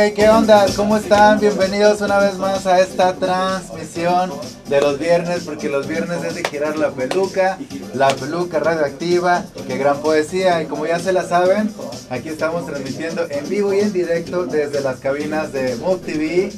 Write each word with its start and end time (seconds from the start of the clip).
Ok, 0.00 0.14
¿qué 0.14 0.30
onda? 0.30 0.64
¿Cómo 0.76 0.96
están? 0.96 1.40
Bienvenidos 1.40 2.00
una 2.00 2.18
vez 2.18 2.38
más 2.38 2.64
a 2.66 2.80
esta 2.80 3.12
transmisión 3.16 4.30
de 4.66 4.80
los 4.80 4.98
viernes, 4.98 5.42
porque 5.44 5.68
los 5.68 5.86
viernes 5.86 6.24
es 6.24 6.36
de 6.36 6.44
girar 6.44 6.78
la 6.78 6.90
peluca, 6.90 7.58
la 7.92 8.08
peluca 8.08 8.60
radioactiva, 8.60 9.44
qué 9.66 9.76
gran 9.76 9.98
poesía. 10.00 10.62
Y 10.62 10.66
como 10.66 10.86
ya 10.86 10.98
se 10.98 11.12
la 11.12 11.24
saben, 11.24 11.70
aquí 12.08 12.30
estamos 12.30 12.64
transmitiendo 12.64 13.26
en 13.28 13.46
vivo 13.50 13.74
y 13.74 13.80
en 13.80 13.92
directo 13.92 14.46
desde 14.46 14.80
las 14.80 14.96
cabinas 15.00 15.52
de 15.52 15.76
Move 15.76 15.98
TV. 16.00 16.52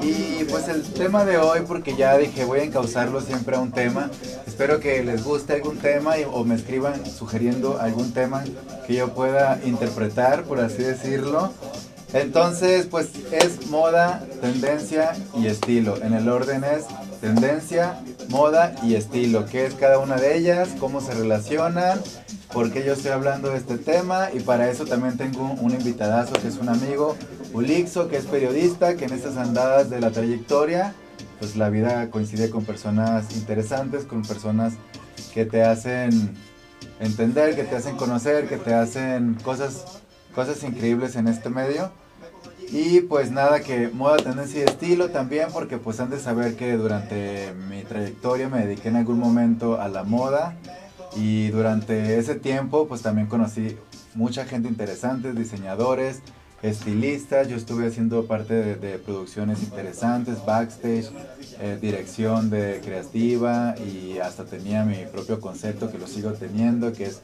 Y 0.00 0.44
pues 0.44 0.68
el 0.68 0.82
tema 0.84 1.24
de 1.24 1.38
hoy, 1.38 1.62
porque 1.66 1.96
ya 1.96 2.16
dije, 2.16 2.44
voy 2.44 2.60
a 2.60 2.64
encauzarlo 2.64 3.20
siempre 3.20 3.56
a 3.56 3.60
un 3.60 3.72
tema. 3.72 4.08
Espero 4.46 4.78
que 4.78 5.02
les 5.02 5.24
guste 5.24 5.54
algún 5.54 5.78
tema 5.78 6.16
y- 6.18 6.26
o 6.30 6.44
me 6.44 6.54
escriban 6.54 7.04
sugiriendo 7.06 7.80
algún 7.80 8.12
tema 8.12 8.44
que 8.86 8.94
yo 8.94 9.12
pueda 9.14 9.58
interpretar, 9.64 10.44
por 10.44 10.60
así 10.60 10.82
decirlo. 10.84 11.52
Entonces, 12.14 12.86
pues 12.86 13.10
es 13.32 13.66
moda, 13.66 14.24
tendencia 14.40 15.14
y 15.36 15.48
estilo. 15.48 16.00
En 16.00 16.14
el 16.14 16.28
orden 16.28 16.62
es 16.62 16.84
tendencia, 17.20 17.98
moda 18.28 18.72
y 18.84 18.94
estilo. 18.94 19.46
¿Qué 19.46 19.66
es 19.66 19.74
cada 19.74 19.98
una 19.98 20.14
de 20.14 20.36
ellas? 20.36 20.68
¿Cómo 20.78 21.00
se 21.00 21.12
relacionan? 21.12 22.00
¿Por 22.52 22.72
qué 22.72 22.84
yo 22.84 22.92
estoy 22.92 23.10
hablando 23.10 23.50
de 23.50 23.56
este 23.56 23.78
tema? 23.78 24.28
Y 24.32 24.38
para 24.38 24.70
eso 24.70 24.84
también 24.84 25.16
tengo 25.16 25.56
un, 25.60 25.72
invitadazo 25.72 26.34
que 26.34 26.46
es 26.46 26.58
un 26.58 26.68
amigo, 26.68 27.16
Ulixo, 27.52 28.06
que 28.06 28.16
es 28.16 28.26
periodista, 28.26 28.94
que 28.94 29.06
en 29.06 29.12
estas 29.12 29.36
andadas 29.36 29.90
de 29.90 30.00
la 30.00 30.12
trayectoria, 30.12 30.94
pues 31.40 31.56
la 31.56 31.68
vida 31.68 32.10
coincide 32.10 32.48
con 32.48 32.64
personas 32.64 33.34
interesantes, 33.34 34.04
con 34.04 34.22
personas 34.22 34.74
que 35.32 35.46
te 35.46 35.64
hacen 35.64 36.32
entender, 37.00 37.56
que 37.56 37.64
te 37.64 37.74
hacen 37.74 37.96
conocer, 37.96 38.46
que 38.46 38.56
te 38.56 38.72
hacen 38.72 39.34
cosas, 39.42 40.00
cosas 40.32 40.62
increíbles 40.62 41.16
en 41.16 41.26
este 41.26 41.48
medio. 41.50 41.90
Y 42.74 43.02
pues 43.02 43.30
nada, 43.30 43.60
que 43.60 43.86
moda, 43.86 44.16
tendencia 44.16 44.58
y 44.58 44.64
estilo 44.64 45.10
también, 45.10 45.46
porque 45.52 45.78
pues 45.78 46.00
han 46.00 46.10
de 46.10 46.18
saber 46.18 46.56
que 46.56 46.72
durante 46.72 47.54
mi 47.70 47.84
trayectoria 47.84 48.48
me 48.48 48.66
dediqué 48.66 48.88
en 48.88 48.96
algún 48.96 49.20
momento 49.20 49.80
a 49.80 49.86
la 49.86 50.02
moda 50.02 50.56
y 51.14 51.50
durante 51.50 52.18
ese 52.18 52.34
tiempo 52.34 52.88
pues 52.88 53.00
también 53.00 53.28
conocí 53.28 53.76
mucha 54.16 54.44
gente 54.44 54.68
interesante, 54.68 55.32
diseñadores, 55.34 56.18
estilistas, 56.62 57.46
yo 57.46 57.56
estuve 57.56 57.86
haciendo 57.86 58.26
parte 58.26 58.54
de, 58.54 58.74
de 58.74 58.98
producciones 58.98 59.62
interesantes, 59.62 60.44
backstage, 60.44 61.12
eh, 61.60 61.78
dirección 61.80 62.50
de 62.50 62.80
creativa 62.84 63.76
y 63.78 64.18
hasta 64.18 64.46
tenía 64.46 64.82
mi 64.84 65.06
propio 65.12 65.38
concepto 65.38 65.92
que 65.92 65.98
lo 65.98 66.08
sigo 66.08 66.32
teniendo, 66.32 66.92
que 66.92 67.04
es 67.04 67.22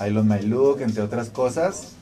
I 0.00 0.10
Love 0.10 0.26
My 0.26 0.42
Look, 0.42 0.80
entre 0.82 1.02
otras 1.02 1.28
cosas. 1.28 1.94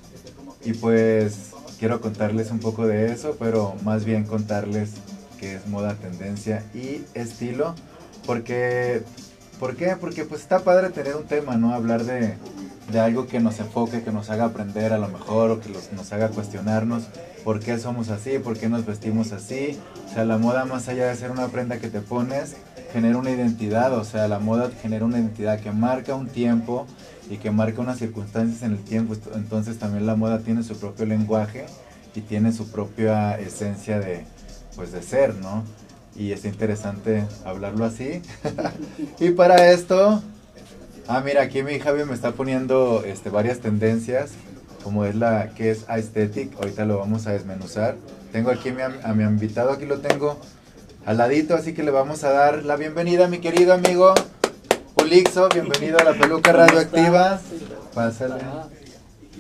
Y 0.65 0.73
pues 0.75 1.53
quiero 1.79 2.01
contarles 2.01 2.51
un 2.51 2.59
poco 2.59 2.87
de 2.87 3.13
eso, 3.13 3.37
pero 3.39 3.75
más 3.85 4.05
bien 4.05 4.25
contarles 4.25 4.91
qué 5.39 5.55
es 5.55 5.67
moda, 5.69 5.95
tendencia 5.95 6.65
y 6.75 7.03
estilo. 7.15 7.75
Porque, 8.27 9.03
¿por 9.59 9.77
qué? 9.77 9.97
Porque 10.01 10.25
pues 10.25 10.41
está 10.43 10.61
padre 10.61 10.91
tener 10.91 11.17
un 11.17 11.25
tema, 11.25 11.57
¿no? 11.57 11.73
Hablar 11.75 12.05
de, 12.05 12.35
de 12.93 13.01
algo 13.01 13.27
que 13.27 13.41
nos 13.41 13.59
enfoque, 13.61 14.03
que 14.03 14.11
nos 14.13 14.29
haga 14.31 14.47
aprender 14.47 14.93
a 14.93 14.99
lo 14.99 15.09
mejor 15.09 15.51
o 15.51 15.61
que 15.61 15.69
los- 15.71 15.93
nos 15.93 16.13
haga 16.13 16.29
cuestionarnos 16.29 17.05
por 17.45 17.61
qué 17.61 17.79
somos 17.79 18.11
así, 18.11 18.39
por 18.39 18.59
qué 18.59 18.69
nos 18.69 18.85
vestimos 18.85 19.33
así. 19.33 19.79
O 20.11 20.13
sea, 20.13 20.25
la 20.25 20.37
moda 20.39 20.65
más 20.65 20.89
allá 20.89 21.07
de 21.09 21.17
ser 21.17 21.31
una 21.31 21.47
prenda 21.49 21.79
que 21.79 21.89
te 21.89 22.01
pones, 22.01 22.57
genera 22.93 23.17
una 23.19 23.31
identidad, 23.31 23.93
o 23.95 24.05
sea, 24.05 24.29
la 24.29 24.39
moda 24.39 24.71
genera 24.83 25.05
una 25.05 25.19
identidad 25.19 25.61
que 25.61 25.71
marca 25.71 26.15
un 26.15 26.27
tiempo 26.29 26.87
y 27.31 27.37
que 27.37 27.51
marca 27.51 27.81
unas 27.81 27.99
circunstancias 27.99 28.63
en 28.63 28.73
el 28.73 28.83
tiempo. 28.85 29.15
Entonces 29.35 29.79
también 29.79 30.07
la 30.07 30.17
moda 30.17 30.41
tiene 30.41 30.63
su 30.63 30.77
propio 30.79 31.07
lenguaje 31.07 31.67
y 32.15 32.21
tiene 32.21 32.53
su 32.53 32.71
propia 32.71 33.39
esencia 33.39 34.01
de, 34.01 34.25
pues, 34.77 34.93
de 34.93 35.03
ser, 35.03 35.35
¿no? 35.37 35.65
Y 36.17 36.33
es 36.33 36.45
interesante 36.45 37.25
hablarlo 37.45 37.85
así. 37.85 38.23
y 39.21 39.31
para 39.31 39.71
esto, 39.71 40.23
ah, 41.07 41.21
mira, 41.25 41.43
aquí 41.43 41.63
mi 41.63 41.79
Javi 41.79 42.05
me 42.05 42.15
está 42.15 42.33
poniendo 42.33 43.05
este, 43.05 43.31
varias 43.31 43.61
tendencias, 43.61 44.31
como 44.83 45.05
es 45.05 45.15
la 45.15 45.51
que 45.51 45.71
es 45.71 45.85
aesthetic, 45.89 46.57
ahorita 46.57 46.85
lo 46.87 46.99
vamos 46.99 47.27
a 47.27 47.33
desmenuzar. 47.33 47.97
Tengo 48.33 48.51
aquí 48.51 48.71
a 48.71 48.73
mi, 48.73 48.83
a 49.03 49.13
mi 49.15 49.23
invitado, 49.23 49.71
aquí 49.71 49.87
lo 49.87 50.01
tengo 50.01 50.39
al 51.05 51.19
ladito, 51.19 51.55
así 51.55 51.73
que 51.73 51.83
le 51.83 51.91
vamos 51.91 52.25
a 52.25 52.31
dar 52.31 52.65
la 52.65 52.77
bienvenida 52.77 53.29
mi 53.29 53.39
querido 53.39 53.73
amigo 53.73 54.15
Ulixo, 55.13 55.49
bienvenido 55.49 55.99
a 55.99 56.05
la 56.05 56.13
peluca 56.13 56.53
¿Cómo 56.53 56.65
radioactiva. 56.67 57.41
Pásale, 57.95 58.35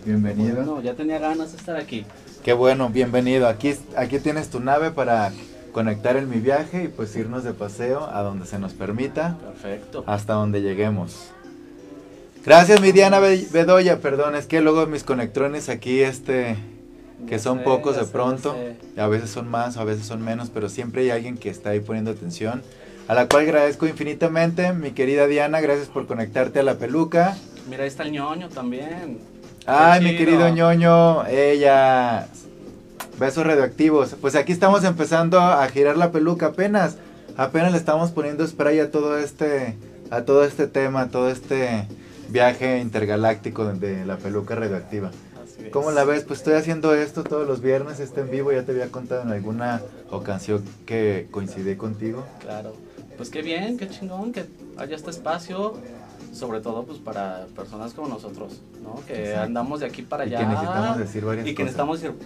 bienvenido. 0.02 0.62
No, 0.64 0.80
ya 0.80 0.94
tenía 0.94 1.18
ganas 1.18 1.52
de 1.52 1.58
estar 1.58 1.76
aquí. 1.76 2.06
Qué 2.42 2.54
bueno, 2.54 2.88
bienvenido. 2.88 3.46
Aquí, 3.46 3.74
aquí 3.94 4.18
tienes 4.18 4.48
tu 4.48 4.60
nave 4.60 4.92
para 4.92 5.30
conectar 5.72 6.16
en 6.16 6.30
mi 6.30 6.38
viaje 6.38 6.84
y 6.84 6.88
pues 6.88 7.14
irnos 7.16 7.44
de 7.44 7.52
paseo 7.52 8.08
a 8.10 8.22
donde 8.22 8.46
se 8.46 8.58
nos 8.58 8.72
permita, 8.72 9.36
Perfecto. 9.44 10.04
hasta 10.06 10.32
donde 10.32 10.62
lleguemos. 10.62 11.26
Gracias, 12.46 12.80
mi 12.80 12.90
Diana 12.92 13.18
Be- 13.18 13.46
Bedoya. 13.52 14.00
Perdón, 14.00 14.36
es 14.36 14.46
que 14.46 14.62
luego 14.62 14.86
mis 14.86 15.04
conectrones 15.04 15.68
aquí, 15.68 16.00
este, 16.00 16.56
que 17.26 17.32
Ya 17.32 17.38
son 17.40 17.58
sé, 17.58 17.64
pocos 17.64 17.94
de 17.96 18.04
sé, 18.06 18.10
pronto, 18.10 18.56
a 18.96 19.06
veces 19.06 19.28
son 19.28 19.46
más, 19.48 19.76
a 19.76 19.84
veces 19.84 20.06
son 20.06 20.22
menos, 20.22 20.48
pero 20.48 20.70
siempre 20.70 21.02
hay 21.02 21.10
alguien 21.10 21.36
que 21.36 21.50
está 21.50 21.70
ahí 21.70 21.80
poniendo 21.80 22.10
atención, 22.10 22.62
a 23.08 23.14
la 23.14 23.26
cual 23.26 23.44
agradezco 23.44 23.86
infinitamente, 23.86 24.74
mi 24.74 24.92
querida 24.92 25.26
Diana, 25.26 25.60
gracias 25.62 25.88
por 25.88 26.06
conectarte 26.06 26.60
a 26.60 26.62
la 26.62 26.74
peluca. 26.74 27.36
Mira, 27.68 27.84
ahí 27.84 27.88
está 27.88 28.02
el 28.02 28.12
ñoño 28.12 28.50
también. 28.50 29.18
Ay, 29.66 30.02
mi 30.04 30.16
querido 30.16 30.48
ñoño, 30.50 31.26
ella. 31.26 32.28
Besos 33.18 33.46
radioactivos. 33.46 34.14
Pues 34.20 34.34
aquí 34.34 34.52
estamos 34.52 34.84
empezando 34.84 35.40
a 35.40 35.66
girar 35.68 35.96
la 35.96 36.12
peluca 36.12 36.46
apenas. 36.46 36.96
Apenas 37.36 37.72
le 37.72 37.78
estamos 37.78 38.10
poniendo 38.10 38.46
spray 38.46 38.78
a 38.80 38.90
todo 38.90 39.18
este, 39.18 39.76
a 40.10 40.22
todo 40.22 40.44
este 40.44 40.66
tema, 40.66 41.02
a 41.02 41.08
todo 41.08 41.30
este 41.30 41.88
viaje 42.28 42.78
intergaláctico 42.78 43.64
de 43.64 44.04
la 44.04 44.18
peluca 44.18 44.54
radioactiva. 44.54 45.10
¿Cómo 45.72 45.90
la 45.90 46.04
ves? 46.04 46.24
Pues 46.24 46.40
estoy 46.40 46.54
haciendo 46.54 46.94
esto 46.94 47.24
todos 47.24 47.46
los 47.46 47.60
viernes, 47.60 48.00
está 48.00 48.20
en 48.20 48.30
vivo, 48.30 48.52
ya 48.52 48.62
te 48.64 48.72
había 48.72 48.90
contado 48.90 49.22
en 49.22 49.32
alguna 49.32 49.82
ocasión 50.10 50.62
que 50.86 51.26
coincidí 51.30 51.74
contigo. 51.76 52.24
Claro. 52.40 52.87
Pues 53.18 53.28
qué 53.30 53.42
bien, 53.42 53.76
qué 53.76 53.88
chingón 53.88 54.32
que 54.32 54.46
haya 54.78 54.96
este 54.96 55.10
espacio, 55.10 55.74
sobre 56.32 56.60
todo 56.60 56.84
pues 56.84 56.98
para 56.98 57.46
personas 57.56 57.92
como 57.92 58.08
nosotros, 58.08 58.60
¿no? 58.82 59.04
Que 59.06 59.24
Exacto. 59.24 59.42
andamos 59.42 59.80
de 59.80 59.86
aquí 59.86 60.02
para 60.02 60.24
Y 60.24 60.30
que 60.30 60.36
allá. 60.36 60.48
necesitamos 60.48 60.98
decir 60.98 61.24
varias 61.24 61.46
y 61.46 61.54
que 61.54 61.62
necesitamos 61.64 62.00
decir 62.00 62.16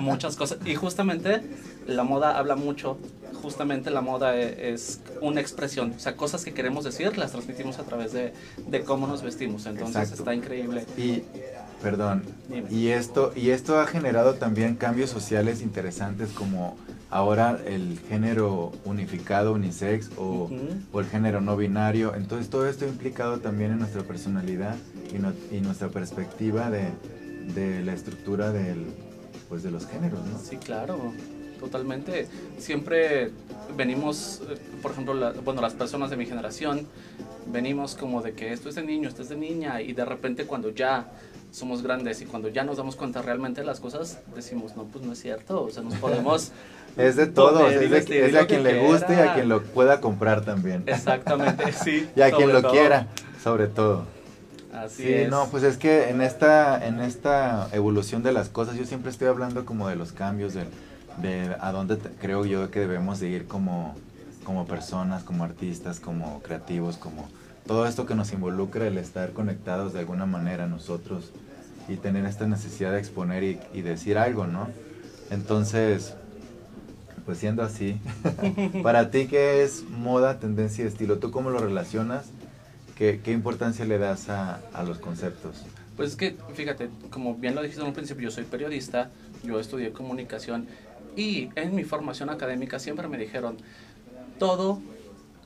muchas 0.00 0.36
cosas. 0.36 0.58
Y 0.64 0.74
justamente 0.74 1.42
la 1.86 2.02
moda 2.02 2.38
habla 2.38 2.56
mucho. 2.56 2.96
Justamente 3.42 3.90
la 3.90 4.00
moda 4.00 4.36
e- 4.36 4.72
es 4.72 5.00
una 5.20 5.40
expresión. 5.40 5.92
O 5.96 5.98
sea, 5.98 6.16
cosas 6.16 6.44
que 6.44 6.54
queremos 6.54 6.84
decir 6.84 7.18
las 7.18 7.32
transmitimos 7.32 7.78
a 7.78 7.82
través 7.82 8.12
de, 8.12 8.32
de 8.68 8.80
cómo 8.84 9.06
nos 9.06 9.22
vestimos. 9.22 9.66
Entonces 9.66 9.96
Exacto. 9.96 10.22
está 10.22 10.34
increíble. 10.34 10.86
Y, 10.96 11.24
perdón, 11.82 12.22
Dime. 12.48 12.68
y 12.70 12.88
esto, 12.88 13.32
y 13.34 13.50
esto 13.50 13.80
ha 13.80 13.86
generado 13.86 14.34
también 14.34 14.76
cambios 14.76 15.10
sociales 15.10 15.60
interesantes 15.60 16.30
como 16.30 16.76
ahora 17.16 17.60
el 17.66 18.00
género 18.08 18.72
unificado, 18.86 19.52
unisex 19.52 20.10
o, 20.16 20.50
el 20.98 21.06
género 21.06 21.40
no 21.42 21.56
binario. 21.56 22.14
Entonces 22.14 22.48
todo 22.48 22.66
esto 22.66 22.86
ha 22.86 22.88
implicado 22.88 23.38
también 23.38 23.70
en 23.72 23.78
nuestra 23.78 24.02
personalidad 24.02 24.74
y, 25.14 25.18
no- 25.18 25.32
y 25.52 25.60
nuestra 25.60 25.88
perspectiva 25.88 26.70
de, 26.70 26.88
de 27.54 27.84
la 27.84 27.92
estructura 27.92 28.50
del, 28.50 28.86
pues 29.50 29.62
de 29.62 29.70
los 29.70 29.86
géneros, 29.86 30.20
¿no? 30.26 30.38
Sí, 30.38 30.56
claro, 30.56 31.12
totalmente. 31.60 32.26
Siempre 32.58 33.30
venimos, 33.76 34.40
eh, 34.48 34.56
por 34.80 34.92
ejemplo, 34.92 35.12
la- 35.12 35.32
bueno, 35.32 35.60
las 35.60 35.74
personas 35.74 36.08
de 36.08 36.16
mi 36.16 36.24
generación, 36.24 36.86
venimos 37.52 37.94
como 37.94 38.22
de 38.22 38.32
que 38.32 38.52
esto 38.54 38.70
es 38.70 38.76
de 38.76 38.84
niño, 38.84 39.08
esto 39.08 39.20
es 39.20 39.28
de 39.28 39.36
niña, 39.36 39.82
y 39.82 39.92
de 39.92 40.04
repente 40.06 40.46
cuando 40.46 40.70
ya 40.70 41.12
somos 41.52 41.82
grandes 41.82 42.20
y 42.22 42.24
cuando 42.26 42.48
ya 42.48 42.64
nos 42.64 42.78
damos 42.78 42.96
cuenta 42.96 43.22
realmente 43.22 43.60
de 43.60 43.66
las 43.66 43.78
cosas, 43.78 44.18
decimos, 44.34 44.74
no, 44.74 44.84
pues 44.84 45.04
no 45.04 45.12
es 45.12 45.20
cierto, 45.20 45.62
o 45.62 45.70
sea, 45.70 45.82
nos 45.84 45.94
podemos... 45.94 46.50
Es 46.94 47.16
de 47.16 47.26
todo, 47.26 47.60
o 47.60 47.62
poner 47.62 47.72
sea, 47.78 47.82
y 47.82 47.84
es, 47.94 48.06
de, 48.06 48.26
es 48.28 48.34
a 48.36 48.46
quien 48.46 48.62
le 48.64 48.86
guste 48.86 49.14
y 49.14 49.18
a 49.18 49.32
quien 49.32 49.48
lo 49.48 49.62
pueda 49.62 50.02
comprar 50.02 50.44
también. 50.44 50.82
Exactamente, 50.86 51.72
sí. 51.84 52.06
Y 52.14 52.20
a 52.20 52.30
quien 52.30 52.52
lo 52.52 52.60
todo. 52.60 52.70
quiera, 52.72 53.06
sobre 53.42 53.66
todo. 53.66 54.04
Así 54.74 55.04
Sí, 55.04 55.12
es. 55.14 55.30
no, 55.30 55.46
pues 55.50 55.62
es 55.62 55.78
que 55.78 56.10
en 56.10 56.20
esta, 56.20 56.86
en 56.86 57.00
esta 57.00 57.68
evolución 57.72 58.22
de 58.22 58.32
las 58.32 58.50
cosas, 58.50 58.76
yo 58.76 58.84
siempre 58.84 59.10
estoy 59.10 59.28
hablando 59.28 59.64
como 59.64 59.88
de 59.88 59.96
los 59.96 60.12
cambios 60.12 60.52
de 60.52 61.56
a 61.60 61.72
dónde 61.72 61.96
te- 61.96 62.10
creo 62.20 62.44
yo 62.44 62.70
que 62.70 62.80
debemos 62.80 63.20
de 63.20 63.28
ir 63.28 63.46
como, 63.46 63.96
como 64.44 64.66
personas, 64.66 65.22
como 65.24 65.44
artistas, 65.44 65.98
como 65.98 66.42
creativos, 66.42 66.98
como 66.98 67.26
todo 67.66 67.86
esto 67.86 68.06
que 68.06 68.14
nos 68.14 68.32
involucra 68.32 68.86
el 68.86 68.98
estar 68.98 69.32
conectados 69.32 69.92
de 69.92 70.00
alguna 70.00 70.26
manera 70.26 70.66
nosotros 70.66 71.30
y 71.88 71.96
tener 71.96 72.24
esta 72.26 72.46
necesidad 72.46 72.92
de 72.92 72.98
exponer 72.98 73.42
y, 73.44 73.60
y 73.72 73.82
decir 73.82 74.18
algo, 74.18 74.46
¿no? 74.46 74.68
Entonces, 75.30 76.14
pues 77.24 77.38
siendo 77.38 77.62
así, 77.62 77.98
para 78.82 79.10
ti, 79.10 79.26
¿qué 79.26 79.62
es 79.62 79.84
moda, 79.88 80.38
tendencia 80.38 80.84
y 80.84 80.88
estilo? 80.88 81.18
¿Tú 81.18 81.30
cómo 81.30 81.50
lo 81.50 81.58
relacionas? 81.58 82.26
¿Qué, 82.96 83.20
qué 83.22 83.32
importancia 83.32 83.84
le 83.84 83.98
das 83.98 84.28
a, 84.28 84.60
a 84.72 84.82
los 84.82 84.98
conceptos? 84.98 85.62
Pues 85.96 86.10
es 86.10 86.16
que, 86.16 86.36
fíjate, 86.54 86.90
como 87.10 87.34
bien 87.34 87.54
lo 87.54 87.62
dijiste 87.62 87.80
en 87.82 87.88
un 87.88 87.94
principio, 87.94 88.24
yo 88.24 88.30
soy 88.30 88.44
periodista, 88.44 89.10
yo 89.44 89.60
estudié 89.60 89.92
comunicación 89.92 90.66
y 91.16 91.50
en 91.54 91.74
mi 91.74 91.84
formación 91.84 92.30
académica 92.30 92.78
siempre 92.78 93.08
me 93.08 93.18
dijeron, 93.18 93.56
todo 94.38 94.80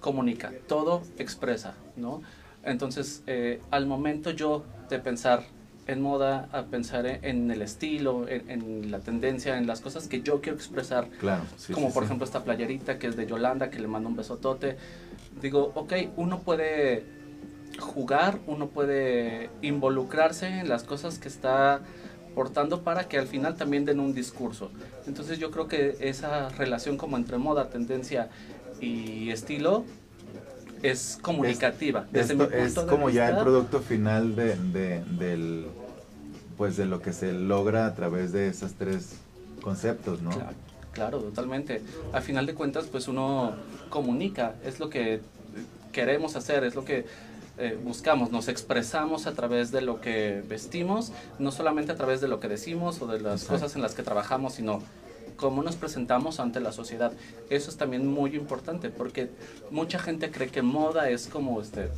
comunica, 0.01 0.53
todo 0.69 1.03
expresa, 1.19 1.75
¿no? 1.97 2.23
Entonces, 2.65 3.23
eh, 3.27 3.61
al 3.71 3.87
momento 3.87 4.31
yo 4.31 4.65
de 4.91 4.99
pensar 4.99 5.45
en 5.87 6.01
moda, 6.03 6.49
a 6.51 6.65
pensar 6.65 7.07
en, 7.07 7.25
en 7.25 7.51
el 7.51 7.63
estilo, 7.63 8.27
en, 8.29 8.51
en 8.51 8.91
la 8.91 8.99
tendencia, 8.99 9.57
en 9.57 9.69
las 9.69 9.81
cosas 9.81 10.09
que 10.09 10.21
yo 10.21 10.41
quiero 10.41 10.57
expresar, 10.57 11.09
Claro, 11.21 11.45
sí, 11.57 11.73
como 11.73 11.89
sí, 11.89 11.95
por 11.95 12.03
sí. 12.03 12.07
ejemplo 12.07 12.25
esta 12.25 12.43
playerita 12.43 12.99
que 12.99 13.07
es 13.07 13.17
de 13.17 13.27
Yolanda, 13.27 13.71
que 13.71 13.79
le 13.79 13.87
mando 13.87 14.09
un 14.09 14.17
besotote. 14.17 14.77
Digo, 15.41 15.71
ok, 15.77 15.93
uno 16.17 16.41
puede 16.41 17.05
jugar, 17.79 18.41
uno 18.47 18.69
puede 18.69 19.51
involucrarse 19.63 20.49
en 20.49 20.69
las 20.69 20.83
cosas 20.83 21.19
que 21.21 21.29
está 21.29 21.83
portando 22.35 22.83
para 22.83 23.09
que 23.09 23.19
al 23.19 23.27
final 23.29 23.55
también 23.55 23.85
den 23.85 24.01
un 24.01 24.13
discurso. 24.13 24.71
Entonces 25.07 25.39
yo 25.39 25.51
creo 25.51 25.69
que 25.69 25.97
esa 26.01 26.49
relación 26.51 26.97
como 26.97 27.17
entre 27.17 27.39
moda, 27.39 27.71
tendencia 27.71 28.29
y 28.81 29.31
estilo 29.31 29.85
es 30.91 31.19
comunicativa. 31.21 32.07
Desde 32.11 32.33
Esto 32.35 32.49
mi 32.49 32.57
es 32.57 32.75
de 32.75 32.87
como 32.87 33.11
ya 33.11 33.29
el 33.31 33.39
producto 33.39 33.81
final 33.81 34.37
de, 34.37 34.57
de- 34.57 35.05
del, 35.19 35.67
pues 36.57 36.77
de 36.77 36.87
lo 36.87 37.01
que 37.01 37.13
se 37.13 37.33
logra 37.33 37.87
a 37.87 37.95
través 37.95 38.33
de 38.33 38.49
esos 38.49 38.73
tres 38.75 39.15
conceptos, 39.63 40.23
¿no? 40.23 40.31
Claro, 40.31 40.55
claro, 40.93 41.19
totalmente. 41.21 41.83
A 42.13 42.21
final 42.21 42.47
de 42.47 42.55
cuentas, 42.55 42.87
pues 42.91 43.09
uno 43.09 43.55
comunica, 43.91 44.55
es 44.65 44.81
lo 44.81 44.89
que 44.89 45.21
queremos 45.93 46.37
hacer, 46.37 46.65
es 46.65 46.75
lo 46.75 46.85
que 46.85 47.07
eh, 47.59 47.79
buscamos, 47.83 48.31
nos 48.31 48.49
expresamos 48.49 49.27
a 49.27 49.33
través 49.33 49.73
de 49.73 49.81
lo 49.81 50.01
que 50.01 50.43
vestimos, 50.47 51.11
no 51.39 51.51
solamente 51.51 51.93
a 51.93 51.97
través 51.97 52.21
de 52.21 52.29
lo 52.29 52.39
que 52.39 52.49
decimos 52.49 53.01
o 53.01 53.07
de 53.07 53.21
las 53.21 53.43
Exacto. 53.43 53.55
cosas 53.63 53.77
en 53.77 53.83
las 53.83 53.95
que 53.95 54.03
trabajamos, 54.03 54.55
sino 54.55 54.83
cómo 55.37 55.63
nos 55.63 55.77
presentamos 55.77 56.41
ante 56.41 56.61
la 56.61 56.73
sociedad. 56.73 57.13
Eso 57.51 57.71
es 57.71 57.77
también 57.77 58.07
muy 58.07 58.35
importante 58.37 58.91
porque 58.91 59.31
mucha 59.71 59.99
gente 59.99 60.31
cree 60.31 60.49
que 60.49 60.63
moda 60.63 61.09
es 61.11 61.27
como 61.27 61.61
este 61.61 61.91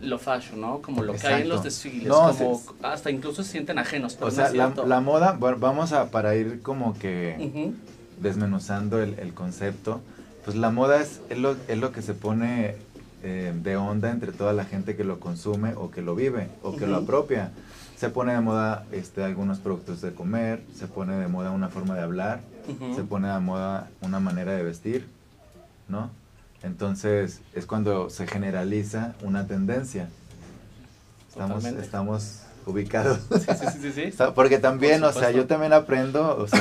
lo 0.00 0.18
fashion, 0.18 0.60
¿no? 0.60 0.82
Como 0.82 1.02
lo 1.02 1.14
que 1.14 1.26
hay 1.26 1.42
en 1.42 1.48
los 1.48 1.62
desfiles, 1.62 2.08
No, 2.08 2.34
como 2.36 2.62
hasta 2.82 3.10
incluso 3.10 3.42
se 3.42 3.52
sienten 3.52 3.78
ajenos, 3.78 4.18
O 4.20 4.30
sea, 4.30 4.50
la, 4.52 5.00
moda, 5.00 5.32
bueno, 5.32 5.56
vamos 5.58 5.92
a, 5.92 6.10
para 6.10 6.34
ir 6.34 6.60
como 6.60 6.98
que 6.98 7.72
desmenuzando 8.20 9.02
el, 9.02 9.18
el 9.18 9.32
concepto, 9.32 10.02
pues 10.44 10.56
la 10.56 10.70
moda 10.70 11.00
es, 11.00 11.20
es, 11.30 11.38
lo, 11.38 11.56
es 11.68 11.78
lo 11.78 11.90
que 11.92 12.02
se 12.02 12.12
pone 12.12 12.76
eh, 13.22 13.54
de 13.54 13.76
onda 13.76 14.10
entre 14.10 14.32
toda 14.32 14.52
la 14.52 14.66
gente 14.66 14.96
que 14.96 15.04
lo 15.04 15.18
consume 15.18 15.72
o 15.74 15.90
que 15.90 16.02
lo 16.02 16.14
vive 16.14 16.48
o 16.62 16.76
que 16.76 16.86
lo 16.86 16.96
apropia. 16.96 17.52
Se 18.04 18.10
pone 18.10 18.34
de 18.34 18.40
moda 18.42 18.84
este, 18.92 19.24
algunos 19.24 19.60
productos 19.60 20.02
de 20.02 20.12
comer, 20.12 20.62
se 20.76 20.86
pone 20.86 21.16
de 21.16 21.26
moda 21.26 21.52
una 21.52 21.70
forma 21.70 21.94
de 21.94 22.02
hablar, 22.02 22.40
ujú. 22.68 22.94
se 22.94 23.02
pone 23.02 23.28
de 23.28 23.38
moda 23.40 23.88
una 24.02 24.20
manera 24.20 24.52
de 24.52 24.62
vestir, 24.62 25.08
¿no? 25.88 26.10
Entonces 26.62 27.40
es 27.54 27.64
cuando 27.64 28.10
se 28.10 28.26
generaliza 28.26 29.14
una 29.22 29.46
tendencia. 29.46 30.10
Estamos, 31.30 31.48
Totalmente. 31.56 31.80
estamos 31.82 32.40
ubicados. 32.66 33.20
Sí, 33.40 33.66
sí, 33.80 33.92
sí, 33.94 34.14
Porque 34.34 34.58
también, 34.58 35.00
Por 35.00 35.08
o 35.08 35.12
sea, 35.14 35.30
yo 35.30 35.46
también 35.46 35.72
aprendo, 35.72 36.36
o 36.36 36.46
sea, 36.46 36.60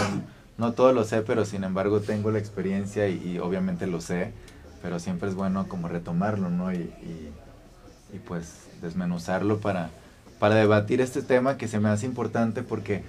no 0.57 0.71
todo 0.71 0.93
lo 0.93 1.03
sé, 1.03 1.23
pero 1.23 1.43
sin 1.43 1.65
embargo 1.65 1.99
tengo 1.99 2.31
la 2.31 2.39
experiencia 2.39 3.09
y, 3.09 3.21
y 3.31 3.39
obviamente 3.39 3.85
lo 3.85 3.99
sé, 3.99 4.31
pero 4.81 4.97
siempre 4.97 5.27
es 5.27 5.35
bueno 5.35 5.67
como 5.67 5.89
retomarlo, 5.89 6.49
¿no? 6.49 6.71
Y, 6.71 6.77
y- 6.77 7.33
y, 8.13 8.19
pues 8.19 8.67
desmenuzarlo 8.81 9.57
para, 9.59 9.89
para 10.39 10.55
debatir 10.55 11.01
este 11.01 11.21
tema 11.21 11.57
que 11.57 11.67
se 11.67 11.79
me 11.79 11.89
hace 11.89 12.05
importante 12.05 12.63
porque 12.63 13.03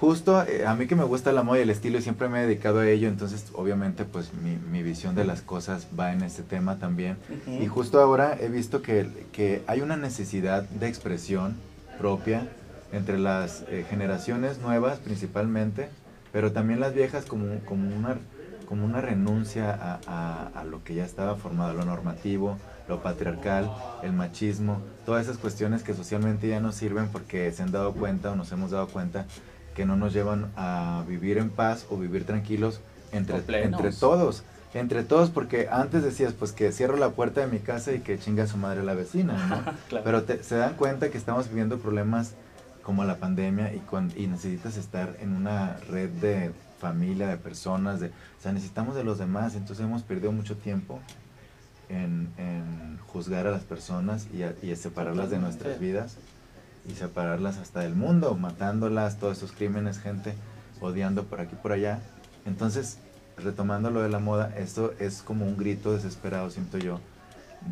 justo 0.00 0.42
eh, 0.42 0.66
a 0.66 0.74
mí 0.74 0.86
que 0.86 0.96
me 0.96 1.04
gusta 1.04 1.32
la 1.32 1.42
moda 1.42 1.58
y 1.58 1.62
el 1.62 1.70
estilo 1.70 1.98
y 1.98 2.02
siempre 2.02 2.28
me 2.28 2.40
he 2.42 2.46
dedicado 2.46 2.80
a 2.80 2.88
ello, 2.88 3.08
entonces 3.08 3.46
obviamente 3.54 4.04
pues 4.04 4.30
mi, 4.34 4.56
mi 4.70 4.82
visión 4.82 5.14
de 5.14 5.24
las 5.24 5.40
cosas 5.42 5.86
va 5.98 6.12
en 6.12 6.22
este 6.22 6.42
tema 6.42 6.78
también. 6.78 7.16
Y 7.62 7.66
justo 7.66 8.00
ahora 8.00 8.36
he 8.40 8.48
visto 8.48 8.82
que, 8.82 9.08
que 9.32 9.62
hay 9.66 9.80
una 9.80 9.96
necesidad 9.96 10.62
de 10.64 10.88
expresión 10.88 11.54
propia 11.98 12.46
entre 12.92 13.18
las 13.18 13.62
eh, 13.68 13.84
generaciones 13.88 14.58
nuevas 14.58 14.98
principalmente, 14.98 15.88
pero 16.32 16.52
también 16.52 16.80
las 16.80 16.94
viejas 16.94 17.24
como, 17.24 17.60
como, 17.64 17.94
una, 17.96 18.16
como 18.68 18.84
una 18.84 19.00
renuncia 19.00 19.70
a, 19.70 20.00
a- 20.06 20.60
a 20.60 20.64
lo 20.64 20.82
que 20.84 20.94
ya 20.94 21.04
estaba 21.04 21.36
formado, 21.36 21.72
lo 21.74 21.84
normativo, 21.84 22.58
lo 22.88 23.02
patriarcal, 23.02 23.70
el 24.02 24.12
machismo, 24.12 24.80
todas 25.06 25.24
esas 25.24 25.38
cuestiones 25.38 25.82
que 25.82 25.94
socialmente 25.94 26.48
ya 26.48 26.60
no 26.60 26.72
sirven 26.72 27.08
porque 27.08 27.50
se 27.52 27.62
han 27.62 27.72
dado 27.72 27.92
cuenta 27.92 28.32
o 28.32 28.36
nos 28.36 28.52
hemos 28.52 28.70
dado 28.70 28.88
cuenta 28.88 29.26
que 29.74 29.86
no 29.86 29.96
nos 29.96 30.12
llevan 30.12 30.50
a 30.56 31.02
vivir 31.08 31.38
en 31.38 31.50
paz 31.50 31.86
o 31.90 31.96
vivir 31.96 32.24
tranquilos 32.24 32.80
entre, 33.12 33.36
entre 33.64 33.90
todos. 33.92 34.44
Entre 34.74 35.04
todos, 35.04 35.30
porque 35.30 35.68
antes 35.70 36.02
decías, 36.02 36.32
pues 36.32 36.50
que 36.52 36.72
cierro 36.72 36.96
la 36.96 37.10
puerta 37.10 37.40
de 37.40 37.46
mi 37.46 37.60
casa 37.60 37.92
y 37.92 38.00
que 38.00 38.18
chinga 38.18 38.46
su 38.48 38.56
madre 38.56 38.82
la 38.82 38.94
vecina, 38.94 39.34
¿no? 39.46 39.72
Claro. 39.88 40.04
Pero 40.04 40.22
te- 40.24 40.42
se 40.42 40.56
dan 40.56 40.74
cuenta 40.74 41.10
que 41.10 41.16
estamos 41.18 41.48
viviendo 41.48 41.78
problemas 41.78 42.32
como 42.82 43.04
la 43.04 43.16
pandemia 43.16 43.72
y, 43.72 43.78
con, 43.78 44.12
y 44.16 44.26
necesitas 44.26 44.76
estar 44.76 45.16
en 45.20 45.34
una 45.36 45.76
red 45.88 46.10
de 46.10 46.50
familia, 46.80 47.28
de 47.28 47.36
personas, 47.36 48.00
de, 48.00 48.08
o 48.08 48.42
sea, 48.42 48.52
necesitamos 48.52 48.96
de 48.96 49.04
los 49.04 49.18
demás, 49.18 49.54
entonces 49.54 49.84
hemos 49.84 50.02
perdido 50.02 50.32
mucho 50.32 50.56
tiempo 50.56 50.98
en, 51.88 52.28
en 52.38 52.98
juzgar 53.06 53.46
a 53.46 53.50
las 53.50 53.62
personas 53.62 54.26
y, 54.32 54.42
a- 54.42 54.54
y 54.62 54.72
a 54.72 54.76
separarlas 54.76 55.30
de 55.30 55.38
nuestras 55.38 55.78
vidas 55.78 56.16
y 56.88 56.94
separarlas 56.94 57.58
hasta 57.58 57.80
del 57.80 57.94
mundo, 57.94 58.34
matándolas, 58.34 59.18
todos 59.18 59.38
esos 59.38 59.52
crímenes, 59.52 59.98
gente 59.98 60.34
odiando 60.80 61.24
por 61.24 61.40
aquí 61.40 61.56
por 61.62 61.72
allá. 61.72 62.00
Entonces, 62.46 62.98
retomando 63.36 63.90
lo 63.90 64.02
de 64.02 64.08
la 64.10 64.18
moda, 64.18 64.52
esto 64.56 64.92
es 64.98 65.22
como 65.22 65.46
un 65.46 65.56
grito 65.56 65.92
desesperado, 65.92 66.50
siento 66.50 66.78
yo, 66.78 67.00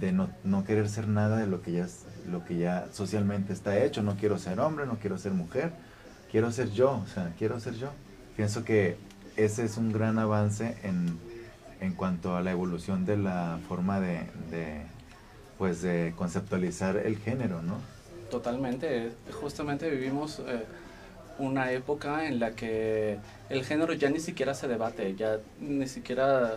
de 0.01 0.13
no, 0.13 0.31
no 0.45 0.65
querer 0.65 0.89
ser 0.89 1.09
nada 1.09 1.37
de 1.37 1.47
lo 1.47 1.61
que 1.61 1.73
ya 1.73 1.87
lo 2.31 2.45
que 2.45 2.57
ya 2.57 2.87
socialmente 2.93 3.53
está 3.53 3.77
hecho. 3.85 4.03
No 4.03 4.17
quiero 4.17 4.39
ser 4.39 4.61
hombre, 4.61 4.87
no 4.87 4.97
quiero 4.99 5.19
ser 5.19 5.33
mujer, 5.33 5.73
quiero 6.31 6.51
ser 6.53 6.71
yo, 6.71 7.03
o 7.05 7.07
sea, 7.13 7.35
quiero 7.37 7.61
ser 7.61 7.75
yo. 7.75 7.91
Pienso 8.37 8.65
que 8.65 8.97
ese 9.37 9.65
es 9.65 9.77
un 9.77 9.93
gran 9.93 10.19
avance 10.19 10.79
en, 10.85 11.19
en 11.83 11.95
cuanto 11.95 12.37
a 12.37 12.43
la 12.43 12.53
evolución 12.53 13.05
de 13.05 13.17
la 13.17 13.59
forma 13.69 13.99
de, 14.01 14.21
de, 14.51 14.83
pues 15.59 15.83
de 15.83 16.15
conceptualizar 16.17 16.97
el 16.97 17.19
género, 17.19 17.61
¿no? 17.61 17.75
Totalmente. 18.31 19.11
Justamente 19.41 19.91
vivimos 19.91 20.39
eh, 20.47 20.65
una 21.39 21.73
época 21.73 22.27
en 22.29 22.39
la 22.39 22.53
que 22.53 23.19
el 23.51 23.65
género 23.65 23.93
ya 23.95 24.09
ni 24.11 24.21
siquiera 24.21 24.55
se 24.55 24.69
debate, 24.69 25.17
ya 25.17 25.39
ni 25.61 25.89
siquiera, 25.89 26.57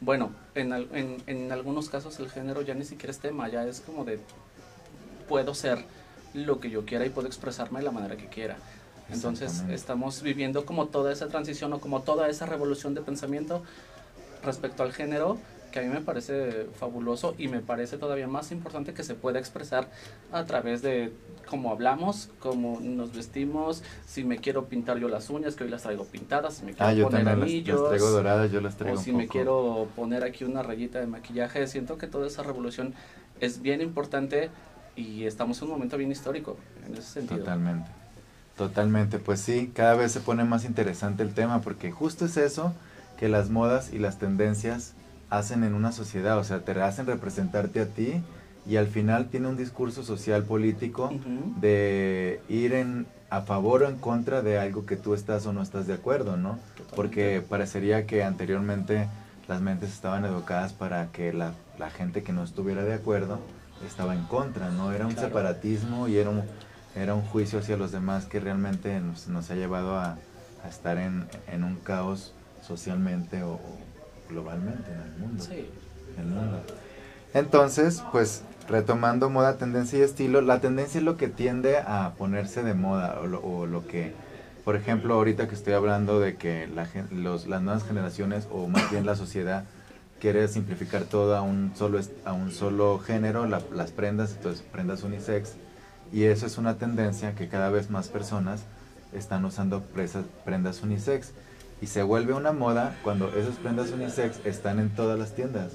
bueno, 0.00 0.32
en, 0.56 0.72
al- 0.72 0.88
en, 0.92 1.16
en 1.28 1.52
algunos 1.52 1.88
casos 1.88 2.18
el 2.18 2.28
género 2.28 2.62
ya 2.62 2.74
ni 2.74 2.84
siquiera 2.84 3.12
es 3.12 3.20
tema, 3.20 3.48
ya 3.48 3.64
es 3.64 3.80
como 3.80 4.04
de 4.04 4.18
puedo 5.28 5.54
ser 5.54 5.78
lo 6.34 6.58
que 6.58 6.68
yo 6.68 6.84
quiera 6.84 7.06
y 7.06 7.10
puedo 7.10 7.28
expresarme 7.28 7.78
de 7.78 7.84
la 7.84 7.92
manera 7.92 8.16
que 8.16 8.26
quiera. 8.26 8.56
Entonces 9.10 9.62
estamos 9.68 10.22
viviendo 10.22 10.64
como 10.66 10.86
toda 10.86 11.12
esa 11.12 11.28
transición 11.28 11.72
o 11.74 11.78
como 11.78 12.02
toda 12.02 12.28
esa 12.28 12.46
revolución 12.46 12.94
de 12.94 13.02
pensamiento 13.02 13.62
respecto 14.44 14.82
al 14.82 14.92
género 14.92 15.38
que 15.74 15.80
a 15.80 15.82
mí 15.82 15.88
me 15.88 16.00
parece 16.00 16.68
fabuloso 16.78 17.34
y 17.36 17.48
me 17.48 17.58
parece 17.58 17.98
todavía 17.98 18.28
más 18.28 18.52
importante 18.52 18.94
que 18.94 19.02
se 19.02 19.16
pueda 19.16 19.40
expresar 19.40 19.88
a 20.30 20.44
través 20.44 20.82
de 20.82 21.12
cómo 21.48 21.72
hablamos, 21.72 22.30
cómo 22.38 22.78
nos 22.80 23.12
vestimos, 23.12 23.82
si 24.06 24.22
me 24.22 24.38
quiero 24.38 24.66
pintar 24.66 24.98
yo 24.98 25.08
las 25.08 25.30
uñas, 25.30 25.56
que 25.56 25.64
hoy 25.64 25.70
las 25.70 25.82
traigo 25.82 26.04
pintadas, 26.04 26.54
si 26.54 26.64
me 26.64 26.74
quiero 26.74 26.86
Ah, 26.86 26.92
yo 26.92 27.04
poner 27.08 27.24
las, 27.24 27.34
anillos, 27.34 27.80
las 27.80 27.88
traigo 27.88 28.10
doradas, 28.10 28.52
yo 28.52 28.60
las 28.60 28.76
traigo 28.76 28.96
o 28.96 29.02
si 29.02 29.10
un 29.10 29.16
me 29.16 29.26
quiero 29.26 29.88
poner 29.96 30.22
aquí 30.22 30.44
una 30.44 30.62
rayita 30.62 31.00
de 31.00 31.08
maquillaje, 31.08 31.66
siento 31.66 31.98
que 31.98 32.06
toda 32.06 32.28
esa 32.28 32.44
revolución 32.44 32.94
es 33.40 33.60
bien 33.60 33.80
importante 33.80 34.50
y 34.94 35.24
estamos 35.24 35.58
en 35.58 35.64
un 35.64 35.70
momento 35.72 35.96
bien 35.98 36.12
histórico 36.12 36.56
en 36.86 36.92
ese 36.92 37.14
sentido. 37.14 37.40
Totalmente. 37.40 37.90
Totalmente, 38.56 39.18
pues 39.18 39.40
sí, 39.40 39.72
cada 39.74 39.94
vez 39.94 40.12
se 40.12 40.20
pone 40.20 40.44
más 40.44 40.64
interesante 40.64 41.24
el 41.24 41.34
tema 41.34 41.62
porque 41.62 41.90
justo 41.90 42.26
es 42.26 42.36
eso 42.36 42.72
que 43.16 43.28
las 43.28 43.50
modas 43.50 43.92
y 43.92 43.98
las 43.98 44.18
tendencias 44.18 44.94
hacen 45.30 45.64
en 45.64 45.74
una 45.74 45.92
sociedad, 45.92 46.38
o 46.38 46.44
sea, 46.44 46.60
te 46.60 46.72
hacen 46.80 47.06
representarte 47.06 47.80
a 47.80 47.86
ti 47.86 48.22
y 48.66 48.76
al 48.76 48.86
final 48.86 49.28
tiene 49.28 49.48
un 49.48 49.56
discurso 49.56 50.02
social 50.02 50.44
político 50.44 51.12
de 51.60 52.40
ir 52.48 52.72
en 52.74 53.06
a 53.30 53.42
favor 53.42 53.82
o 53.82 53.88
en 53.88 53.96
contra 53.96 54.42
de 54.42 54.58
algo 54.58 54.86
que 54.86 54.96
tú 54.96 55.12
estás 55.12 55.44
o 55.46 55.52
no 55.52 55.60
estás 55.60 55.88
de 55.88 55.94
acuerdo, 55.94 56.36
¿no? 56.36 56.58
Porque 56.94 57.42
parecería 57.46 58.06
que 58.06 58.22
anteriormente 58.22 59.08
las 59.48 59.60
mentes 59.60 59.92
estaban 59.92 60.24
educadas 60.24 60.72
para 60.72 61.06
que 61.10 61.32
la, 61.32 61.52
la 61.78 61.90
gente 61.90 62.22
que 62.22 62.32
no 62.32 62.44
estuviera 62.44 62.84
de 62.84 62.94
acuerdo 62.94 63.40
estaba 63.84 64.14
en 64.14 64.22
contra, 64.24 64.70
¿no? 64.70 64.92
Era 64.92 65.06
un 65.06 65.16
separatismo 65.16 66.06
y 66.06 66.16
era 66.16 66.30
un, 66.30 66.42
era 66.94 67.14
un 67.14 67.22
juicio 67.22 67.58
hacia 67.58 67.76
los 67.76 67.90
demás 67.90 68.26
que 68.26 68.38
realmente 68.38 69.00
nos, 69.00 69.26
nos 69.26 69.50
ha 69.50 69.54
llevado 69.54 69.96
a, 69.96 70.16
a 70.64 70.68
estar 70.68 70.98
en, 70.98 71.26
en, 71.48 71.64
un 71.64 71.76
caos 71.76 72.32
socialmente 72.66 73.42
o, 73.42 73.60
globalmente 74.28 74.90
en 74.90 75.00
el 75.00 75.18
mundo. 75.18 75.44
Sí. 75.44 75.68
En 76.16 76.22
el 76.22 76.28
mundo. 76.28 76.60
Entonces, 77.34 78.02
pues 78.10 78.42
retomando 78.68 79.28
moda, 79.28 79.56
tendencia 79.56 79.98
y 79.98 80.02
estilo, 80.02 80.40
la 80.40 80.60
tendencia 80.60 80.98
es 80.98 81.04
lo 81.04 81.16
que 81.16 81.28
tiende 81.28 81.78
a 81.78 82.14
ponerse 82.16 82.62
de 82.62 82.74
moda 82.74 83.20
o 83.20 83.26
lo, 83.26 83.40
o 83.40 83.66
lo 83.66 83.86
que, 83.86 84.14
por 84.64 84.76
ejemplo, 84.76 85.14
ahorita 85.14 85.48
que 85.48 85.54
estoy 85.54 85.74
hablando 85.74 86.20
de 86.20 86.36
que 86.36 86.66
la, 86.68 86.88
los, 87.10 87.46
las 87.46 87.60
nuevas 87.60 87.84
generaciones 87.84 88.48
o 88.50 88.66
más 88.68 88.90
bien 88.90 89.04
la 89.04 89.16
sociedad 89.16 89.64
quiere 90.20 90.48
simplificar 90.48 91.02
todo 91.02 91.36
a 91.36 91.42
un 91.42 91.72
solo, 91.76 92.00
a 92.24 92.32
un 92.32 92.50
solo 92.50 92.98
género, 92.98 93.46
la, 93.46 93.60
las 93.72 93.90
prendas, 93.90 94.32
entonces 94.36 94.64
prendas 94.72 95.02
unisex, 95.02 95.54
y 96.12 96.24
eso 96.24 96.46
es 96.46 96.56
una 96.56 96.78
tendencia 96.78 97.34
que 97.34 97.48
cada 97.48 97.68
vez 97.70 97.90
más 97.90 98.08
personas 98.08 98.62
están 99.12 99.44
usando 99.44 99.82
presas, 99.82 100.24
prendas 100.44 100.82
unisex. 100.82 101.32
Y 101.84 101.86
se 101.86 102.02
vuelve 102.02 102.32
una 102.32 102.52
moda 102.52 102.96
cuando 103.04 103.28
esas 103.36 103.56
prendas 103.56 103.90
unisex 103.90 104.46
están 104.46 104.78
en 104.78 104.88
todas 104.88 105.18
las 105.18 105.34
tiendas 105.34 105.72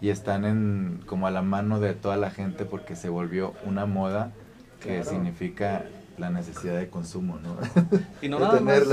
y 0.00 0.08
están 0.08 0.46
en 0.46 1.02
como 1.04 1.26
a 1.26 1.30
la 1.30 1.42
mano 1.42 1.80
de 1.80 1.92
toda 1.92 2.16
la 2.16 2.30
gente 2.30 2.64
porque 2.64 2.96
se 2.96 3.10
volvió 3.10 3.52
una 3.66 3.84
moda 3.84 4.30
que 4.80 5.00
claro. 5.00 5.10
significa 5.10 5.84
la 6.16 6.30
necesidad 6.30 6.78
de 6.78 6.88
consumo, 6.88 7.38
¿no? 7.42 7.58
Y 8.22 8.30
no, 8.30 8.38
nada 8.38 8.58
más, 8.58 8.84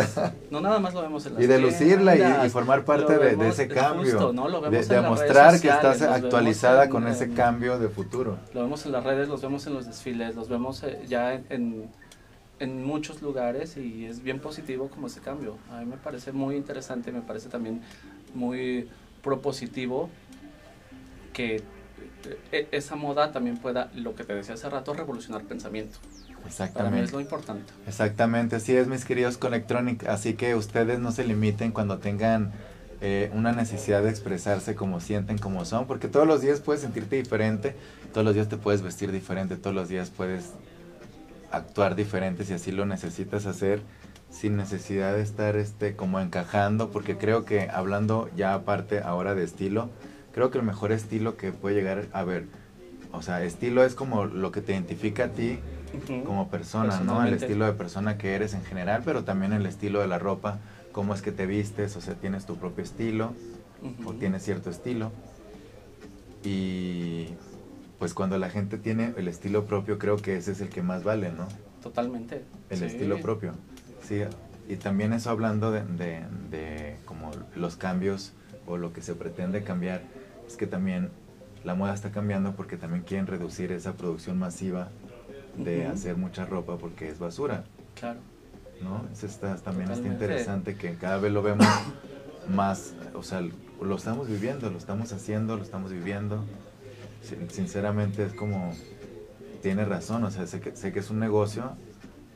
no 0.50 0.60
nada 0.60 0.80
más 0.80 0.94
lo 0.94 1.04
vemos 1.04 1.26
en 1.26 1.36
las 1.36 1.44
Y 1.44 1.48
de 1.48 1.58
lucirla 1.58 2.18
y, 2.18 2.48
y, 2.48 2.50
formar 2.50 2.84
parte 2.84 3.18
de, 3.18 3.38
de, 3.38 3.48
ese 3.48 3.70
cambio. 3.70 4.12
Justo, 4.12 4.34
¿no? 4.34 4.50
lo 4.50 4.60
vemos 4.60 4.90
de, 4.90 4.96
de 4.96 5.02
mostrar 5.04 5.58
que 5.62 5.70
estás 5.70 6.02
actualizada 6.02 6.84
en, 6.84 6.90
con 6.90 7.08
ese 7.08 7.24
en, 7.24 7.34
cambio 7.34 7.80
de 7.80 7.88
futuro. 7.88 8.40
Lo 8.54 8.64
vemos 8.64 8.86
en 8.86 8.92
las 8.92 9.06
redes, 9.06 9.30
los 9.30 9.42
vemos 9.42 9.66
en 9.68 9.74
los 9.74 9.86
desfiles, 9.86 10.36
los 10.36 10.50
vemos 10.50 10.84
eh, 10.84 11.02
ya 11.08 11.34
en, 11.34 11.46
en 11.50 11.90
muchos 12.68 13.22
lugares 13.22 13.78
y 13.78 14.06
es 14.06 14.22
bien 14.22 14.40
positivo 14.40 14.90
como 14.90 15.08
ese 15.08 15.20
cambio. 15.20 15.58
A 15.72 15.80
mí 15.80 15.86
me 15.86 15.98
parece 15.98 16.32
muy 16.32 16.56
interesante, 16.56 17.12
me 17.12 17.22
parece 17.22 17.50
también 17.50 17.82
muy 18.34 18.88
propositivo 19.24 20.10
que 21.34 21.64
eh, 22.52 22.68
esa 22.72 22.96
moda 22.96 23.32
también 23.32 23.58
pueda, 23.58 23.90
lo 23.96 24.16
que 24.16 24.24
te 24.24 24.34
decía 24.34 24.56
hace 24.56 24.70
rato, 24.70 24.94
revolucionar 24.94 25.44
pensamiento. 25.44 25.98
Exactamente. 26.46 26.74
Para 26.74 26.90
mí 26.90 27.00
es 27.00 27.12
lo 27.12 27.20
importante. 27.20 27.72
Exactamente, 27.88 28.56
así 28.56 28.76
es, 28.76 28.88
mis 28.88 29.06
queridos 29.06 29.38
Conectronic. 29.38 30.08
Así 30.08 30.34
que 30.34 30.56
ustedes 30.56 31.00
no 31.00 31.12
se 31.12 31.24
limiten 31.24 31.72
cuando 31.72 32.00
tengan 32.00 32.52
eh, 33.02 33.32
una 33.34 33.52
necesidad 33.52 34.04
de 34.04 34.10
expresarse 34.10 34.76
como 34.76 35.00
sienten, 35.00 35.38
como 35.38 35.66
son, 35.66 35.88
porque 35.88 36.08
todos 36.08 36.28
los 36.28 36.42
días 36.42 36.60
puedes 36.60 36.82
sentirte 36.82 37.16
diferente, 37.16 37.76
todos 38.14 38.26
los 38.26 38.36
días 38.36 38.48
te 38.48 38.58
puedes 38.58 38.82
vestir 38.82 39.12
diferente, 39.12 39.56
todos 39.56 39.76
los 39.76 39.90
días 39.90 40.12
puedes 40.12 40.52
actuar 41.52 41.96
diferente 41.96 42.44
si 42.46 42.54
así 42.54 42.72
lo 42.72 42.86
necesitas 42.86 43.46
hacer 43.46 43.82
sin 44.30 44.56
necesidad 44.56 45.14
de 45.14 45.22
estar 45.22 45.56
este 45.58 45.96
como 45.96 46.20
encajando 46.20 46.90
porque 46.90 47.18
creo 47.18 47.44
que 47.44 47.70
hablando 47.70 48.30
ya 48.36 48.54
aparte 48.54 49.00
ahora 49.00 49.36
de 49.36 49.44
estilo 49.44 49.90
creo 50.34 50.52
que 50.52 50.58
el 50.58 50.64
mejor 50.64 50.92
estilo 50.92 51.38
que 51.38 51.52
puede 51.52 51.76
llegar 51.76 52.06
a 52.14 52.24
ver, 52.24 52.46
o 53.12 53.22
sea, 53.22 53.44
estilo 53.44 53.84
es 53.84 53.96
como 53.96 54.26
lo 54.26 54.52
que 54.52 54.62
te 54.62 54.74
identifica 54.74 55.26
a 55.26 55.28
ti 55.30 55.60
uh 55.94 55.98
-huh. 55.98 56.24
como 56.24 56.50
persona, 56.50 57.00
¿no? 57.02 57.24
El 57.26 57.34
estilo 57.34 57.66
de 57.66 57.74
persona 57.74 58.18
que 58.18 58.34
eres 58.34 58.54
en 58.54 58.64
general, 58.64 59.02
pero 59.04 59.24
también 59.24 59.54
el 59.54 59.66
estilo 59.66 60.00
de 60.00 60.08
la 60.08 60.20
ropa, 60.20 60.60
cómo 60.92 61.14
es 61.14 61.22
que 61.22 61.32
te 61.32 61.46
vistes, 61.46 61.96
o 61.96 62.02
sea, 62.02 62.16
tienes 62.16 62.46
tu 62.46 62.56
propio 62.56 62.84
estilo 62.84 63.34
uh 63.82 63.88
-huh. 63.88 64.08
o 64.08 64.14
tienes 64.14 64.44
cierto 64.44 64.70
estilo. 64.70 65.12
Y 66.44 67.28
pues 68.02 68.16
cuando 68.16 68.40
la 68.40 68.50
gente 68.50 68.80
tiene 68.80 69.14
el 69.16 69.28
estilo 69.28 69.66
propio, 69.66 70.00
creo 70.00 70.18
que 70.18 70.36
ese 70.36 70.54
es 70.54 70.62
el 70.62 70.70
que 70.70 70.82
más 70.82 71.04
vale, 71.04 71.32
¿no? 71.32 71.48
Totalmente. 71.84 72.44
El 72.72 72.80
sí. 72.80 72.86
estilo 72.86 73.22
propio. 73.22 73.54
Sí, 74.02 74.24
y 74.68 74.78
también 74.78 75.14
eso 75.14 75.30
hablando 75.30 75.70
de, 75.72 75.84
de, 75.84 76.24
de 76.50 76.98
como 77.06 77.30
los 77.56 77.76
cambios 77.76 78.34
o 78.66 78.78
lo 78.78 78.92
que 78.92 79.04
se 79.04 79.14
pretende 79.14 79.64
cambiar 79.64 80.02
es 80.48 80.58
que 80.58 80.66
también 80.66 81.12
la 81.64 81.76
moda 81.76 81.94
está 81.94 82.10
cambiando 82.10 82.56
porque 82.56 82.76
también 82.76 83.04
quieren 83.04 83.28
reducir 83.28 83.72
esa 83.72 83.94
producción 83.94 84.40
masiva 84.40 84.90
de 85.56 85.82
uh 85.86 85.90
-huh. 85.90 85.94
hacer 85.94 86.18
mucha 86.18 86.48
ropa 86.48 86.78
porque 86.80 87.08
es 87.08 87.20
basura. 87.20 87.66
Claro. 87.94 88.20
¿No? 88.82 89.06
Eso 89.14 89.28
está, 89.28 89.58
también 89.58 89.90
Totalmente. 89.90 89.94
está 89.94 90.14
interesante 90.14 90.76
que 90.76 90.96
cada 90.96 91.20
vez 91.20 91.32
lo 91.32 91.44
vemos 91.44 91.68
más, 92.50 92.96
o 93.14 93.22
sea, 93.22 93.48
lo 93.80 93.96
estamos 93.96 94.28
viviendo, 94.28 94.72
lo 94.72 94.80
estamos 94.80 95.14
haciendo, 95.14 95.56
lo 95.56 95.62
estamos 95.62 95.92
viviendo. 95.92 96.44
Sinceramente 97.50 98.26
es 98.26 98.34
como, 98.34 98.74
tiene 99.62 99.86
razón, 99.86 100.24
o 100.24 100.32
sea, 100.32 100.48
sé 100.48 100.60
que, 100.60 100.76
sé 100.76 100.92
que 100.92 101.00
es 101.00 101.10
un 101.10 101.20
negocio, 101.20 101.72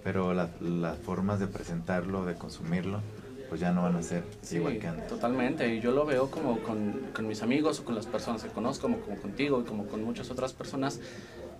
pero 0.03 0.33
la, 0.33 0.49
las 0.61 0.97
formas 0.99 1.39
de 1.39 1.47
presentarlo, 1.47 2.25
de 2.25 2.35
consumirlo, 2.35 3.01
pues 3.49 3.59
ya 3.61 3.71
no 3.71 3.83
van 3.83 3.95
a 3.95 4.01
ser 4.01 4.23
sí, 4.41 4.57
igual 4.57 4.79
que 4.79 4.87
antes. 4.87 5.07
Totalmente, 5.07 5.73
y 5.73 5.79
yo 5.79 5.91
lo 5.91 6.05
veo 6.05 6.29
como 6.29 6.59
con, 6.59 6.93
con, 7.13 7.27
mis 7.27 7.41
amigos 7.41 7.79
o 7.79 7.85
con 7.85 7.95
las 7.95 8.05
personas 8.05 8.43
que 8.43 8.49
conozco, 8.49 8.83
como, 8.83 8.99
como 8.99 9.17
contigo 9.17 9.61
y 9.61 9.63
como 9.63 9.87
con 9.87 10.03
muchas 10.03 10.29
otras 10.29 10.53
personas 10.53 10.99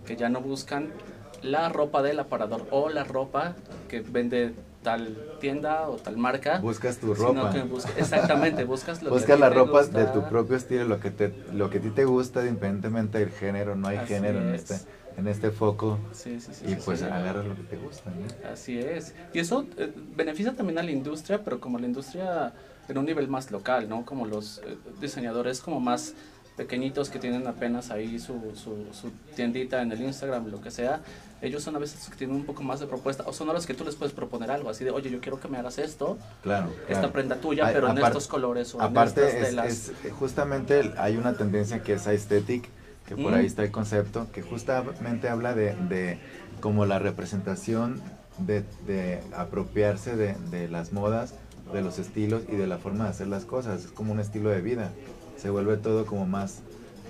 que 0.05 0.15
ya 0.15 0.29
no 0.29 0.41
buscan 0.41 0.91
la 1.41 1.69
ropa 1.69 2.01
del 2.01 2.19
aparador 2.19 2.67
o 2.71 2.89
la 2.89 3.03
ropa 3.03 3.55
que 3.87 4.01
vende 4.01 4.53
tal 4.85 5.17
tienda 5.41 5.89
o 5.89 5.95
tal 5.95 6.15
marca. 6.15 6.59
Buscas 6.59 6.99
tu 6.99 7.15
ropa. 7.15 7.51
Busca, 7.63 7.91
exactamente, 7.97 8.63
buscas 8.63 9.01
lo 9.01 9.09
Buscas 9.09 9.39
la 9.39 9.49
ropa 9.49 9.81
gusta. 9.81 9.99
de 9.99 10.05
tu 10.05 10.29
propio 10.29 10.55
estilo, 10.55 10.85
lo 10.85 10.99
que 10.99 11.09
te, 11.09 11.33
lo 11.51 11.71
que 11.71 11.79
a 11.79 11.81
ti 11.81 11.89
te 11.89 12.05
gusta, 12.05 12.41
independientemente 12.45 13.17
del 13.17 13.31
género, 13.31 13.75
no 13.75 13.87
hay 13.87 13.97
Así 13.97 14.13
género 14.13 14.39
en 14.39 14.53
este 14.53 14.75
en 15.17 15.29
este 15.29 15.49
foco 15.49 15.97
sí, 16.11 16.41
sí, 16.41 16.51
sí, 16.53 16.65
y 16.67 16.75
pues 16.75 17.01
agarras 17.01 17.45
lo 17.45 17.55
que 17.55 17.63
te 17.63 17.77
gusta. 17.77 18.11
¿no? 18.11 18.51
Así 18.51 18.77
es. 18.77 19.15
Y 19.33 19.39
eso 19.39 19.65
eh, 19.77 19.91
beneficia 20.15 20.53
también 20.53 20.77
a 20.77 20.83
la 20.83 20.91
industria, 20.91 21.41
pero 21.43 21.59
como 21.59 21.79
la 21.79 21.87
industria 21.87 22.53
en 22.87 22.97
un 22.97 23.05
nivel 23.05 23.27
más 23.27 23.49
local, 23.49 23.89
¿no? 23.89 24.05
Como 24.05 24.27
los 24.27 24.59
eh, 24.59 24.77
diseñadores 25.01 25.61
como 25.61 25.79
más 25.79 26.13
pequeñitos 26.57 27.09
que 27.09 27.17
tienen 27.17 27.47
apenas 27.47 27.91
ahí 27.91 28.19
su, 28.19 28.33
su, 28.55 28.93
su, 28.93 29.09
tiendita 29.35 29.81
en 29.81 29.91
el 29.91 30.01
Instagram, 30.01 30.51
lo 30.51 30.61
que 30.61 30.71
sea, 30.71 31.01
ellos 31.41 31.63
son 31.63 31.75
a 31.75 31.79
veces 31.79 31.99
los 31.99 32.09
que 32.09 32.15
tienen 32.15 32.35
un 32.35 32.45
poco 32.45 32.63
más 32.63 32.79
de 32.79 32.87
propuesta, 32.87 33.23
o 33.27 33.33
son 33.33 33.49
a 33.49 33.53
los 33.53 33.65
que 33.65 33.73
tú 33.73 33.83
les 33.83 33.95
puedes 33.95 34.13
proponer 34.13 34.51
algo, 34.51 34.69
así 34.69 34.83
de, 34.83 34.91
oye, 34.91 35.09
yo 35.09 35.19
quiero 35.19 35.39
que 35.39 35.47
me 35.47 35.57
hagas 35.57 35.77
esto, 35.77 36.17
claro, 36.41 36.69
esta 36.81 36.93
claro. 36.93 37.11
prenda 37.11 37.35
tuya, 37.37 37.69
pero 37.71 37.89
en 37.89 37.97
estos 37.97 38.27
colores 38.27 38.73
o 38.75 38.81
aparte 38.81 39.21
en 39.21 39.27
estas 39.27 39.41
es, 39.41 39.49
telas. 39.49 39.91
Es, 40.03 40.13
justamente 40.13 40.93
hay 40.97 41.17
una 41.17 41.35
tendencia 41.35 41.83
que 41.83 41.93
es 41.93 42.07
aesthetic, 42.07 42.69
que 43.05 43.15
por 43.15 43.31
mm. 43.31 43.35
ahí 43.35 43.45
está 43.45 43.63
el 43.63 43.71
concepto, 43.71 44.27
que 44.31 44.41
justamente 44.41 45.29
habla 45.29 45.53
de, 45.53 45.75
de 45.75 46.19
como 46.59 46.85
la 46.85 46.99
representación 46.99 48.01
de, 48.39 48.63
de 48.87 49.21
apropiarse 49.35 50.15
de, 50.15 50.35
de, 50.51 50.67
las 50.67 50.91
modas, 50.91 51.35
de 51.71 51.81
los 51.81 51.99
estilos 51.99 52.43
y 52.47 52.55
de 52.55 52.67
la 52.67 52.77
forma 52.77 53.05
de 53.05 53.11
hacer 53.11 53.27
las 53.27 53.45
cosas. 53.45 53.85
Es 53.85 53.91
como 53.91 54.11
un 54.11 54.19
estilo 54.19 54.49
de 54.49 54.61
vida. 54.61 54.91
Se 55.37 55.49
vuelve 55.49 55.77
todo 55.77 56.05
como 56.05 56.25
más, 56.25 56.61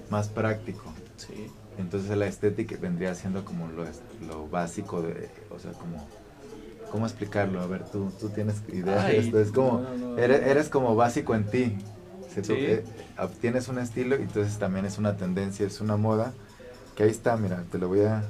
más 0.09 0.27
práctico. 0.27 0.93
Sí. 1.17 1.49
Entonces 1.77 2.15
la 2.17 2.27
estética 2.27 2.75
vendría 2.79 3.13
siendo 3.15 3.43
como 3.43 3.67
lo, 3.67 3.85
lo 4.27 4.47
básico 4.47 5.01
de, 5.01 5.29
o 5.49 5.59
sea, 5.59 5.71
como, 5.73 6.07
¿cómo 6.91 7.05
explicarlo? 7.05 7.61
A 7.61 7.67
ver, 7.67 7.83
tú, 7.85 8.11
tú 8.19 8.29
tienes 8.29 8.61
idea 8.69 9.03
de 9.03 9.17
esto. 9.19 9.39
Es 9.39 9.51
como, 9.51 9.81
no, 9.81 9.97
no, 9.97 10.15
no, 10.15 10.17
eres, 10.17 10.41
eres 10.47 10.69
como 10.69 10.95
básico 10.95 11.35
en 11.35 11.45
ti. 11.45 11.77
Tú, 12.35 12.53
eh, 12.53 12.83
tienes 13.39 13.69
un 13.69 13.79
estilo 13.79 14.17
y 14.17 14.23
entonces 14.23 14.57
también 14.57 14.85
es 14.85 14.97
una 14.97 15.15
tendencia, 15.15 15.65
es 15.65 15.79
una 15.79 15.95
moda 15.95 16.33
que 16.95 17.03
ahí 17.03 17.09
está, 17.09 17.37
mira, 17.37 17.63
te 17.71 17.77
lo 17.77 17.87
voy 17.87 18.01
a 18.01 18.23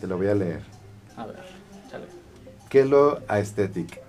te 0.00 0.08
lo 0.08 0.16
voy 0.16 0.26
a 0.26 0.34
leer. 0.34 0.62
A 1.16 1.26
ver, 1.26 1.36
chale. 1.88 2.06
¿Qué 2.68 2.80
es 2.80 2.86
lo 2.88 3.20
aesthetic? 3.28 4.00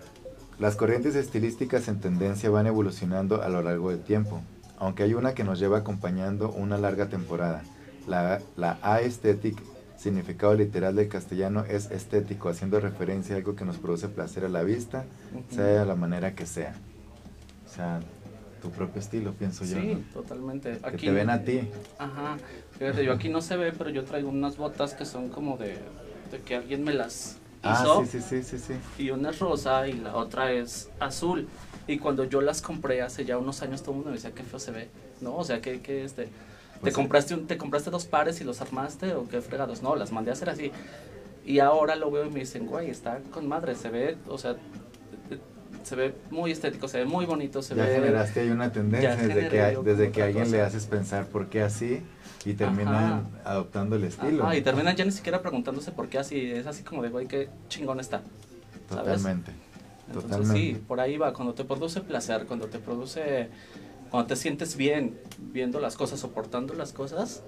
Las 0.58 0.76
corrientes 0.76 1.16
estilísticas 1.16 1.88
en 1.88 2.00
tendencia 2.00 2.50
van 2.50 2.66
evolucionando 2.66 3.44
a 3.44 3.50
lo 3.50 3.62
largo 3.62 3.92
del 3.92 4.02
tiempo, 4.02 4.42
aunque 4.80 5.04
hay 5.04 5.14
una 5.14 5.34
que 5.34 5.44
nos 5.44 5.60
lleva 5.60 5.80
acompañando 5.80 6.50
una 6.52 6.78
larga 6.78 7.10
temporada. 7.10 7.62
La, 8.08 8.42
la 8.58 8.78
aesthetic, 8.82 9.58
significado 9.98 10.54
literal 10.54 10.96
del 10.96 11.08
castellano, 11.08 11.64
es 11.66 11.90
estético, 11.92 12.50
haciendo 12.50 12.80
referencia 12.80 13.36
a 13.36 13.38
algo 13.38 13.56
que 13.56 13.64
nos 13.66 13.78
produce 13.78 14.10
placer 14.10 14.44
a 14.46 14.50
la 14.50 14.64
vista, 14.64 15.06
uh 15.34 15.38
-huh. 15.38 15.56
sea 15.56 15.66
de 15.66 15.86
la 15.86 15.96
manera 15.96 16.36
que 16.36 16.46
sea. 16.46 16.76
O 17.66 17.70
sea, 17.74 18.02
tu 18.62 18.70
propio 18.72 19.00
estilo, 19.02 19.34
pienso 19.34 19.66
sí, 19.66 19.74
yo. 19.74 19.82
Sí, 19.82 19.88
¿no? 19.96 20.22
totalmente. 20.22 20.80
Aquí, 20.84 20.98
que 20.98 21.08
te 21.08 21.12
ven 21.12 21.30
a 21.30 21.44
ti. 21.44 21.68
Ajá. 21.98 22.38
Fíjate, 22.78 23.06
yo 23.06 23.14
aquí 23.14 23.30
no 23.30 23.42
se 23.42 23.56
ve, 23.58 23.72
pero 23.72 23.90
yo 23.90 24.04
traigo 24.04 24.30
unas 24.30 24.58
botas 24.58 24.94
que 24.94 25.06
son 25.06 25.30
como 25.30 25.58
de, 25.58 25.78
de 26.32 26.40
que 26.46 26.56
alguien 26.56 26.84
me 26.84 26.94
las 26.94 27.38
hizo. 27.62 28.02
Ah, 28.02 28.06
sí, 28.06 28.20
sí, 28.20 28.42
sí, 28.42 28.44
sí, 28.44 28.60
sí. 28.60 29.04
Y 29.04 29.12
una 29.12 29.30
es 29.30 29.40
rosa 29.40 29.88
y 29.88 29.94
la 29.94 30.16
otra 30.16 30.52
es 30.52 30.90
azul. 31.00 31.48
Y 31.88 31.98
cuando 32.00 32.24
yo 32.26 32.42
las 32.42 32.62
compré 32.62 33.02
hace 33.02 33.26
ya 33.26 33.38
unos 33.38 33.62
años, 33.62 33.82
todo 33.82 33.92
el 33.92 33.96
mundo 33.98 34.10
me 34.12 34.16
decía 34.16 34.32
qué 34.32 34.44
feo 34.44 34.60
se 34.60 34.72
ve. 34.72 34.90
¿No? 35.22 35.36
O 35.38 35.44
sea, 35.44 35.62
que, 35.62 35.82
que 35.82 36.04
este... 36.04 36.30
¿Te, 36.84 36.92
Pues 36.92 36.96
sí. 36.96 37.02
compraste 37.02 37.34
un, 37.34 37.48
¿Te 37.48 37.58
compraste 37.58 37.90
dos 37.90 38.06
pares 38.06 38.42
y 38.42 38.44
los 38.44 38.62
armaste 38.62 39.14
o 39.14 39.28
qué 39.28 39.42
fregados? 39.42 39.82
No, 39.82 39.96
las 39.96 40.12
mandé 40.12 40.32
a 40.32 40.34
hacer 40.34 40.50
así. 40.50 40.72
Y 41.46 41.60
ahora 41.60 41.96
lo 41.96 42.12
veo 42.12 42.26
y 42.26 42.30
me 42.30 42.42
dicen, 42.42 42.66
güey, 42.68 42.90
está 42.90 43.20
con 43.32 43.48
madre, 43.48 43.76
se 43.76 43.90
ve, 43.90 44.18
o 44.28 44.38
sea, 44.38 44.56
se 45.84 45.96
ve 45.96 46.14
muy 46.30 46.52
estético, 46.52 46.88
se 46.88 47.00
ve 47.00 47.06
muy 47.06 47.26
bonito, 47.26 47.62
se 47.62 47.76
ya 47.76 47.86
ve... 47.86 47.96
generaste 47.96 48.40
ahí 48.42 48.50
una 48.50 48.72
tendencia 48.72 49.16
desde 49.16 49.50
que, 49.50 49.78
desde 49.84 50.12
que 50.12 50.22
a 50.22 50.26
alguien 50.26 50.46
cosa. 50.46 50.56
le 50.56 50.62
haces 50.62 50.86
pensar 50.86 51.26
por 51.28 51.48
qué 51.48 51.62
así 51.62 52.02
y 52.46 52.54
terminan 52.54 53.28
adoptando 53.44 53.96
el 53.96 54.04
estilo. 54.06 54.44
Ajá, 54.46 54.56
y 54.56 54.62
terminan 54.62 54.96
ya 54.96 55.06
ni 55.06 55.12
siquiera 55.12 55.42
preguntándose 55.42 55.92
por 55.92 56.08
qué 56.10 56.20
así, 56.20 56.52
es 56.52 56.68
así 56.68 56.84
como 56.84 57.02
de, 57.04 57.10
güey, 57.10 57.28
qué 57.28 57.50
chingón 57.70 58.00
está. 58.00 58.22
¿sabes? 58.90 59.16
Totalmente. 59.18 59.52
Entonces 60.08 60.32
Totalmente. 60.32 60.60
sí, 60.60 60.84
por 60.88 61.00
ahí 61.00 61.18
va, 61.18 61.34
cuando 61.34 61.54
te 61.54 61.64
produce 61.64 62.02
placer, 62.02 62.46
cuando 62.46 62.68
te 62.68 62.80
produce, 62.80 63.50
cuando 64.14 64.28
te 64.28 64.36
sientes 64.36 64.78
bien 64.78 65.18
viendo 65.52 65.80
las 65.80 65.98
cosas, 65.98 66.20
soportando 66.20 66.76
las 66.76 66.94
cosas, 66.94 67.42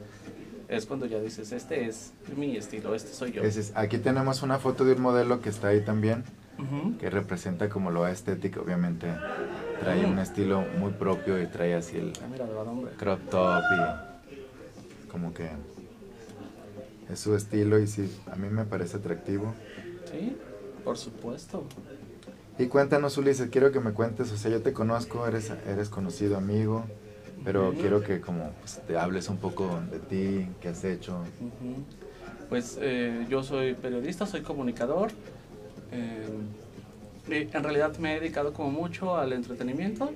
es 0.68 0.88
cuando 0.88 1.06
ya 1.06 1.20
dices, 1.20 1.52
este 1.52 1.86
es 1.88 2.12
mi 2.36 2.58
estilo, 2.58 2.96
este 2.96 3.14
soy 3.14 3.34
yo. 3.34 3.44
Es- 3.44 3.72
aquí 3.76 4.00
tenemos 4.00 4.42
una 4.42 4.58
foto 4.58 4.84
de 4.84 4.94
un 4.94 5.02
modelo 5.04 5.42
que 5.42 5.50
está 5.50 5.68
ahí 5.68 5.82
también, 5.82 6.24
que 7.00 7.12
representa 7.12 7.70
como 7.70 7.92
lo 7.92 8.08
estético, 8.08 8.62
obviamente. 8.62 9.14
Trae 9.80 10.08
un 10.08 10.18
estilo 10.18 10.62
muy 10.62 10.90
propio 10.94 11.40
y 11.40 11.46
trae 11.46 11.76
así 11.76 11.98
el 11.98 12.14
Ah, 12.24 12.28
mira, 12.32 12.48
crop 12.98 13.20
top 13.30 13.64
y 13.72 15.08
como 15.08 15.36
que 15.36 15.48
es 17.12 17.20
su 17.20 17.36
estilo 17.36 17.78
y 17.78 17.86
sí, 17.86 18.12
a 18.32 18.36
mí 18.38 18.50
me 18.50 18.66
parece 18.66 18.98
atractivo. 18.98 19.54
Sí, 20.12 20.36
por 20.84 20.98
supuesto. 20.98 21.64
Y 22.58 22.68
cuéntanos, 22.68 23.18
Ulises, 23.18 23.50
quiero 23.50 23.72
que 23.72 23.82
me 23.82 23.92
cuentes, 23.92 24.32
o 24.32 24.38
sea, 24.38 24.50
yo 24.50 24.62
te 24.62 24.72
conozco, 24.72 25.28
eres, 25.28 25.52
eres 25.68 25.90
conocido 25.90 26.38
amigo, 26.38 26.86
pero 27.44 27.74
quiero 27.74 28.02
que 28.02 28.22
como 28.22 28.52
pues, 28.62 28.82
te 28.88 28.98
hables 28.98 29.28
un 29.28 29.38
poco 29.38 29.82
de 29.92 30.00
ti, 30.00 30.48
qué 30.62 30.70
has 30.70 30.84
hecho. 30.86 31.18
Pues 32.48 32.78
eh, 32.80 33.26
yo 33.30 33.44
soy 33.44 33.74
periodista, 33.74 34.26
soy 34.26 34.42
comunicador. 34.42 35.12
eh, 35.92 36.26
en 37.28 37.64
realidad 37.64 37.98
me 37.98 38.16
he 38.16 38.20
dedicado 38.20 38.54
como 38.54 38.70
mucho 38.70 39.18
al 39.18 39.34
entretenimiento, 39.34 40.12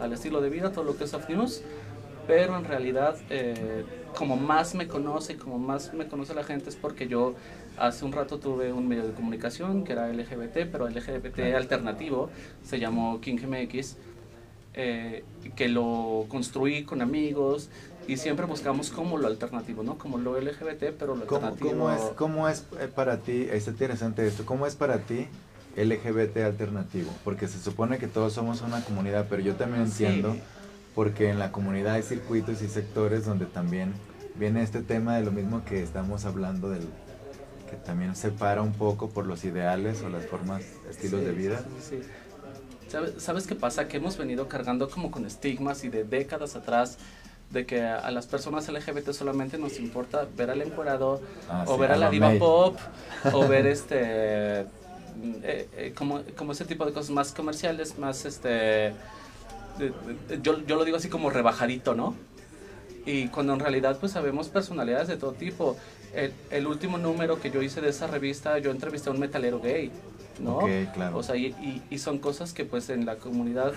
al 0.00 0.12
estilo 0.12 0.40
de 0.40 0.48
vida, 0.48 0.72
todo 0.72 0.84
lo 0.84 0.96
que 0.96 1.04
es 1.04 1.10
soft 1.10 1.28
news. 1.28 1.62
Pero 2.26 2.56
en 2.56 2.64
realidad, 2.64 3.16
eh, 3.30 3.84
como 4.16 4.36
más 4.36 4.74
me 4.74 4.86
conoce 4.86 5.32
y 5.32 5.36
como 5.36 5.58
más 5.58 5.92
me 5.92 6.06
conoce 6.06 6.34
la 6.34 6.44
gente 6.44 6.70
es 6.70 6.76
porque 6.76 7.08
yo 7.08 7.34
hace 7.78 8.04
un 8.04 8.12
rato 8.12 8.38
tuve 8.38 8.72
un 8.72 8.86
medio 8.88 9.06
de 9.06 9.12
comunicación 9.12 9.84
que 9.84 9.92
era 9.92 10.08
LGBT, 10.08 10.70
pero 10.70 10.88
LGBT 10.88 11.54
alternativo, 11.56 12.30
se 12.62 12.78
llamó 12.78 13.20
King 13.20 13.38
MX 13.46 13.96
eh, 14.74 15.24
que 15.54 15.68
lo 15.68 16.24
construí 16.28 16.84
con 16.84 17.02
amigos 17.02 17.68
y 18.08 18.16
siempre 18.16 18.46
buscamos 18.46 18.90
como 18.90 19.18
lo 19.18 19.28
alternativo, 19.28 19.82
¿no? 19.82 19.98
Como 19.98 20.18
lo 20.18 20.40
LGBT, 20.40 20.92
pero 20.98 21.14
lo 21.14 21.26
¿Cómo, 21.26 21.46
alternativo. 21.46 21.70
cómo 21.70 21.90
es, 21.90 22.02
¿Cómo 22.16 22.48
es 22.48 22.64
eh, 22.80 22.88
para 22.92 23.18
ti, 23.18 23.48
es 23.50 23.68
interesante 23.68 24.26
esto, 24.26 24.44
cómo 24.46 24.66
es 24.66 24.74
para 24.74 24.98
ti 24.98 25.26
LGBT 25.76 26.38
alternativo? 26.38 27.10
Porque 27.24 27.48
se 27.48 27.58
supone 27.60 27.98
que 27.98 28.06
todos 28.06 28.32
somos 28.32 28.62
una 28.62 28.82
comunidad, 28.84 29.26
pero 29.28 29.42
yo 29.42 29.54
también 29.56 29.90
Sí. 29.90 30.04
entiendo, 30.04 30.36
porque 30.94 31.28
en 31.30 31.38
la 31.38 31.52
comunidad 31.52 31.94
hay 31.94 32.02
circuitos 32.02 32.62
y 32.62 32.68
sectores 32.68 33.24
donde 33.24 33.46
también 33.46 33.92
viene 34.36 34.62
este 34.62 34.80
tema 34.82 35.16
de 35.16 35.24
lo 35.24 35.30
mismo 35.30 35.64
que 35.64 35.82
estamos 35.82 36.24
hablando 36.24 36.70
del 36.70 36.82
que 37.72 37.78
también 37.78 38.14
separa 38.14 38.60
un 38.60 38.72
poco 38.74 39.08
por 39.08 39.26
los 39.26 39.44
ideales 39.44 40.02
o 40.02 40.10
las 40.10 40.26
formas, 40.26 40.62
estilos 40.90 41.20
Sí, 41.20 41.26
de 41.26 41.32
vida. 41.32 41.64
sí, 41.80 41.96
sí. 41.96 42.02
¿Sabes, 42.88 43.14
¿Sabes 43.16 43.46
qué 43.46 43.54
pasa? 43.54 43.88
Que 43.88 43.96
hemos 43.96 44.18
venido 44.18 44.46
cargando 44.46 44.90
como 44.90 45.10
con 45.10 45.24
estigmas 45.24 45.82
y 45.82 45.88
de 45.88 46.04
décadas 46.04 46.54
atrás 46.54 46.98
de 47.48 47.64
que 47.64 47.80
a, 47.82 48.10
las 48.10 48.26
personas 48.26 48.68
LGBT 48.68 49.12
solamente 49.12 49.56
nos 49.56 49.78
importa 49.78 50.26
ver 50.36 50.50
al 50.50 50.60
encuerado 50.60 51.22
Ah, 51.48 51.64
o 51.66 51.74
sí, 51.74 51.80
ver 51.80 51.92
a 51.92 51.96
la 51.96 52.10
diva 52.10 52.28
May. 52.28 52.38
pop 52.38 52.76
o 53.32 53.48
ver 53.48 53.66
este 53.66 54.64
mm, 55.16 55.32
eh, 55.42 55.68
eh, 55.76 55.92
como, 55.96 56.20
como 56.36 56.52
ese 56.52 56.66
tipo 56.66 56.84
de 56.84 56.92
cosas 56.92 57.10
más 57.10 57.32
comerciales, 57.32 57.98
más 57.98 58.26
este 58.26 58.92
yo, 60.42 60.60
yo 60.66 60.76
lo 60.76 60.84
digo 60.84 60.98
así 60.98 61.08
como 61.08 61.30
rebajadito, 61.30 61.94
¿no? 61.94 62.14
Y 63.06 63.28
cuando 63.28 63.54
en 63.54 63.60
realidad 63.60 63.96
pues 63.98 64.12
sabemos 64.12 64.48
personalidades 64.50 65.08
de 65.08 65.16
todo 65.16 65.32
tipo. 65.32 65.78
El, 66.14 66.32
el 66.50 66.66
último 66.66 66.98
número 66.98 67.40
que 67.40 67.50
yo 67.50 67.62
hice 67.62 67.80
de 67.80 67.88
esa 67.90 68.06
revista, 68.06 68.58
yo 68.58 68.70
entrevisté 68.70 69.08
a 69.08 69.12
un 69.12 69.20
metalero 69.20 69.60
gay, 69.60 69.90
¿no? 70.40 70.58
Ok, 70.58 70.70
claro. 70.92 71.16
O 71.18 71.22
sea, 71.22 71.36
y, 71.36 71.46
y- 71.46 71.82
y 71.90 71.98
son 71.98 72.18
cosas 72.18 72.52
que 72.52 72.64
pues 72.64 72.90
en 72.90 73.06
la 73.06 73.16
comunidad 73.16 73.72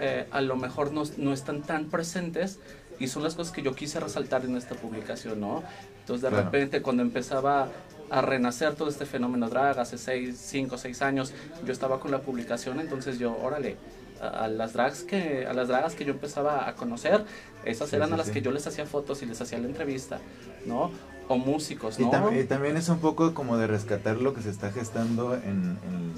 eh, 0.00 0.26
a 0.30 0.40
lo 0.40 0.56
mejor 0.56 0.92
no, 0.92 1.02
no 1.16 1.32
están 1.32 1.62
tan 1.62 1.86
presentes 1.86 2.58
y 2.98 3.08
son 3.08 3.22
las 3.22 3.34
cosas 3.34 3.52
que 3.52 3.62
yo 3.62 3.74
quise 3.74 3.98
resaltar 4.00 4.44
en 4.44 4.56
esta 4.56 4.74
publicación, 4.76 5.40
¿no? 5.40 5.62
Entonces 6.00 6.22
de 6.22 6.28
Claro. 6.28 6.44
repente 6.44 6.82
cuando 6.82 7.02
empezaba 7.02 7.68
a 8.10 8.20
renacer 8.20 8.74
todo 8.74 8.88
este 8.88 9.06
fenómeno 9.06 9.48
drag 9.48 9.78
hace 9.78 9.98
6, 9.98 10.36
5, 10.38 10.76
6 10.78 11.02
años, 11.02 11.32
yo 11.64 11.72
estaba 11.72 11.98
con 11.98 12.10
la 12.10 12.20
publicación, 12.20 12.78
entonces 12.80 13.18
yo, 13.18 13.36
órale, 13.42 13.76
a, 14.20 14.46
las 14.48 14.72
drags 14.74 15.02
que 15.02 15.46
a 15.46 15.52
las 15.52 15.66
dragas 15.68 15.94
que 15.94 16.04
yo 16.04 16.12
empezaba 16.12 16.68
a 16.68 16.74
conocer, 16.74 17.24
esas 17.64 17.88
Sí, 17.90 17.96
eran 17.96 18.08
sí, 18.08 18.14
a 18.14 18.16
las 18.18 18.26
sí. 18.26 18.32
que 18.34 18.42
yo 18.42 18.52
les 18.52 18.66
hacía 18.66 18.86
fotos 18.86 19.22
y 19.22 19.26
les 19.26 19.40
hacía 19.40 19.58
la 19.58 19.66
entrevista, 19.66 20.20
¿no? 20.66 20.90
O 21.32 21.38
músicos, 21.38 21.98
Y, 21.98 22.02
¿no? 22.02 22.10
tam- 22.12 22.38
y 22.38 22.44
también 22.44 22.76
es 22.76 22.88
un 22.90 22.98
poco 22.98 23.32
como 23.32 23.56
de 23.56 23.66
rescatar 23.66 24.18
lo 24.18 24.34
que 24.34 24.42
se 24.42 24.50
está 24.50 24.70
gestando 24.70 25.34
en, 25.34 25.78
en, 25.88 26.12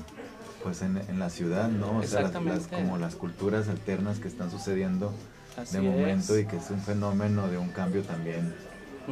pues 0.63 0.83
en, 0.83 0.97
en 1.09 1.19
la 1.21 1.31
ciudad, 1.31 1.69
¿no? 1.69 1.99
O 1.99 2.03
sea, 2.03 2.23
las- 2.23 2.67
como 2.67 2.99
las 2.99 3.15
culturas 3.15 3.69
alternas 3.69 4.19
que 4.19 4.27
están 4.29 4.51
sucediendo 4.51 5.13
Así 5.57 5.77
de 5.77 5.83
momento 5.83 6.35
es. 6.35 6.43
y 6.43 6.47
que 6.47 6.57
es 6.57 6.69
un 6.71 6.81
fenómeno 6.81 7.47
de 7.49 7.59
un 7.59 7.69
cambio 7.69 8.03
también 8.03 8.53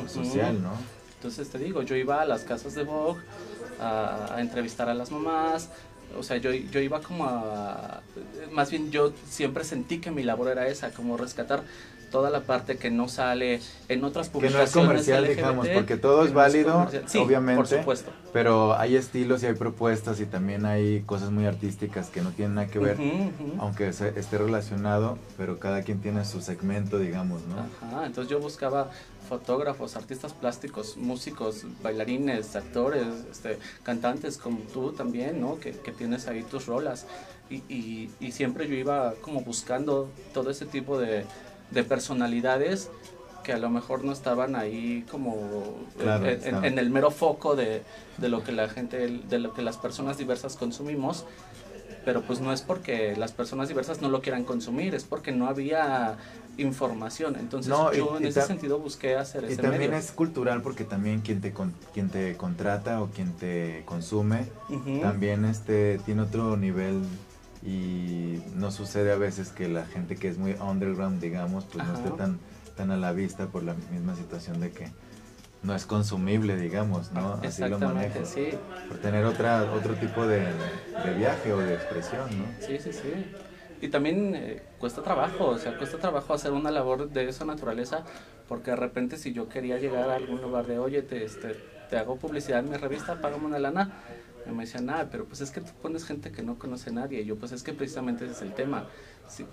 social, 0.09 0.61
¿no? 0.61 0.73
Entonces 1.17 1.49
te 1.51 1.59
digo, 1.59 1.83
yo 1.83 1.95
iba 1.95 2.21
a 2.21 2.25
las 2.25 2.43
casas 2.43 2.75
de 2.75 2.83
Vogue 2.83 3.21
a, 3.81 4.35
a 4.35 4.41
entrevistar 4.41 4.89
a 4.89 4.95
las 4.95 5.13
mamás, 5.13 5.69
o 6.19 6.23
sea, 6.25 6.37
yo, 6.39 6.53
yo 6.53 6.81
iba 6.81 7.01
como 7.01 7.27
a... 7.27 8.01
Más 8.51 8.71
bien 8.73 8.91
yo 8.91 9.13
siempre 9.31 9.63
sentí 9.63 9.99
que 9.99 10.11
mi 10.11 10.25
labor 10.25 10.49
era 10.49 10.67
esa, 10.67 10.91
como 10.91 11.17
rescatar 11.17 11.63
toda 12.13 12.31
la 12.31 12.43
parte 12.43 12.77
que 12.77 12.91
no 12.91 13.09
sale 13.09 13.61
en 13.89 14.05
otras 14.05 14.29
Que 14.29 14.35
no 14.35 14.39
publicaciones 14.41 14.69
es 14.69 14.75
comercial, 14.75 15.25
LGBT, 15.25 15.37
digamos, 15.37 15.69
porque 15.69 15.97
todo 15.97 16.19
es 16.25 16.27
no 16.27 16.27
es 16.29 16.35
válido, 16.35 16.73
comercial. 16.75 17.05
Sí, 17.09 17.19
obviamente, 17.19 17.57
por 17.57 17.67
supuesto. 17.67 18.13
pero 18.33 18.79
hay 18.79 18.95
estilos 18.97 19.43
y 19.43 19.47
hay 19.47 19.55
propuestas 19.55 20.21
y 20.21 20.27
también 20.27 20.65
hay 20.67 21.01
cosas 21.07 21.31
muy 21.31 21.47
artísticas 21.47 22.11
que 22.11 22.21
no 22.21 22.31
tienen 22.31 22.55
nada 22.55 22.69
que 22.69 22.79
ver, 22.79 23.01
Ujú, 23.01 23.05
ujú. 23.29 23.55
aunque 23.59 23.93
se- 23.93 24.17
esté 24.19 24.39
relacionado, 24.39 25.19
pero 25.37 25.59
cada 25.59 25.83
quien 25.83 26.01
tiene 26.01 26.25
su 26.25 26.41
segmento, 26.41 26.99
digamos, 26.99 27.41
¿no? 27.47 27.57
Ajá, 27.89 28.07
entonces 28.07 28.31
yo 28.31 28.39
buscaba 28.39 28.91
fotógrafos, 29.29 29.97
artistas 29.97 30.35
plásticos, 30.35 30.97
músicos, 30.99 31.65
bailarines, 31.83 32.55
actores, 32.55 33.07
este, 33.31 33.59
cantantes 33.83 34.37
como 34.37 34.59
tú 34.73 34.93
también, 34.93 35.41
¿no? 35.41 35.59
Que, 35.59 35.71
que 35.73 35.93
tienes 35.93 36.29
ahí 36.29 36.43
tus 36.43 36.67
rolas. 36.67 37.07
Y, 37.49 37.57
y, 37.69 38.11
y 38.21 38.33
siempre 38.33 38.67
yo 38.69 38.75
iba 38.75 39.15
como 39.23 39.41
buscando 39.43 40.11
todo 40.35 40.51
ese 40.51 40.67
tipo 40.67 40.99
de, 40.99 41.25
de 41.73 41.85
personalidades 41.85 42.91
que 43.45 43.53
a 43.53 43.59
lo 43.59 43.71
mejor 43.71 44.05
no 44.05 44.13
estaban 44.13 44.55
ahí 44.55 45.05
como 45.11 45.35
en- 45.99 46.03
Claro, 46.03 46.27
en, 46.65 46.79
el 46.79 46.91
mero 46.91 47.11
foco 47.11 47.57
de, 47.57 47.83
de 48.19 48.29
lo 48.29 48.45
que 48.45 48.53
la 48.53 48.69
gente, 48.69 49.09
de 49.09 49.39
lo 49.39 49.53
que 49.53 49.63
las 49.63 49.77
personas 49.79 50.17
diversas 50.17 50.57
consumimos, 50.57 51.25
pero 52.05 52.23
pues 52.23 52.41
no 52.41 52.53
es 52.53 52.63
porque 52.63 53.17
las 53.17 53.33
personas 53.33 53.69
diversas 53.69 54.01
no 54.01 54.09
lo 54.09 54.23
quieran 54.23 54.45
consumir, 54.45 54.95
es 54.95 55.05
porque 55.05 55.33
no 55.33 55.49
había 55.49 56.17
información. 56.57 57.37
Entonces 57.39 57.71
No, 57.71 57.93
y- 57.93 57.97
yo 57.97 58.17
en 58.19 58.25
y 58.25 58.27
ese 58.29 58.43
sentido 58.43 58.79
busqué 58.79 59.17
hacer 59.17 59.43
Y 59.45 59.47
ese 59.55 59.63
también 59.63 59.91
medio. 59.91 59.97
es 59.97 60.13
cultural 60.13 60.63
porque 60.63 60.85
también 60.85 61.21
quien 61.21 61.41
te 61.41 61.53
con- 61.53 61.75
quien 61.95 62.11
te 62.11 62.37
contrata 62.37 63.03
o 63.03 63.09
quien 63.09 63.33
te 63.33 63.83
consume 63.87 64.47
también 65.01 65.45
este 65.45 65.99
tiene 66.05 66.23
otro 66.23 66.57
nivel 66.57 67.03
y 67.65 68.43
no 68.55 68.71
sucede 68.71 69.13
a 69.13 69.17
veces 69.17 69.51
que 69.51 69.69
la 69.69 69.87
gente 69.87 70.17
que 70.17 70.29
es 70.29 70.39
muy 70.39 70.55
underground 70.55 71.21
digamos 71.21 71.65
pues 71.65 71.87
no 71.87 71.95
esté 71.95 72.11
tan 72.11 72.39
tan 72.77 72.91
a 72.91 72.97
la 72.97 73.13
vista 73.13 73.47
por 73.47 73.63
la 73.63 73.75
misma 73.93 74.17
situación 74.17 74.61
de 74.61 74.71
que 74.71 74.91
no 75.63 75.75
es 75.75 75.87
consumible 75.87 76.57
digamos 76.57 77.13
no 77.13 77.35
así 77.35 77.63
lo 77.65 77.79
manejo 77.79 78.25
sí. 78.25 78.49
por 78.89 78.99
tener 78.99 79.25
otra 79.25 79.71
otro 79.73 79.95
tipo 79.95 80.27
de, 80.27 80.41
de 80.41 81.15
viaje 81.17 81.53
o 81.53 81.59
de 81.59 81.75
expresión 81.75 82.29
no 82.37 82.45
Sí, 82.61 82.79
sí, 82.79 82.93
sí. 82.93 83.13
Y 83.83 83.89
también 83.89 84.33
eh, 84.37 84.63
cuesta 84.79 85.03
trabajo, 85.03 85.49
o 85.49 85.59
sea, 85.59 85.77
cuesta 85.77 85.99
trabajo 85.99 86.33
hacer 86.33 86.53
una 86.53 86.71
labor 86.71 87.11
de 87.11 87.29
esa 87.29 87.45
naturaleza, 87.45 88.05
porque 88.49 88.71
de 88.71 88.77
repente 88.77 89.17
si 89.17 89.33
yo 89.33 89.49
quería 89.49 89.77
llegar 89.77 90.09
a 90.09 90.15
algún 90.15 90.41
lugar 90.41 90.67
de, 90.69 90.79
oye, 90.79 91.03
te, 91.03 91.25
este, 91.25 91.57
te 91.91 91.99
hago 91.99 92.15
publicidad 92.15 92.61
en 92.61 92.71
mi 92.71 92.77
revista, 92.77 93.21
págame 93.21 93.47
una 93.47 93.59
lana, 93.59 93.91
y 94.47 94.51
me 94.51 94.65
decían, 94.65 94.87
nada, 94.87 95.09
pero 95.11 95.25
pues 95.25 95.41
es 95.41 95.51
que 95.51 95.61
tú 95.61 95.71
pones 95.81 96.05
gente 96.05 96.33
que 96.33 96.43
no 96.43 96.59
conoce 96.59 96.91
a 96.91 96.93
nadie. 96.93 97.21
Y 97.23 97.25
yo, 97.27 97.37
pues 97.37 97.53
es 97.53 97.63
que 97.63 97.73
precisamente 97.73 98.25
ese 98.25 98.35
es 98.35 98.43
el 98.43 98.55
tema, 98.55 98.87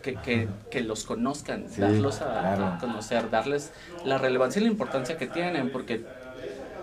que, 0.02 0.16
que, 0.16 0.48
que 0.72 0.82
los 0.82 1.04
conozcan, 1.04 1.66
Sí, 1.70 1.80
darlos 1.82 2.22
a, 2.22 2.26
claro. 2.42 2.66
a 2.66 2.78
conocer, 2.80 3.30
darles 3.30 3.72
la 4.04 4.18
relevancia 4.18 4.60
y 4.60 4.66
la 4.66 4.72
importancia 4.72 5.18
que 5.18 5.28
tienen, 5.28 5.72
porque 5.72 6.04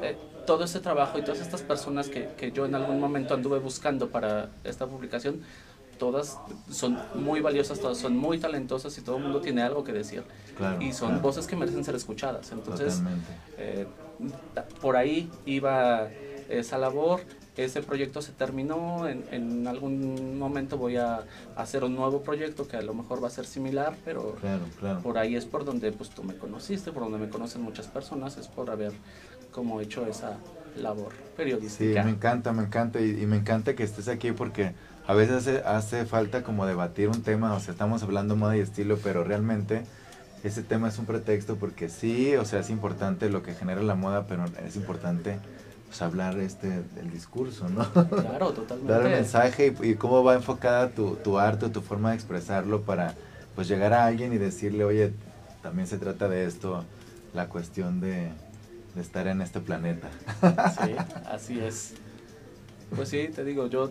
eh, 0.03 0.17
todo 0.47 0.65
ese 0.65 0.81
trabajo 0.81 1.19
y 1.19 1.23
todas 1.23 1.41
estas 1.41 1.63
personas 1.63 2.09
que, 2.09 2.29
que 2.37 2.53
yo 2.53 2.65
en 2.67 2.75
algún 2.75 3.01
momento 3.01 3.35
anduve 3.35 3.59
buscando 3.59 4.09
para 4.11 4.51
esta 4.65 4.87
publicación, 4.87 5.43
todas 5.99 6.39
son 6.71 6.99
muy 7.15 7.41
valiosas, 7.41 7.81
todas 7.81 7.99
son 7.99 8.17
muy 8.17 8.39
talentosas 8.39 8.97
y 8.99 9.01
todo 9.01 9.17
el 9.17 9.25
mundo 9.25 9.41
tiene 9.41 9.63
algo 9.63 9.83
que 9.83 9.93
decir. 9.93 10.23
Claro, 10.57 10.81
y 10.81 10.93
son 10.93 11.09
claro. 11.09 11.23
voces 11.23 11.47
que 11.47 11.57
merecen 11.57 11.85
ser 11.85 11.95
escuchadas. 11.95 12.53
Entonces, 12.53 13.03
eh, 13.59 13.87
por 14.81 14.97
ahí 14.97 15.31
iba 15.47 16.09
esa 16.49 16.79
labor. 16.79 17.21
Ese 17.57 17.83
proyecto 17.83 18.21
se 18.21 18.33
terminó, 18.33 19.09
en, 19.09 19.25
en 19.31 19.67
algún 19.67 20.39
momento 20.39 20.77
voy 20.77 20.97
a 20.97 21.21
hacer 21.57 21.85
un 21.85 21.95
nuevo 21.97 22.23
proyecto 22.23 22.69
que 22.69 22.77
a 22.77 22.83
lo 22.83 22.93
mejor 22.95 23.23
va 23.23 23.29
a 23.29 23.31
ser 23.31 23.47
similar, 23.47 23.97
pero 24.05 24.35
Claro, 24.41 24.65
claro. 24.79 25.01
por 25.01 25.17
ahí 25.19 25.37
es 25.37 25.47
por 25.47 25.65
donde 25.65 25.91
pues 25.93 26.11
tú 26.11 26.23
me 26.23 26.35
conociste, 26.37 26.93
por 26.93 27.03
donde 27.05 27.19
me 27.19 27.29
conocen 27.31 27.63
muchas 27.63 27.87
personas, 27.87 28.37
es 28.37 28.49
por 28.49 28.69
haber 28.71 28.93
como 29.53 29.81
hecho 29.81 30.07
esa 30.07 30.37
labor 30.77 31.13
Sí, 31.13 31.33
periodística. 31.37 32.03
me 32.03 32.11
encanta, 32.11 32.53
me 32.53 32.63
encanta 32.63 33.01
y, 33.01 33.23
y 33.23 33.27
me 33.27 33.37
encanta 33.37 33.75
que 33.75 33.83
estés 33.85 34.09
aquí 34.09 34.33
porque 34.33 34.75
a 35.07 35.15
veces 35.15 35.37
hace, 35.37 35.59
hace 35.65 36.05
falta 36.05 36.43
como 36.43 36.67
debatir 36.67 37.09
un 37.09 37.23
tema, 37.23 37.55
o 37.55 37.61
sea, 37.61 37.73
estamos 37.73 38.03
hablando 38.03 38.37
moda 38.37 38.57
y 38.57 38.61
estilo, 38.61 38.99
pero 39.03 39.25
realmente 39.25 39.83
ese 40.45 40.63
tema 40.63 40.89
es 40.89 40.99
un 40.99 41.07
pretexto 41.07 41.57
porque 41.57 41.89
sí, 41.89 42.37
o 42.37 42.45
sea, 42.45 42.61
es 42.61 42.69
importante 42.69 43.31
lo 43.31 43.43
que 43.43 43.55
genera 43.55 43.83
la 43.83 43.95
moda, 43.95 44.27
pero 44.27 44.45
es 44.67 44.77
importante 44.77 45.39
pues, 45.97 46.03
hablar 46.03 46.39
este 46.39 46.83
del 46.95 47.11
discurso, 47.11 47.69
¿no? 47.69 47.91
Claro, 47.93 48.53
totalmente. 48.53 48.93
Dar 48.93 49.07
el 49.07 49.13
mensaje 49.13 49.75
y, 49.81 49.91
y 49.91 49.95
cómo 49.95 50.23
va 50.23 50.35
enfocada 50.35 50.91
tu, 50.91 51.17
tu 51.17 51.39
arte, 51.39 51.71
tu 51.71 51.81
forma 51.81 52.11
de 52.11 52.17
expresarlo 52.17 52.83
para 52.83 53.15
pues 53.55 53.69
llegar 53.69 53.95
a 53.95 54.05
alguien 54.05 54.33
y 54.35 54.39
decirle, 54.39 54.85
oye, 54.85 55.13
también 55.63 55.89
se 55.89 55.97
trata 55.97 56.29
de 56.29 56.45
esto, 56.45 56.85
la 57.33 57.49
cuestión 57.49 58.01
de, 58.01 58.29
de 58.95 59.01
estar 59.01 59.27
en 59.27 59.41
este 59.41 59.61
planeta. 59.61 60.09
Sí, 60.85 60.95
así 61.31 61.61
es. 61.61 61.95
Pues 62.95 63.09
sí, 63.09 63.29
te 63.35 63.45
digo, 63.45 63.67
yo 63.69 63.91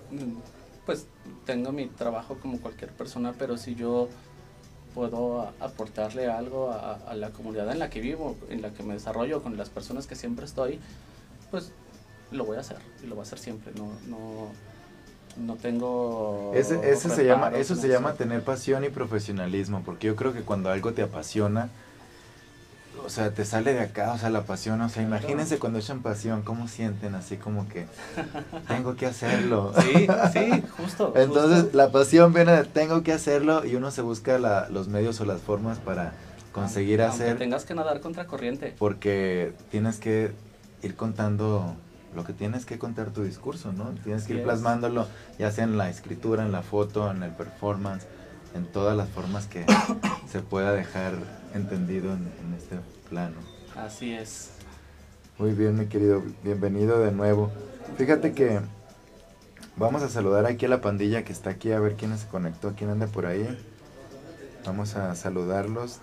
pues 0.85 1.07
tengo 1.45 1.71
mi 1.71 1.87
trabajo 1.87 2.37
como 2.39 2.59
cualquier 2.59 2.91
persona, 2.91 3.33
pero 3.37 3.57
si 3.57 3.73
yo 3.73 4.07
puedo 4.93 5.51
aportarle 5.59 6.27
algo 6.27 6.69
a, 6.71 6.93
a 7.07 7.15
la 7.15 7.31
comunidad 7.31 7.71
en 7.71 7.79
la 7.79 7.89
que 7.89 7.99
vivo, 7.99 8.37
en 8.49 8.61
la 8.61 8.69
que 8.69 8.83
me 8.83 8.93
desarrollo, 8.93 9.41
con 9.41 9.57
las 9.57 9.69
personas 9.69 10.05
que 10.05 10.15
siempre 10.15 10.45
estoy, 10.45 10.79
pues 11.49 11.73
lo 12.31 12.45
voy 12.45 12.57
a 12.57 12.61
hacer 12.61 12.77
y 13.03 13.07
lo 13.07 13.15
voy 13.15 13.21
a 13.23 13.27
hacer 13.27 13.39
siempre. 13.39 13.71
No, 13.77 13.89
no, 14.07 14.49
no 15.37 15.55
tengo. 15.55 16.51
Ese, 16.55 16.79
ese 16.91 17.09
se 17.09 17.25
llama, 17.25 17.49
eso 17.49 17.75
se 17.75 17.87
llama 17.87 18.13
tener 18.13 18.41
pasión 18.43 18.83
y 18.83 18.89
profesionalismo, 18.89 19.81
porque 19.85 20.07
yo 20.07 20.15
creo 20.15 20.33
que 20.33 20.41
cuando 20.41 20.69
algo 20.71 20.93
te 20.93 21.01
apasiona, 21.03 21.69
o 23.05 23.09
sea, 23.09 23.31
te 23.31 23.45
sale 23.45 23.73
de 23.73 23.81
acá, 23.81 24.13
o 24.13 24.17
sea, 24.17 24.29
la 24.29 24.43
pasión, 24.45 24.81
o 24.81 24.89
sea, 24.89 25.03
imagínense 25.03 25.59
cuando 25.59 25.77
echan 25.79 26.01
pasión, 26.01 26.41
cómo 26.41 26.67
sienten, 26.67 27.13
así 27.13 27.37
como 27.37 27.67
que 27.67 27.85
tengo 28.67 28.95
que 28.95 29.05
hacerlo. 29.05 29.73
Sí, 29.81 30.07
sí, 30.33 30.63
justo. 30.77 31.13
Entonces, 31.15 31.63
justo. 31.63 31.77
la 31.77 31.91
pasión 31.91 32.33
viene 32.33 32.53
de 32.53 32.63
tengo 32.63 33.03
que 33.03 33.11
hacerlo 33.13 33.65
y 33.65 33.75
uno 33.75 33.91
se 33.91 34.01
busca 34.01 34.39
la- 34.39 34.69
los 34.69 34.87
medios 34.87 35.19
o 35.21 35.25
las 35.25 35.41
formas 35.41 35.77
para 35.79 36.13
conseguir 36.53 37.01
Aunque 37.01 37.23
hacer, 37.23 37.37
tengas 37.37 37.65
que 37.65 37.75
nadar 37.75 37.99
contra 37.99 38.25
corriente. 38.25 38.73
porque 38.79 39.53
tienes 39.69 39.97
que 39.99 40.31
ir 40.81 40.95
contando 40.95 41.75
lo 42.15 42.23
que 42.23 42.33
tienes 42.33 42.65
que 42.65 42.79
contar 42.79 43.11
tu 43.11 43.23
discurso, 43.23 43.73
¿no? 43.73 43.91
Tienes 44.03 44.23
que 44.23 44.33
ir 44.33 44.43
plasmándolo, 44.43 45.07
ya 45.37 45.51
sea 45.51 45.63
en 45.65 45.77
la 45.77 45.89
escritura, 45.89 46.43
en 46.43 46.51
la 46.51 46.61
foto, 46.61 47.11
en 47.11 47.23
el 47.23 47.31
performance, 47.31 48.07
en 48.55 48.65
todas 48.65 48.95
las 48.95 49.09
formas 49.09 49.47
que 49.47 49.65
se 50.31 50.39
pueda 50.41 50.73
dejar 50.73 51.13
entendido 51.53 52.13
en, 52.13 52.31
en 52.43 52.53
este 52.57 52.77
plano. 53.09 53.35
Así 53.75 54.13
es. 54.13 54.51
Muy 55.37 55.51
bien, 55.51 55.77
mi 55.77 55.87
querido, 55.87 56.23
bienvenido 56.43 56.99
de 56.99 57.11
nuevo. 57.11 57.51
Fíjate 57.97 58.33
que 58.33 58.61
vamos 59.75 60.01
a 60.01 60.09
saludar 60.09 60.45
aquí 60.45 60.65
a 60.65 60.69
la 60.69 60.79
pandilla 60.79 61.25
que 61.25 61.33
está 61.33 61.49
aquí, 61.49 61.73
a 61.73 61.79
ver 61.79 61.95
quién 61.95 62.17
se 62.17 62.27
conectó, 62.27 62.73
quién 62.77 62.89
anda 62.89 63.07
por 63.07 63.25
ahí. 63.25 63.45
Vamos 64.65 64.95
a 64.95 65.13
saludarlos. 65.15 65.99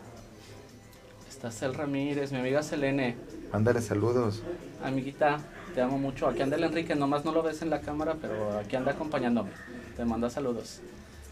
Está 1.28 1.50
Cel 1.50 1.74
Ramírez, 1.74 2.30
mi 2.30 2.38
amiga 2.38 2.62
Selene. 2.62 3.16
Mándale 3.52 3.80
saludos. 3.80 4.42
Amiguita, 4.84 5.40
te 5.74 5.80
amo 5.82 5.98
mucho. 5.98 6.26
Aquí 6.28 6.42
anda 6.42 6.56
el 6.56 6.64
Enrique, 6.64 6.94
nomás 6.94 7.24
no 7.24 7.32
lo 7.32 7.42
ves 7.42 7.62
en 7.62 7.70
la 7.70 7.80
cámara, 7.80 8.16
pero 8.20 8.58
aquí 8.58 8.76
anda 8.76 8.92
acompañándome. 8.92 9.50
Te 9.96 10.04
manda 10.04 10.30
saludos. 10.30 10.80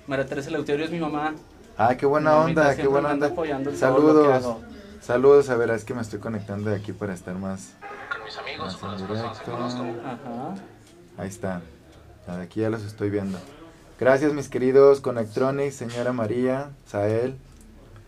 María 0.06 0.26
Teresa 0.26 0.50
Leuterio 0.50 0.84
es 0.84 0.90
mi 0.90 0.98
mamá. 0.98 1.34
Ah, 1.76 1.96
qué 1.96 2.04
buena 2.06 2.36
onda, 2.36 2.74
qué 2.76 2.86
buena 2.86 3.10
onda. 3.12 3.28
apoyando 3.28 3.70
en 3.70 3.78
todo 3.78 3.90
lo 3.90 3.96
que 3.96 4.02
Saludos. 4.02 4.44
hago. 4.44 4.60
Saludos, 5.00 5.48
a 5.48 5.56
ver, 5.56 5.70
es 5.70 5.84
que 5.84 5.94
me 5.94 6.02
estoy 6.02 6.18
conectando 6.18 6.68
de 6.70 6.76
aquí 6.76 6.92
para 6.92 7.14
estar 7.14 7.34
más. 7.36 7.74
Con 8.12 8.24
mis 8.24 8.36
amigos, 8.36 8.76
con 8.76 8.92
las 8.92 9.02
personas 9.02 9.38
que 9.38 9.50
conozco. 9.50 9.82
Ajá. 10.04 10.54
Ahí 11.16 11.28
está. 11.28 11.62
De 12.26 12.42
aquí 12.42 12.60
ya 12.60 12.70
los 12.70 12.84
estoy 12.84 13.08
viendo. 13.10 13.38
Gracias, 13.98 14.32
mis 14.32 14.48
queridos 14.48 15.00
Conectronics, 15.00 15.74
señora 15.74 16.12
María, 16.12 16.70
Sael, 16.86 17.36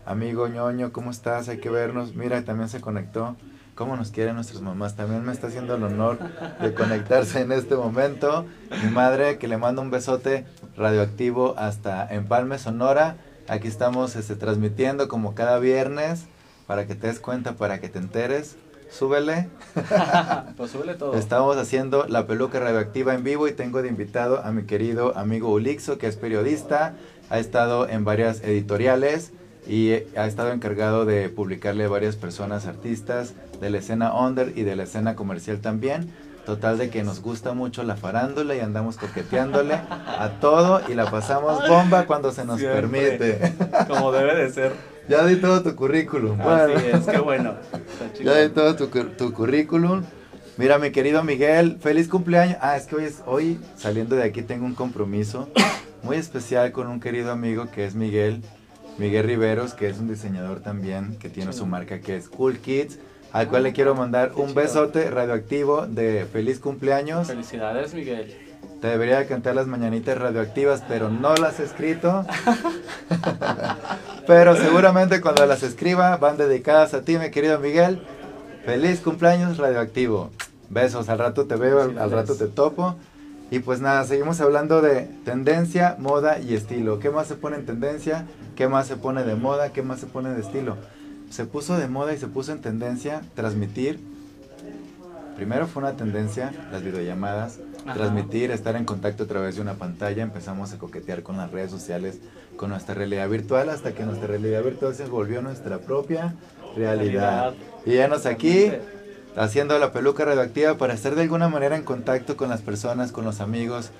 amigo 0.07 0.49
ñoño, 0.49 0.92
¿cómo 0.92 1.11
estás? 1.11 1.49
Hay 1.49 1.59
que 1.59 1.71
vernos. 1.71 2.14
Mira, 2.14 2.45
también 2.45 2.68
se 2.68 2.81
conectó. 2.81 3.37
¿Cómo 3.75 3.97
nos 3.97 4.11
quieren 4.11 4.35
nuestras 4.35 4.61
mamás? 4.61 4.97
También 4.97 5.25
me 5.25 5.33
está 5.33 5.47
haciendo 5.47 5.77
el 5.77 5.83
honor 5.83 6.19
de 6.61 6.75
conectarse 6.75 7.41
en 7.41 7.53
este 7.53 7.75
momento. 7.75 8.45
Mi 8.85 8.91
madre, 8.91 9.39
que 9.39 9.49
le 9.49 9.57
mando 9.57 9.81
un 9.81 9.91
besote 9.91 10.45
radioactivo 10.77 11.55
hasta 11.57 12.07
Empalme, 12.13 12.59
Sonora. 12.59 13.17
Aquí 13.49 13.69
estamos 13.69 14.15
este, 14.15 14.37
transmitiendo 14.37 15.09
como 15.09 15.35
cada 15.35 15.59
viernes 15.59 16.27
para 16.67 16.87
que 16.87 16.95
te 16.95 17.07
des 17.07 17.19
cuenta, 17.19 17.55
para 17.55 17.81
que 17.81 17.89
te 17.89 17.99
enteres. 17.99 18.57
Súbele. 18.91 19.49
pues 20.59 20.71
súbele 20.71 20.95
todo. 20.95 21.15
Estamos 21.15 21.57
haciendo 21.57 22.07
la 22.07 22.27
peluca 22.27 22.61
radioactiva 22.61 23.15
en 23.15 23.25
vivo 23.25 23.49
y 23.49 23.53
tengo 23.53 23.81
de 23.81 23.89
invitado 23.89 24.45
a 24.45 24.53
mi 24.53 24.65
querido 24.65 25.17
amigo 25.17 25.51
Ulixo, 25.51 25.97
que 25.97 26.09
es 26.09 26.17
periodista, 26.17 26.95
ha 27.31 27.39
estado 27.39 27.89
en 27.89 28.05
varias 28.05 28.43
editoriales 28.43 29.33
y 29.66 29.92
ha 30.16 30.27
estado 30.27 30.53
encargado 30.53 31.05
de 31.05 31.29
publicarle 31.29 31.85
a 31.85 31.88
varias 31.88 32.16
personas, 32.16 32.66
artistas 32.66 33.35
de 33.61 33.70
la 33.70 33.79
escena 33.79 34.14
under 34.14 34.53
y 34.57 34.62
de 34.62 34.77
la 34.77 34.83
escena 34.85 35.14
comercial 35.16 35.59
también. 35.61 36.11
Total 36.46 36.77
de 36.77 36.90
que 36.90 37.05
nos 37.05 37.20
gusta 37.22 37.53
mucho 37.53 37.85
la 37.85 37.94
farándula 37.94 38.57
y 38.57 38.61
andamos 38.61 38.96
coqueteándole 38.96 39.75
a 39.75 40.38
todo 40.40 40.81
y 40.90 40.94
la 40.94 41.09
pasamos 41.09 41.68
bomba 41.68 42.05
cuando 42.07 42.33
se 42.33 42.44
nos 42.44 42.59
Siempre. 42.59 42.81
permite. 42.83 43.55
Como 43.87 44.11
debe 44.11 44.35
de 44.35 44.51
ser. 44.53 44.72
ya 45.09 45.25
di 45.25 45.37
todo 45.37 45.62
tu 45.62 45.77
currículum. 45.77 46.40
Así 46.40 46.72
Bueno. 46.72 46.81
es, 46.98 47.07
qué 47.07 47.18
bueno. 47.18 47.55
Ya 48.25 48.33
de 48.33 48.48
todo 48.48 48.75
tu, 48.75 48.88
tu 48.88 49.33
currículum. 49.33 50.03
Mira, 50.57 50.79
mi 50.81 50.90
querido 50.90 51.22
Miguel, 51.22 51.79
feliz 51.81 52.09
cumpleaños. 52.09 52.57
Ah, 52.61 52.77
es 52.77 52.87
que 52.87 52.96
hoy, 52.96 53.05
es, 53.05 53.22
hoy 53.27 53.61
saliendo 53.77 54.16
de 54.16 54.25
aquí 54.25 54.42
tengo 54.42 54.66
un 54.66 54.75
compromiso 54.75 55.48
muy 56.03 56.16
especial 56.16 56.72
con 56.72 56.88
un 56.88 56.98
querido 56.98 57.31
amigo 57.31 57.70
que 57.70 57.87
es 57.87 57.94
Miguel, 57.94 58.42
Miguel 58.99 59.27
Riveros, 59.27 59.75
que 59.75 59.89
es 59.89 59.99
un 59.99 60.09
diseñador 60.09 60.61
también, 60.61 61.17
que 61.19 61.29
tiene 61.29 61.53
su 61.53 61.67
marca 61.67 62.01
que 62.01 62.17
es 62.17 62.29
Cool 62.29 62.59
Kids, 62.59 62.99
al 63.33 63.49
cual 63.49 63.63
le 63.63 63.73
quiero 63.73 63.95
mandar 63.95 64.33
un 64.37 64.55
besote 64.55 65.11
radioactivo 65.11 65.87
de 65.87 66.27
feliz 66.31 66.61
cumpleaños. 66.61 67.29
Felicidades, 67.29 67.95
Miguel. 67.95 68.37
Te 68.81 68.89
debería 68.89 69.19
de 69.19 69.27
cantar 69.27 69.55
las 69.55 69.67
mañanitas 69.67 70.19
radioactivas, 70.19 70.83
pero 70.87 71.09
no 71.09 71.35
las 71.37 71.61
he 71.61 71.65
escrito. 71.65 72.27
pero 74.27 74.57
seguramente 74.57 75.21
cuando 75.21 75.47
las 75.47 75.63
escriba 75.63 76.17
van 76.17 76.37
dedicadas 76.37 76.93
a 76.93 77.03
ti, 77.03 77.17
mi 77.17 77.31
querido 77.31 77.59
Miguel. 77.59 78.03
Feliz 78.65 79.01
cumpleaños 79.01 79.59
radioactivo. 79.59 80.31
Besos, 80.69 81.09
al 81.09 81.19
rato 81.19 81.47
te 81.47 81.57
veo, 81.57 81.81
al, 81.81 81.99
al 81.99 82.11
rato 82.11 82.35
te 82.35 82.47
topo. 82.47 82.97
Y 83.51 83.59
pues 83.59 83.81
nada, 83.81 84.05
seguimos 84.05 84.41
hablando 84.41 84.81
de 84.81 85.09
tendencia, 85.25 85.97
moda 85.99 86.39
y 86.41 86.55
estilo. 86.55 86.99
¿Qué 86.99 87.11
más 87.11 87.27
se 87.29 87.35
pone 87.35 87.57
en 87.57 87.67
tendencia? 87.67 88.27
¿Qué 88.57 88.69
más 88.69 88.87
se 88.87 88.97
pone 88.97 89.25
de 89.25 89.35
moda? 89.35 89.73
¿Qué 89.73 89.83
más 89.83 90.01
se 90.01 90.07
pone 90.07 90.31
de 90.31 90.41
estilo? 90.41 90.77
Se 91.31 91.45
puso 91.47 91.77
de 91.79 91.88
moda 91.88 92.12
y 92.12 92.19
se 92.19 92.27
puso 92.27 92.53
en 92.53 92.61
tendencia 92.61 93.23
transmitir. 93.35 93.99
Primero 95.37 95.67
fue 95.67 95.83
una 95.83 95.93
tendencia, 95.97 96.53
las 96.71 96.83
videollamadas, 96.83 97.59
Ajá. 97.87 97.95
transmitir, 97.95 98.51
estar 98.51 98.77
en 98.77 98.85
contacto 98.85 99.25
a 99.25 99.27
través 99.27 99.57
de 99.57 99.62
una 99.62 99.75
pantalla. 99.75 100.23
Empezamos 100.23 100.73
a 100.73 100.79
coquetear 100.79 101.23
con 101.23 101.38
las 101.38 101.51
redes 101.51 101.71
sociales, 101.71 102.19
con 102.57 102.71
nuestra 102.71 102.95
realidad 102.95 103.29
virtual, 103.29 103.71
hasta 103.71 103.93
que 103.93 104.05
nuestra 104.05 104.29
realidad 104.29 104.62
virtual 104.62 104.95
se 104.95 105.07
volvió 105.07 105.41
nuestra 105.41 105.79
propia 105.79 106.35
realidad. 106.77 107.53
Realidad. 107.53 107.55
Y 107.87 107.95
yanos 107.95 108.27
aquí 108.27 108.65
Totalmente. 108.67 108.93
haciendo 109.37 109.79
la 109.79 109.91
peluca 109.93 110.25
radioactiva 110.27 110.77
para 110.77 110.93
estar 110.95 111.15
de 111.15 111.23
alguna 111.23 111.49
manera 111.49 111.77
en 111.77 111.83
contacto 111.83 112.37
con 112.37 112.51
las 112.51 112.61
personas, 112.61 113.11
con 113.11 113.25
los 113.25 113.41
amigos, 113.41 113.91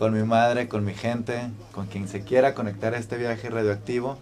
con 0.00 0.14
mi 0.14 0.22
madre, 0.22 0.66
con 0.66 0.82
mi 0.82 0.94
gente, 0.94 1.50
con 1.72 1.86
quien 1.86 2.08
se 2.08 2.22
quiera 2.22 2.54
conectar 2.54 2.94
a 2.94 2.98
este 2.98 3.18
viaje 3.18 3.50
radioactivo. 3.50 4.16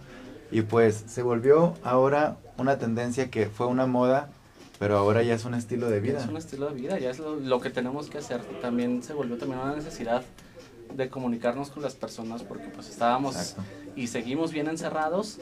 Y 0.51 0.63
pues 0.63 1.05
se 1.07 1.23
volvió 1.23 1.73
ahora 1.85 2.35
una 2.57 2.77
tendencia 2.77 3.31
que 3.31 3.45
fue 3.45 3.65
una 3.67 3.85
moda, 3.85 4.27
pero 4.77 4.97
ahora 4.97 5.23
ya 5.23 5.35
es 5.35 5.45
un 5.45 5.53
estilo 5.53 5.89
de 5.89 6.01
vida. 6.01 6.19
Es 6.19 6.27
un 6.27 6.35
estilo 6.35 6.67
de 6.67 6.75
vida, 6.75 6.99
ya 6.99 7.09
es 7.09 7.19
lo, 7.19 7.37
lo 7.37 7.61
que 7.61 7.69
tenemos 7.69 8.09
que 8.09 8.17
hacer. 8.17 8.41
También 8.61 9.03
se 9.03 9.13
volvió 9.13 9.37
también 9.37 9.61
una 9.61 9.73
necesidad 9.73 10.21
de 10.93 11.09
comunicarnos 11.09 11.69
con 11.69 11.81
las 11.81 11.93
personas 11.95 12.43
porque 12.43 12.67
pues 12.67 12.89
estábamos 12.89 13.37
Exacto. 13.37 13.63
y 13.95 14.07
seguimos 14.07 14.51
bien 14.51 14.67
encerrados 14.67 15.39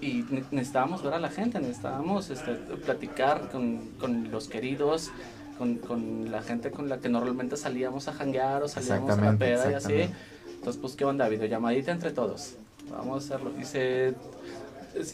y 0.00 0.24
ne- 0.28 0.42
necesitábamos 0.50 1.04
ver 1.04 1.14
a 1.14 1.20
la 1.20 1.28
gente, 1.30 1.60
necesitábamos 1.60 2.30
este, 2.30 2.54
platicar 2.54 3.48
con, 3.52 3.78
con 4.00 4.32
los 4.32 4.48
queridos, 4.48 5.12
con, 5.58 5.76
con 5.76 6.30
la 6.30 6.42
gente 6.42 6.70
con 6.70 6.88
la 6.88 6.98
que 6.98 7.08
normalmente 7.08 7.56
salíamos 7.56 8.08
a 8.08 8.12
janguear 8.12 8.62
o 8.62 8.68
salíamos 8.68 9.10
a 9.18 9.20
la 9.20 9.36
peda 9.36 9.70
y 9.70 9.74
así. 9.74 10.10
Entonces 10.54 10.80
pues 10.80 10.94
qué 10.96 11.04
onda, 11.04 11.28
videollamadita 11.28 11.90
entre 11.92 12.10
todos. 12.10 12.54
Vamos 12.90 13.22
a 13.30 13.34
hacerlo. 13.34 13.52
Y 13.60 13.64
se 13.64 14.14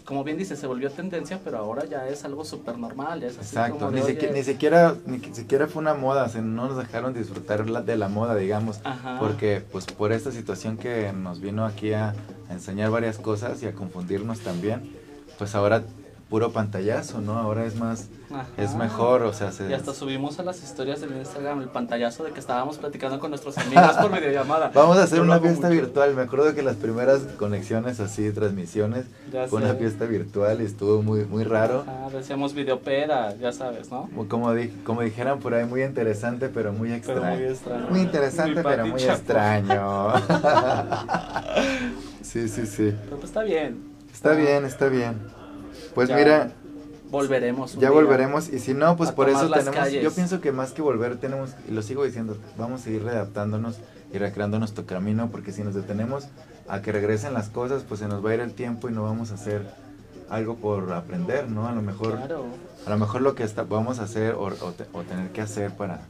como 0.04 0.24
bien 0.24 0.36
dice, 0.36 0.56
se 0.56 0.66
volvió 0.66 0.90
tendencia, 0.90 1.38
pero 1.44 1.58
ahora 1.58 1.84
ya 1.84 2.08
es 2.08 2.24
algo 2.24 2.44
súper 2.44 2.76
normal. 2.78 3.20
ya 3.20 3.28
es 3.28 3.38
así 3.38 3.50
Exacto, 3.54 3.78
como 3.78 3.90
ni, 3.92 4.00
de, 4.00 4.06
siqui- 4.18 4.24
oye, 4.24 4.32
ni 4.32 4.42
siquiera 4.42 4.96
ni 5.06 5.20
siquiera 5.32 5.68
fue 5.68 5.80
una 5.80 5.94
moda, 5.94 6.26
no 6.42 6.66
nos 6.66 6.76
dejaron 6.76 7.14
disfrutar 7.14 7.70
la- 7.70 7.80
de 7.82 7.96
la 7.96 8.08
moda, 8.08 8.34
digamos, 8.34 8.80
Ajá. 8.82 9.18
porque 9.20 9.62
pues 9.70 9.86
por 9.86 10.10
esta 10.10 10.32
situación 10.32 10.78
que 10.78 11.12
nos 11.12 11.40
vino 11.40 11.64
aquí 11.64 11.92
a, 11.92 12.08
a 12.48 12.52
enseñar 12.52 12.90
varias 12.90 13.18
cosas 13.18 13.62
y 13.62 13.66
a 13.66 13.72
confundirnos 13.72 14.40
también, 14.40 14.82
pues 15.38 15.54
ahora 15.54 15.84
puro 16.28 16.50
pantallazo, 16.50 17.20
¿no? 17.20 17.38
Ahora 17.38 17.64
es 17.64 17.76
más, 17.76 18.08
es 18.56 18.74
mejor, 18.74 19.22
o 19.22 19.32
sea, 19.32 19.52
se... 19.52 19.68
Y 19.70 19.72
hasta 19.72 19.94
subimos 19.94 20.38
a 20.38 20.42
las 20.42 20.62
historias 20.62 21.00
del 21.00 21.16
Instagram 21.16 21.62
el 21.62 21.68
pantallazo 21.68 22.24
de 22.24 22.32
que 22.32 22.40
estábamos 22.40 22.76
platicando 22.78 23.18
con 23.18 23.30
nuestros 23.30 23.56
amigos 23.58 23.96
por 23.96 24.10
videollamada. 24.12 24.70
Vamos 24.74 24.98
a 24.98 25.04
hacer 25.04 25.18
Yo 25.18 25.24
una 25.24 25.38
fiesta 25.40 25.68
mucho. 25.68 25.80
virtual. 25.80 26.14
Me 26.14 26.22
acuerdo 26.22 26.54
que 26.54 26.62
las 26.62 26.76
primeras 26.76 27.20
conexiones 27.38 28.00
así, 28.00 28.30
transmisiones, 28.32 29.06
Ya 29.32 29.46
fue 29.48 29.60
sé. 29.62 29.66
una 29.66 29.74
fiesta 29.76 30.04
virtual 30.04 30.60
y 30.60 30.64
estuvo 30.66 31.02
muy, 31.02 31.24
muy 31.24 31.44
raro. 31.44 31.84
Ajá, 31.86 32.10
decíamos 32.16 32.52
videopeda, 32.54 33.34
ya 33.36 33.52
sabes, 33.52 33.90
¿no? 33.90 34.08
Como- 34.14 34.28
Como, 34.28 34.54
di- 34.54 34.68
como 34.84 35.02
dijeran 35.02 35.40
por 35.40 35.54
ahí, 35.54 35.64
muy 35.64 35.82
interesante, 35.82 36.48
pero 36.48 36.72
muy 36.72 36.92
extraño. 36.92 37.20
Pero 37.22 37.34
muy 37.36 37.44
extraño. 37.44 37.86
Muy 37.90 38.00
interesante, 38.00 38.62
pero 38.62 38.86
muy 38.86 39.00
Chapo. 39.00 39.18
extraño. 39.18 40.12
sí, 42.22 42.48
sí, 42.48 42.66
sí. 42.66 42.94
Pero 43.04 43.16
pues 43.16 43.24
está 43.24 43.42
bien. 43.42 43.88
Está 44.12 44.32
bien, 44.32 44.64
está 44.64 44.88
bien. 44.88 45.14
Pues 45.94 46.08
Ya 46.08 46.16
mira, 46.16 46.50
Volveremos. 47.10 47.74
un 47.74 47.80
ya 47.80 47.88
día. 47.88 47.94
volveremos. 47.96 48.48
Y 48.52 48.58
si 48.58 48.74
no, 48.74 48.96
pues 48.96 49.12
por 49.12 49.28
eso 49.28 49.48
tenemos. 49.50 49.74
calles. 49.74 50.02
Yo 50.02 50.12
pienso 50.12 50.40
que 50.40 50.52
más 50.52 50.72
que 50.72 50.82
volver, 50.82 51.16
tenemos, 51.18 51.50
y 51.68 51.72
lo 51.72 51.82
sigo 51.82 52.04
diciendo, 52.04 52.36
vamos 52.56 52.80
a 52.82 52.84
seguir 52.84 53.02
readaptándonos 53.04 53.76
y 54.12 54.18
recreando 54.18 54.58
nuestro 54.58 54.86
camino, 54.86 55.28
porque 55.30 55.52
si 55.52 55.62
nos 55.62 55.74
detenemos 55.74 56.26
a 56.68 56.82
que 56.82 56.92
regresen 56.92 57.34
las 57.34 57.48
cosas, 57.48 57.82
pues 57.86 58.00
se 58.00 58.08
nos 58.08 58.24
va 58.24 58.30
a 58.30 58.34
ir 58.34 58.40
el 58.40 58.52
tiempo 58.52 58.88
y 58.88 58.92
no 58.92 59.02
vamos 59.04 59.30
a 59.30 59.34
hacer 59.34 59.62
algo 60.28 60.56
por 60.56 60.92
aprender, 60.92 61.48
¿no? 61.50 61.66
A 61.68 61.72
lo 61.72 61.80
mejor. 61.82 62.16
Claro. 62.16 62.44
A 62.86 62.90
lo 62.90 62.98
mejor 62.98 63.22
lo 63.22 63.34
que 63.34 63.42
está- 63.44 63.62
vamos 63.64 63.98
a 63.98 64.02
hacer 64.04 64.34
o, 64.34 64.44
o 64.44 64.72
te- 64.72 64.86
o 64.92 65.02
tener 65.02 65.30
que 65.32 65.40
hacer 65.40 65.72
para 65.72 66.00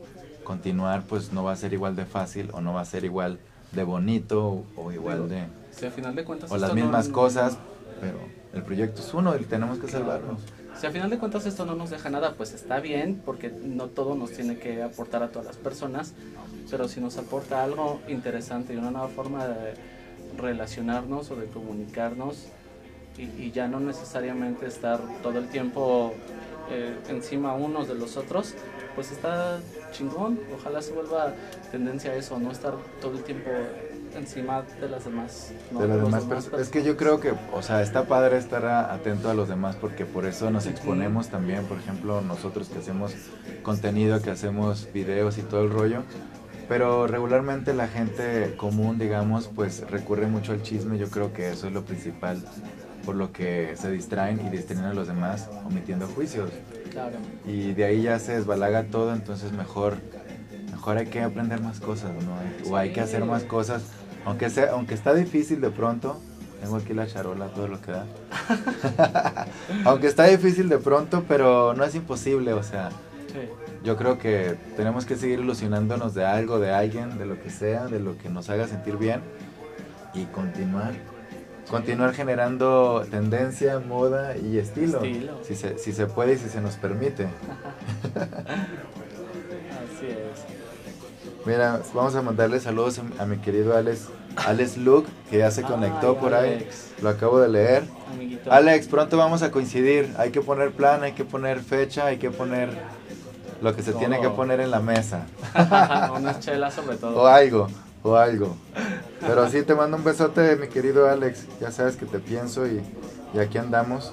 continuar, 0.44 1.02
pues 1.08 1.32
no 1.32 1.44
va 1.44 1.52
a 1.52 1.56
ser 1.56 1.72
igual 1.72 1.94
de 1.96 2.04
fácil 2.06 2.50
o 2.52 2.61
no 2.61 2.72
va 2.74 2.80
a 2.80 2.84
ser 2.84 3.04
igual 3.04 3.38
de 3.72 3.84
bonito 3.84 4.44
o, 4.48 4.64
o 4.76 4.92
igual 4.92 5.28
de... 5.28 5.44
Si 5.72 5.87
a 5.87 5.90
final 5.90 6.14
de 6.14 6.24
cuentas. 6.24 6.50
o 6.50 6.56
las 6.56 6.70
no- 6.70 6.74
mismas 6.76 7.08
cosas, 7.08 7.56
pero 8.00 8.16
el 8.54 8.62
proyecto 8.62 9.02
es 9.02 9.12
uno 9.14 9.37
y 9.37 9.44
tenemos 9.44 9.78
que 9.78 9.88
salvarnos. 9.88 10.40
Si 10.78 10.86
a 10.86 10.92
final 10.92 11.10
de 11.10 11.18
cuentas 11.18 11.44
esto 11.44 11.66
no 11.66 11.74
nos 11.74 11.90
deja 11.90 12.08
nada, 12.08 12.34
pues 12.34 12.54
está 12.54 12.78
bien, 12.78 13.20
porque 13.26 13.50
no 13.50 13.86
todo 13.86 14.14
nos 14.14 14.30
tiene 14.30 14.58
que 14.58 14.80
aportar 14.80 15.24
a 15.24 15.30
todas 15.30 15.46
las 15.46 15.56
personas, 15.56 16.14
pero 16.70 16.86
si 16.86 17.00
nos 17.00 17.18
aporta 17.18 17.64
algo 17.64 18.00
interesante 18.06 18.74
y 18.74 18.76
una 18.76 18.92
nueva 18.92 19.08
forma 19.08 19.48
de 19.48 19.74
relacionarnos 20.36 21.32
o 21.32 21.36
de 21.36 21.46
comunicarnos 21.46 22.44
y, 23.16 23.50
ya 23.50 23.66
no 23.66 23.80
necesariamente 23.80 24.66
estar 24.66 25.00
todo 25.20 25.40
el 25.40 25.48
tiempo 25.48 26.14
eh, 26.70 26.94
encima 27.08 27.54
unos 27.54 27.88
de 27.88 27.96
los 27.96 28.16
otros, 28.16 28.54
pues 28.94 29.10
está 29.10 29.58
chingón. 29.90 30.38
Ojalá 30.54 30.80
se 30.80 30.92
vuelva 30.92 31.34
tendencia 31.72 32.12
a 32.12 32.14
eso, 32.14 32.38
no 32.38 32.52
estar 32.52 32.74
todo 33.00 33.18
el 33.18 33.24
tiempo 33.24 33.50
encima 34.16 34.62
de 34.80 34.88
las 34.88 35.04
demás. 35.04 35.52
¿no? 35.72 35.80
de 35.80 35.88
las 35.88 35.96
los 35.96 36.06
demás 36.06 36.22
demás 36.22 36.34
personas. 36.44 36.60
Es 36.60 36.68
que 36.70 36.82
yo 36.82 36.96
creo 36.96 37.20
que, 37.20 37.32
o 37.52 37.62
sea, 37.62 37.82
está 37.82 38.04
padre 38.04 38.38
estar 38.38 38.64
a- 38.66 38.92
atento 38.92 39.30
a 39.30 39.34
los 39.34 39.48
demás 39.48 39.76
porque 39.76 40.04
por 40.04 40.26
eso 40.26 40.50
nos 40.50 40.66
exponemos 40.66 41.28
también, 41.28 41.64
por 41.64 41.78
ejemplo, 41.78 42.20
nosotros 42.20 42.68
que 42.68 42.78
hacemos 42.78 43.14
contenido, 43.62 44.20
que 44.22 44.30
hacemos 44.30 44.88
videos 44.92 45.38
y 45.38 45.42
todo 45.42 45.62
el 45.62 45.70
rollo. 45.70 46.02
Pero 46.68 47.06
regularmente 47.06 47.72
la 47.72 47.88
gente 47.88 48.54
común, 48.58 48.98
digamos, 48.98 49.48
pues 49.48 49.88
recurre 49.90 50.26
mucho 50.26 50.52
al 50.52 50.62
chisme. 50.62 50.98
Yo 50.98 51.08
creo 51.08 51.32
que 51.32 51.50
eso 51.50 51.66
es 51.68 51.72
lo 51.72 51.82
principal 51.84 52.44
por 53.06 53.14
lo 53.14 53.32
que 53.32 53.72
se 53.76 53.90
distraen 53.90 54.38
y 54.46 54.50
distraen 54.50 54.84
a 54.84 54.92
los 54.92 55.08
demás 55.08 55.48
omitiendo 55.64 56.06
juicios. 56.08 56.50
Claro. 56.90 57.16
Y 57.46 57.72
de 57.72 57.84
ahí 57.86 58.02
ya 58.02 58.18
se 58.18 58.32
desbalaga 58.36 58.82
todo, 58.84 59.14
entonces 59.14 59.52
mejor, 59.52 59.96
mejor 60.88 61.05
hay 61.05 61.07
que 61.11 61.22
aprender 61.22 61.61
más 61.61 61.81
cosas, 61.81 62.12
¿no? 62.24 62.70
O 62.70 62.77
hay 62.77 62.92
que 62.94 63.01
hacer 63.03 63.22
más 63.24 63.42
cosas, 63.42 63.83
aunque 64.24 64.48
sea, 64.48 64.70
aunque 64.72 64.94
está 64.94 65.12
difícil 65.12 65.61
de 65.61 65.68
pronto. 65.70 66.18
Tengo 66.62 66.77
aquí 66.77 66.94
la 66.94 67.07
charola, 67.07 67.48
todo 67.48 67.68
lo 67.68 67.79
que 67.81 67.92
da. 67.92 68.07
aunque 69.85 70.07
está 70.09 70.24
difícil 70.24 70.68
de 70.70 70.79
pronto, 70.79 71.24
pero 71.29 71.74
no 71.74 71.85
es 71.85 71.94
imposible, 71.94 72.53
o 72.55 72.62
sea, 72.62 72.88
Sí. 73.29 73.40
yo 73.85 73.96
creo 73.98 74.18
que 74.18 74.57
tenemos 74.77 75.05
que 75.05 75.16
seguir 75.16 75.40
ilusionándonos 75.40 76.14
de 76.14 76.24
algo, 76.24 76.59
de 76.59 76.72
alguien, 76.72 77.18
de 77.18 77.27
lo 77.27 77.38
que 77.40 77.51
sea, 77.51 77.87
de 77.87 78.01
lo 78.01 78.16
que 78.16 78.31
nos 78.31 78.48
haga 78.48 78.66
sentir 78.66 78.96
bien 78.96 79.20
y 80.14 80.24
continuar. 80.24 80.94
Continuar 81.70 82.14
generando 82.14 83.05
tendencia, 83.11 83.79
moda 83.79 84.38
y 84.38 84.57
estilo. 84.57 85.03
Estilo. 85.05 85.44
Si, 85.44 85.55
se, 85.55 85.77
si 85.77 85.92
se 85.92 86.07
puede 86.07 86.33
y 86.33 86.38
si 86.38 86.48
se 86.48 86.62
nos 86.62 86.77
permite. 86.77 87.24
Así 89.79 90.07
es. 90.07 90.57
Mira, 91.48 91.80
vamos 91.94 92.14
a 92.14 92.20
mandarle 92.20 92.61
saludos 92.61 93.00
a, 93.18 93.22
a 93.22 93.24
mi 93.24 93.38
querido 93.38 93.74
Alex, 93.74 94.08
Alex 94.37 94.76
Luke, 94.76 95.08
que 95.30 95.38
ya 95.38 95.50
se 95.50 95.62
conectó 95.62 96.11
Ay, 96.11 96.16
por 96.20 96.34
ahí. 96.34 96.52
Alex. 96.56 96.90
Lo 97.00 97.08
acabo 97.08 97.40
de 97.40 97.48
leer. 97.48 97.84
Amiguito. 98.12 98.52
Alex, 98.52 98.87
pronto 98.87 99.16
vamos 99.16 99.40
a 99.40 99.50
coincidir. 99.50 100.14
Hay 100.18 100.30
que 100.30 100.42
poner 100.42 100.72
plan, 100.72 101.02
hay 101.04 101.12
que 101.12 101.24
poner 101.24 101.61
fecha, 101.61 102.04
hay 102.04 102.18
que 102.18 102.30
poner 102.30 102.68
lo 103.62 103.74
que 103.74 103.82
se 103.82 103.92
Todo. 103.92 104.00
tiene 104.00 104.20
que 104.20 104.28
poner 104.28 104.61
en 104.61 104.70
la 104.70 104.80
mesa. 104.80 105.24
Unas 106.14 106.40
chelas 106.40 106.74
sobre 106.74 106.98
todo. 106.98 107.16
O 107.18 107.26
algo, 107.26 107.68
o 108.02 108.14
algo. 108.16 108.54
Pero 109.18 109.48
sí, 109.48 109.62
te 109.62 109.74
mando 109.74 109.96
un 109.96 110.04
besote, 110.04 110.54
mi 110.56 110.68
querido 110.68 111.08
Alex. 111.08 111.46
Ya 111.62 111.72
sabes 111.72 111.96
que 111.96 112.04
te 112.04 112.18
pienso 112.18 112.66
y, 112.66 112.82
y 113.32 113.38
aquí 113.38 113.56
andamos. 113.56 114.12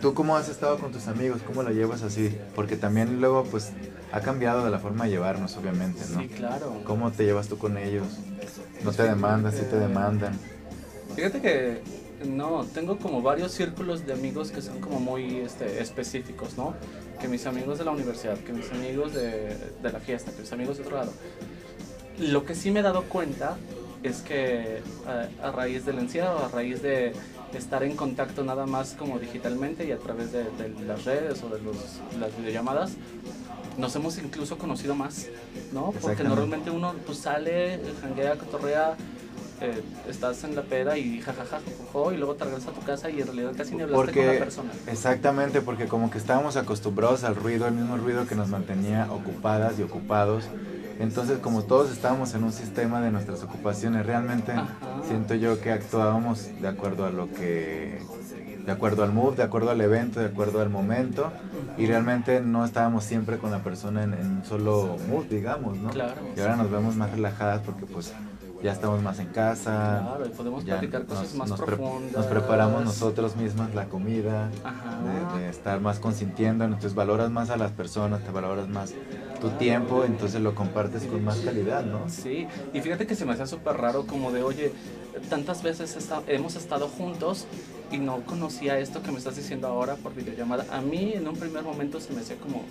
¿Tú 0.00 0.14
cómo 0.14 0.36
has 0.36 0.48
estado 0.48 0.78
con 0.78 0.92
tus 0.92 1.06
amigos? 1.08 1.40
¿Cómo 1.46 1.62
lo 1.62 1.70
llevas 1.70 2.02
así? 2.02 2.36
Porque 2.54 2.76
también 2.76 3.20
luego, 3.20 3.44
pues, 3.44 3.72
ha 4.12 4.20
cambiado 4.20 4.64
de 4.64 4.70
la 4.70 4.78
forma 4.78 5.04
de 5.04 5.10
llevarnos, 5.10 5.56
obviamente, 5.56 6.02
¿no? 6.12 6.20
Sí, 6.20 6.28
claro. 6.28 6.82
¿Cómo 6.84 7.10
te 7.10 7.24
llevas 7.24 7.48
tú 7.48 7.56
con 7.56 7.78
ellos? 7.78 8.06
¿No 8.84 8.92
te 8.92 9.04
demandan? 9.04 9.52
¿Sí 9.52 9.62
te 9.70 9.76
demandan? 9.76 10.38
Fíjate 11.16 11.40
que 11.40 11.82
no, 12.26 12.64
tengo 12.74 12.98
como 12.98 13.22
varios 13.22 13.52
círculos 13.52 14.06
de 14.06 14.12
amigos 14.12 14.50
que 14.50 14.60
son 14.60 14.80
como 14.80 15.00
muy 15.00 15.38
este, 15.38 15.80
específicos, 15.80 16.56
¿no? 16.58 16.74
Que 17.20 17.26
mis 17.26 17.46
amigos 17.46 17.78
de 17.78 17.84
la 17.84 17.90
universidad, 17.90 18.36
que 18.38 18.52
mis 18.52 18.70
amigos 18.70 19.14
de, 19.14 19.56
de 19.82 19.92
la 19.92 19.98
fiesta, 19.98 20.30
que 20.30 20.42
mis 20.42 20.52
amigos 20.52 20.76
de 20.76 20.84
otro 20.84 20.96
lado. 20.96 21.12
Lo 22.18 22.44
que 22.44 22.54
sí 22.54 22.70
me 22.70 22.80
he 22.80 22.82
dado 22.82 23.04
cuenta 23.04 23.56
es 24.02 24.20
que 24.20 24.82
a, 25.06 25.48
a 25.48 25.52
raíz 25.52 25.86
del 25.86 25.98
encierro, 25.98 26.44
a 26.44 26.48
raíz 26.48 26.82
de 26.82 27.12
estar 27.54 27.82
en 27.82 27.96
contacto 27.96 28.44
nada 28.44 28.66
más 28.66 28.94
como 28.94 29.18
digitalmente 29.18 29.86
y 29.86 29.92
a 29.92 29.98
través 29.98 30.32
de, 30.32 30.44
de 30.44 30.68
las 30.86 31.04
redes 31.04 31.42
o 31.42 31.48
de 31.48 31.60
los, 31.60 31.76
las 32.18 32.36
videollamadas, 32.36 32.92
nos 33.78 33.94
hemos 33.96 34.18
incluso 34.18 34.58
conocido 34.58 34.94
más, 34.94 35.26
¿no? 35.72 35.92
Porque 36.00 36.24
normalmente 36.24 36.70
uno 36.70 36.94
pues 37.06 37.18
sale, 37.18 37.80
janguea, 38.00 38.36
cotorrea, 38.36 38.96
eh, 39.60 39.80
estás 40.08 40.42
en 40.44 40.56
la 40.56 40.62
peda 40.62 40.98
y 40.98 41.20
jajaja, 41.20 41.60
y 42.12 42.16
luego 42.16 42.34
te 42.34 42.44
regresas 42.44 42.70
a 42.70 42.72
tu 42.72 42.80
casa 42.80 43.10
y 43.10 43.20
en 43.20 43.26
realidad 43.26 43.52
casi 43.56 43.74
ni 43.76 43.82
hablaste 43.82 44.12
con 44.12 44.20
la 44.20 44.26
Porque, 44.26 44.38
persona. 44.38 44.72
exactamente, 44.88 45.60
porque 45.60 45.86
como 45.86 46.10
que 46.10 46.18
estábamos 46.18 46.56
acostumbrados 46.56 47.22
al 47.24 47.36
ruido, 47.36 47.68
el 47.68 47.74
mismo 47.74 47.96
ruido 47.96 48.26
que 48.26 48.34
nos 48.34 48.48
mantenía 48.48 49.06
ocupadas 49.10 49.78
y 49.78 49.82
ocupados. 49.82 50.44
Entonces, 50.98 51.38
como 51.38 51.62
todos 51.62 51.90
estábamos 51.90 52.34
en 52.34 52.44
un 52.44 52.52
sistema 52.52 53.00
de 53.00 53.10
nuestras 53.10 53.42
ocupaciones, 53.42 54.04
realmente 54.04 54.52
Ajá. 54.52 54.68
siento 55.06 55.34
yo 55.34 55.60
que 55.60 55.72
actuábamos 55.72 56.48
de 56.60 56.68
acuerdo 56.68 57.06
a 57.06 57.10
lo 57.10 57.32
que, 57.32 58.00
de 58.64 58.72
acuerdo 58.72 59.02
al 59.02 59.12
mood, 59.12 59.34
de 59.34 59.42
acuerdo 59.42 59.70
al 59.70 59.80
evento, 59.80 60.20
de 60.20 60.26
acuerdo 60.26 60.60
al 60.60 60.70
momento, 60.70 61.30
y 61.76 61.86
realmente 61.86 62.40
no 62.40 62.64
estábamos 62.64 63.04
siempre 63.04 63.38
con 63.38 63.50
la 63.50 63.58
persona 63.62 64.02
en, 64.04 64.14
en 64.14 64.26
un 64.38 64.44
solo 64.44 64.96
mood, 65.08 65.24
digamos, 65.26 65.76
¿no? 65.78 65.90
Claro. 65.90 66.20
Y 66.36 66.40
ahora 66.40 66.56
nos 66.56 66.70
vemos 66.70 66.94
más 66.96 67.10
relajadas 67.10 67.60
porque 67.64 67.86
pues 67.86 68.12
ya 68.62 68.70
estamos 68.70 69.02
más 69.02 69.18
en 69.18 69.26
casa. 69.26 70.02
Claro, 70.06 70.26
y 70.26 70.28
podemos 70.28 70.64
ya 70.64 70.74
platicar 70.78 71.04
cosas 71.06 71.24
nos- 71.30 71.34
más 71.34 71.48
nos 71.50 71.60
pre- 71.60 71.76
profundas. 71.76 72.12
nos 72.12 72.26
preparamos 72.26 72.84
nosotros 72.84 73.34
mismas 73.36 73.74
la 73.74 73.86
comida, 73.86 74.48
de 75.36 75.48
estar 75.48 75.80
más 75.80 75.98
consintiendo, 75.98 76.64
entonces 76.64 76.94
valoras 76.94 77.30
más 77.30 77.50
a 77.50 77.56
las 77.56 77.72
personas, 77.72 78.22
te 78.22 78.30
valoras 78.30 78.68
más 78.68 78.94
tu 79.42 79.50
tiempo, 79.50 80.04
entonces 80.04 80.40
lo 80.40 80.54
compartes 80.54 81.02
con 81.02 81.24
más 81.24 81.40
calidad, 81.40 81.84
¿no? 81.84 82.08
Sí, 82.08 82.46
y 82.72 82.80
fíjate 82.80 83.08
que 83.08 83.16
se 83.16 83.24
me 83.24 83.32
hacía 83.32 83.46
súper 83.46 83.76
raro 83.76 84.06
como 84.06 84.30
de, 84.30 84.44
oye, 84.44 84.70
tantas 85.28 85.64
veces 85.64 85.96
esta- 85.96 86.22
hemos 86.28 86.54
estado 86.54 86.86
juntos 86.88 87.46
y 87.90 87.98
no 87.98 88.20
conocía 88.24 88.78
esto 88.78 89.02
que 89.02 89.10
me 89.10 89.18
estás 89.18 89.34
diciendo 89.34 89.66
ahora 89.66 89.96
por 89.96 90.14
videollamada. 90.14 90.64
A 90.70 90.80
mí 90.80 91.12
en 91.14 91.26
un 91.26 91.36
primer 91.36 91.64
momento 91.64 91.98
se 92.00 92.12
me 92.12 92.20
hacía 92.20 92.36
como 92.36 92.62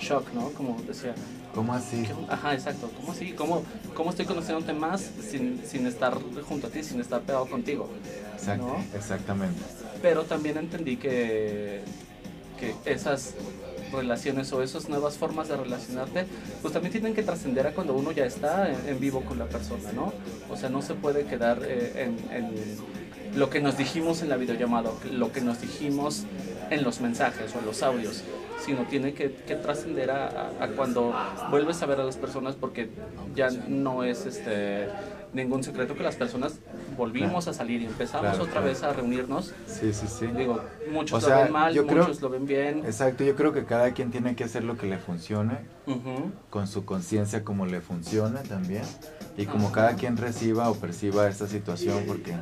shock, 0.00 0.32
¿no? 0.34 0.50
Como 0.50 0.76
decía, 0.82 1.14
¿Cómo 1.54 1.72
así? 1.72 2.02
¿qué- 2.02 2.14
ajá, 2.28 2.52
exacto, 2.52 2.90
¿cómo 2.96 3.12
así? 3.12 3.32
¿Cómo, 3.32 3.62
¿Cómo 3.94 4.10
estoy 4.10 4.26
conociéndote 4.26 4.72
más 4.72 5.00
sin, 5.30 5.62
sin 5.64 5.86
estar 5.86 6.14
junto 6.48 6.66
a 6.66 6.70
ti, 6.70 6.82
sin 6.82 7.00
estar 7.00 7.20
pegado 7.22 7.46
contigo? 7.46 7.88
Exacto, 8.34 8.66
¿no? 8.66 8.84
exactamente. 8.98 9.60
Pero 10.02 10.24
también 10.24 10.58
entendí 10.58 10.96
que, 10.96 11.80
que 12.58 12.74
esas 12.84 13.34
relaciones 13.92 14.52
o 14.52 14.62
esas 14.62 14.88
nuevas 14.88 15.16
formas 15.16 15.48
de 15.48 15.56
relacionarte, 15.56 16.26
pues 16.62 16.72
también 16.72 16.92
tienen 16.92 17.14
que 17.14 17.22
trascender 17.22 17.66
a 17.66 17.72
cuando 17.72 17.94
uno 17.94 18.12
ya 18.12 18.24
está 18.24 18.70
en, 18.70 18.98
vivo 19.00 19.22
con 19.22 19.38
la 19.38 19.46
persona, 19.46 19.92
¿no? 19.92 20.12
O 20.50 20.56
sea, 20.56 20.68
no 20.68 20.82
se 20.82 20.94
puede 20.94 21.24
quedar 21.24 21.60
eh, 21.64 22.10
en, 22.30 22.48
lo 23.36 23.50
que 23.50 23.60
nos 23.60 23.76
dijimos 23.76 24.22
en 24.22 24.30
la 24.30 24.36
videollamada, 24.36 24.90
lo 25.12 25.32
que 25.32 25.40
nos 25.40 25.60
dijimos 25.60 26.24
en 26.70 26.82
los 26.82 27.00
mensajes 27.00 27.54
o 27.54 27.58
en 27.58 27.66
los 27.66 27.82
audios, 27.82 28.22
sino 28.64 28.82
tiene 28.84 29.12
que, 29.12 29.28
trascender 29.28 30.10
a 30.10 30.70
cuando 30.76 31.14
vuelves 31.50 31.82
a 31.82 31.86
ver 31.86 32.00
a 32.00 32.04
las 32.04 32.16
personas 32.16 32.56
porque 32.56 32.88
ya 33.34 33.50
no 33.50 34.02
es 34.02 34.24
este 34.26 34.88
ningún 35.32 35.62
secreto 35.62 35.94
que 35.94 36.02
las 36.02 36.16
personas 36.16 36.54
volvimos 36.96 37.48
a 37.48 37.52
salir 37.52 37.82
y 37.82 37.86
empezamos 37.86 38.22
Claro, 38.30 38.42
otra 38.42 38.52
claro. 38.54 38.66
vez 38.68 38.82
a 38.82 38.92
reunirnos. 38.92 39.52
Sí, 39.66 39.92
sí, 39.92 40.06
sí. 40.08 40.26
Digo, 40.28 40.60
muchos 40.90 41.22
O 41.22 41.26
sea, 41.26 41.36
lo 41.38 41.42
ven 41.44 41.52
mal, 41.52 41.74
yo 41.74 41.86
creo- 41.86 42.02
muchos 42.04 42.20
lo 42.22 42.28
ven 42.30 42.46
bien. 42.46 42.78
Exacto, 42.86 43.24
yo 43.24 43.36
creo 43.36 43.52
que 43.52 43.64
cada 43.64 43.92
quien 43.92 44.10
tiene 44.10 44.34
que 44.36 44.44
hacer 44.44 44.64
lo 44.64 44.76
que 44.76 44.86
le 44.86 44.98
funcione, 44.98 45.58
Ujú. 45.86 46.32
con 46.50 46.66
su 46.66 46.84
conciencia 46.84 47.44
como 47.44 47.66
le 47.66 47.80
funcione 47.80 48.40
también, 48.40 48.84
y 49.36 49.46
como 49.46 49.70
cada 49.70 49.94
quien 49.94 50.16
reciba 50.16 50.68
o 50.70 50.74
perciba 50.74 51.28
esta 51.28 51.46
situación, 51.46 52.04
porque 52.06 52.34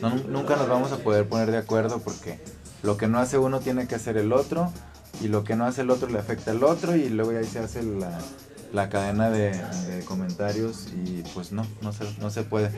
no- 0.00 0.14
nunca 0.28 0.56
nos 0.56 0.68
vamos 0.68 0.92
a 0.92 0.98
poder 0.98 1.28
poner 1.28 1.50
de 1.50 1.58
acuerdo, 1.58 2.00
porque 2.00 2.38
lo 2.82 2.96
que 2.96 3.06
no 3.08 3.18
hace 3.18 3.38
uno 3.38 3.60
tiene 3.60 3.86
que 3.86 3.94
hacer 3.94 4.16
el 4.16 4.32
otro, 4.32 4.70
y 5.22 5.28
lo 5.28 5.44
que 5.44 5.54
no 5.56 5.64
hace 5.64 5.82
el 5.82 5.90
otro 5.90 6.08
le 6.08 6.18
afecta 6.18 6.50
al 6.50 6.64
otro, 6.64 6.96
y 6.96 7.08
luego 7.08 7.30
ahí 7.30 7.44
se 7.44 7.60
hace 7.60 7.82
la, 7.82 8.18
la 8.72 8.88
cadena 8.88 9.30
de, 9.30 9.50
de 9.50 10.04
comentarios, 10.04 10.88
y 11.04 11.22
pues 11.34 11.52
no, 11.52 11.66
no 11.80 11.92
se, 11.92 12.04
no 12.20 12.30
se 12.30 12.42
puede. 12.42 12.70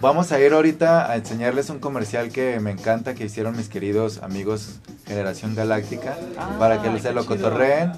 Vamos 0.00 0.32
a 0.32 0.40
ir 0.40 0.52
ahorita 0.52 1.10
a 1.10 1.16
enseñarles 1.16 1.70
un 1.70 1.78
comercial 1.78 2.30
que 2.30 2.58
me 2.60 2.70
encanta 2.70 3.14
que 3.14 3.24
hicieron 3.24 3.56
mis 3.56 3.68
queridos 3.68 4.18
amigos 4.22 4.80
Generación 5.06 5.54
Galáctica 5.54 6.16
Ah, 6.38 6.56
para 6.58 6.82
que 6.82 6.90
qué 6.90 6.98
se 7.00 7.12
lo 7.12 7.26
cotorreen 7.26 7.92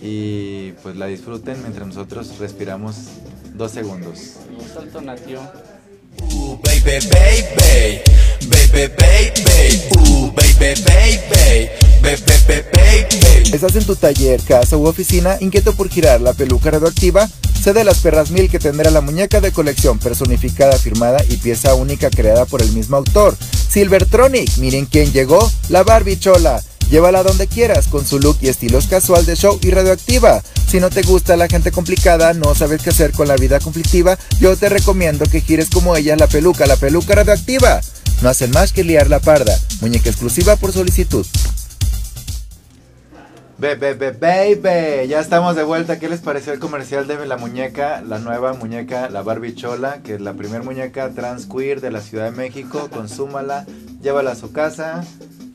y 0.00 0.72
pues 0.82 0.96
la 0.96 1.06
disfruten 1.06 1.60
mientras 1.62 1.86
nosotros 1.86 2.38
respiramos 2.38 2.96
dos 3.54 3.70
segundos. 3.70 4.38
Ooh, 6.20 6.58
baby, 6.62 6.98
baby, 7.08 8.00
baby, 8.50 8.88
baby, 8.96 9.82
ooh, 9.96 10.32
baby, 10.32 10.82
baby, 10.82 10.82
baby, 10.82 10.82
baby, 10.84 11.20
baby. 11.30 11.91
¿Estás 13.52 13.76
en 13.76 13.84
tu 13.84 13.96
taller, 13.96 14.40
casa 14.42 14.76
u 14.76 14.86
oficina 14.86 15.36
inquieto 15.40 15.74
por 15.74 15.88
girar 15.88 16.20
la 16.20 16.32
peluca 16.32 16.70
radioactiva? 16.70 17.28
Sé 17.62 17.72
las 17.84 18.00
perras 18.00 18.30
mil 18.32 18.50
que 18.50 18.58
tendrá 18.58 18.90
la 18.90 19.00
muñeca 19.00 19.40
de 19.40 19.52
colección 19.52 19.98
personificada, 19.98 20.76
firmada 20.76 21.24
y 21.28 21.36
pieza 21.36 21.74
única 21.74 22.10
creada 22.10 22.44
por 22.44 22.60
el 22.60 22.72
mismo 22.72 22.96
autor. 22.96 23.36
Silvertronic, 23.70 24.56
miren 24.58 24.86
quién 24.86 25.12
llegó, 25.12 25.50
la 25.68 25.84
Barbie 25.84 26.18
Chola. 26.18 26.60
Llévala 26.90 27.22
donde 27.22 27.46
quieras 27.46 27.86
con 27.86 28.04
su 28.04 28.18
look 28.18 28.36
y 28.40 28.48
estilos 28.48 28.88
casual 28.88 29.24
de 29.24 29.36
show 29.36 29.58
y 29.62 29.70
radioactiva. 29.70 30.42
Si 30.68 30.80
no 30.80 30.90
te 30.90 31.02
gusta 31.02 31.36
la 31.36 31.48
gente 31.48 31.70
complicada, 31.70 32.34
no 32.34 32.54
sabes 32.54 32.82
qué 32.82 32.90
hacer 32.90 33.12
con 33.12 33.28
la 33.28 33.36
vida 33.36 33.60
conflictiva, 33.60 34.18
yo 34.40 34.56
te 34.56 34.68
recomiendo 34.68 35.24
que 35.26 35.40
gires 35.40 35.70
como 35.70 35.96
ella 35.96 36.16
la 36.16 36.26
peluca, 36.26 36.66
la 36.66 36.76
peluca 36.76 37.14
radioactiva. 37.14 37.80
No 38.22 38.28
hacen 38.28 38.50
más 38.50 38.72
que 38.72 38.82
liar 38.84 39.08
la 39.08 39.20
parda. 39.20 39.56
Muñeca 39.80 40.10
exclusiva 40.10 40.56
por 40.56 40.72
solicitud. 40.72 41.24
Bebe, 43.62 43.94
baby, 43.94 45.06
ya 45.06 45.20
estamos 45.20 45.54
de 45.54 45.62
vuelta. 45.62 46.00
¿Qué 46.00 46.08
les 46.08 46.20
pareció 46.20 46.52
el 46.52 46.58
comercial 46.58 47.06
de 47.06 47.24
la 47.26 47.36
muñeca, 47.36 48.00
la 48.00 48.18
nueva 48.18 48.54
muñeca, 48.54 49.08
la 49.08 49.22
Barbie 49.22 49.54
Chola, 49.54 50.02
que 50.02 50.14
es 50.14 50.20
la 50.20 50.32
primer 50.32 50.64
muñeca 50.64 51.10
trans 51.10 51.46
queer 51.46 51.80
de 51.80 51.92
la 51.92 52.00
Ciudad 52.00 52.24
de 52.24 52.32
México? 52.32 52.88
Consúmala, 52.92 53.64
llévala 54.00 54.32
a 54.32 54.34
su 54.34 54.50
casa, 54.50 55.04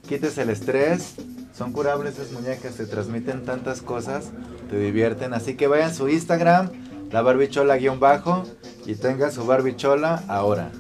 quítese 0.07 0.43
el 0.43 0.51
estrés. 0.51 1.15
Son 1.53 1.73
curables 1.73 2.17
esas 2.17 2.31
muñecas, 2.31 2.75
te 2.75 2.85
transmiten 2.85 3.43
tantas 3.43 3.81
cosas, 3.81 4.31
te 4.69 4.79
divierten. 4.79 5.33
Así 5.33 5.57
que 5.57 5.67
vayan 5.67 5.89
a 5.89 5.93
su 5.93 6.07
Instagram, 6.07 6.69
la 7.11 7.21
Barbie 7.21 7.49
Chola 7.49 7.75
guion 7.75 7.99
bajo, 7.99 8.45
y 8.85 8.95
tenga 8.95 9.31
su 9.31 9.45
Barbie 9.45 9.75
Chola 9.75 10.23
ahora. 10.29 10.71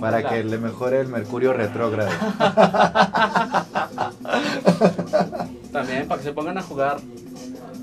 Para 0.00 0.28
que 0.28 0.44
le 0.44 0.58
mejore 0.58 1.00
el 1.00 1.08
mercurio 1.08 1.52
retrógrado. 1.52 2.12
Para 6.08 6.20
que 6.20 6.26
se 6.28 6.32
pongan 6.32 6.58
a 6.58 6.62
jugar. 6.62 6.98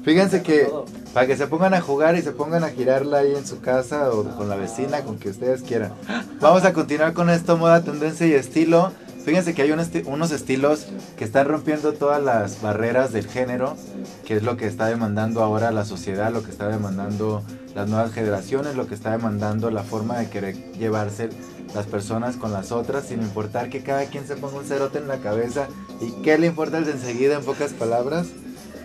Fíjense 0.04 0.42
que 0.44 0.68
para 1.14 1.28
que 1.28 1.38
se 1.38 1.48
pongan 1.48 1.74
a 1.74 1.82
jugar 1.82 2.16
y 2.18 2.22
se 2.22 2.32
pongan 2.32 2.64
a 2.64 2.70
girarla 2.70 3.20
ahí 3.20 3.34
en 3.36 3.46
su 3.46 3.62
casa 3.62 4.12
o 4.12 4.24
con 4.36 4.50
la 4.50 4.56
vecina, 4.56 5.02
con 5.02 5.18
que 5.18 5.30
ustedes 5.30 5.62
quieran. 5.62 5.94
Vamos 6.42 6.66
a 6.66 6.74
continuar 6.74 7.14
con 7.14 7.30
esto, 7.30 7.58
moda, 7.58 7.84
tendencia 7.84 8.26
y 8.28 8.34
estilo. 8.34 8.92
Fíjense 9.24 9.54
que 9.54 9.62
hay 9.62 9.72
un 9.72 9.80
esti- 9.80 10.04
unos 10.06 10.32
estilos 10.32 10.88
que 11.18 11.24
están 11.24 11.48
rompiendo 11.48 11.94
todas 11.94 12.22
las 12.22 12.62
barreras 12.62 13.14
del 13.14 13.28
género, 13.28 13.78
que 14.26 14.36
es 14.36 14.44
lo 14.44 14.58
que 14.58 14.68
está 14.68 14.88
demandando 14.88 15.42
ahora 15.42 15.72
la 15.72 15.86
sociedad, 15.86 16.34
lo 16.34 16.44
que 16.44 16.52
está 16.52 16.68
demandando 16.68 17.42
las 17.74 17.88
nuevas 17.88 18.12
generaciones, 18.12 18.76
lo 18.76 18.88
que 18.88 18.96
está 18.96 19.12
demandando 19.12 19.72
la 19.72 19.84
forma 19.84 20.18
de 20.18 20.30
querer 20.30 20.56
llevarse 20.74 21.30
las 21.74 21.86
personas 21.86 22.36
con 22.38 22.52
las 22.52 22.72
otras, 22.72 23.08
sin 23.08 23.22
importar 23.22 23.70
que 23.70 23.84
cada 23.84 24.06
quien 24.06 24.28
se 24.28 24.36
ponga 24.36 24.58
un 24.58 24.66
cerote 24.66 25.00
en 25.00 25.08
la 25.08 25.20
cabeza 25.20 25.68
y 26.02 26.12
qué 26.22 26.38
le 26.38 26.48
importa 26.48 26.78
el 26.78 26.86
de 26.86 26.92
enseguida 26.92 27.36
en 27.36 27.44
pocas 27.44 27.74
palabras. 27.74 28.28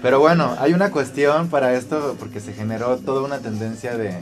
Pero 0.03 0.21
bueno, 0.21 0.55
hay 0.59 0.75
una 0.75 0.91
cuestión 0.91 1.49
para 1.49 1.75
esto 1.75 2.17
porque 2.19 2.41
se 2.41 2.53
generó 2.53 2.99
toda 2.99 3.23
una 3.23 3.39
tendencia 3.39 3.97
de, 3.97 4.15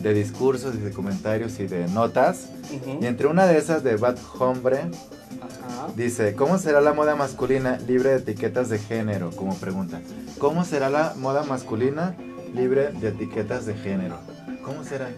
de 0.00 0.14
discursos 0.14 0.74
y 0.76 0.78
de 0.78 0.92
comentarios 0.92 1.58
y 1.58 1.66
de 1.66 1.88
notas. 1.88 2.46
Ujú. 2.72 2.98
Y 3.02 3.06
entre 3.06 3.26
una 3.26 3.46
de 3.46 3.58
esas 3.58 3.82
de 3.82 3.96
Bad 3.96 4.18
Hombre 4.38 4.78
Ajá. 4.78 5.88
dice, 5.96 6.34
¿cómo 6.34 6.58
será 6.58 6.80
la 6.80 6.92
moda 6.92 7.16
masculina 7.16 7.78
libre 7.86 8.10
de 8.10 8.16
etiquetas 8.18 8.68
de 8.68 8.78
género? 8.78 9.30
Como 9.30 9.56
pregunta. 9.56 10.00
¿Cómo 10.38 10.64
será 10.64 10.90
la 10.90 11.14
moda 11.16 11.42
masculina 11.42 12.14
libre 12.54 12.92
de 12.92 13.08
etiquetas 13.08 13.66
de 13.66 13.74
género? 13.74 14.18
¿Cómo 14.64 14.84
será? 14.84 15.08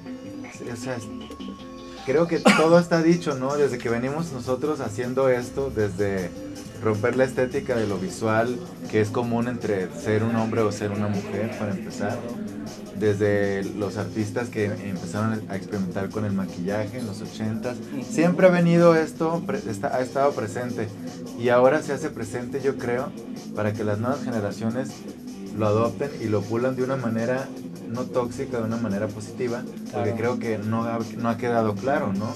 O 0.72 0.76
sea, 0.76 0.96
creo 2.08 2.26
que 2.26 2.38
todo 2.38 2.78
está 2.78 3.02
dicho, 3.02 3.34
¿no? 3.34 3.54
Desde 3.56 3.76
que 3.78 3.90
venimos 3.90 4.32
nosotros 4.32 4.80
haciendo 4.80 5.28
esto, 5.28 5.70
desde 5.74 6.30
romper 6.82 7.16
la 7.16 7.24
estética 7.24 7.76
de 7.76 7.86
lo 7.86 7.98
visual, 7.98 8.58
que 8.90 9.00
es 9.02 9.10
común 9.10 9.46
entre 9.46 9.88
ser 10.00 10.22
un 10.22 10.34
hombre 10.36 10.62
o 10.62 10.72
ser 10.72 10.90
una 10.90 11.08
mujer, 11.08 11.50
para 11.58 11.72
empezar. 11.72 12.18
Desde 12.98 13.62
los 13.76 13.96
artistas 13.96 14.48
que 14.48 14.64
empezaron 14.64 15.40
a 15.48 15.56
experimentar 15.56 16.08
con 16.08 16.24
el 16.24 16.32
maquillaje 16.32 16.98
en 16.98 17.06
los 17.06 17.20
80s. 17.22 17.76
Siempre 18.10 18.46
ha 18.48 18.50
venido 18.50 18.96
esto, 18.96 19.40
está- 19.68 19.94
ha 19.94 20.00
estado 20.00 20.32
presente. 20.32 20.88
Y 21.38 21.50
ahora 21.50 21.82
se 21.82 21.92
hace 21.92 22.08
presente, 22.10 22.60
yo 22.64 22.76
creo, 22.76 23.12
para 23.54 23.72
que 23.72 23.84
las 23.84 23.98
nuevas 23.98 24.24
generaciones 24.24 24.88
lo 25.56 25.66
adopten 25.66 26.10
y 26.20 26.24
lo 26.26 26.40
pulan 26.42 26.74
de 26.74 26.82
una 26.82 26.96
manera 26.96 27.46
no 27.88 28.02
tóxica, 28.04 28.58
de 28.58 28.64
una 28.64 28.76
manera 28.76 29.08
positiva, 29.08 29.62
porque 29.92 30.14
creo 30.14 30.38
que 30.38 30.58
no 30.58 30.84
ha, 30.84 30.98
no 31.16 31.28
ha 31.28 31.36
quedado 31.36 31.74
claro, 31.74 32.12
¿no? 32.12 32.34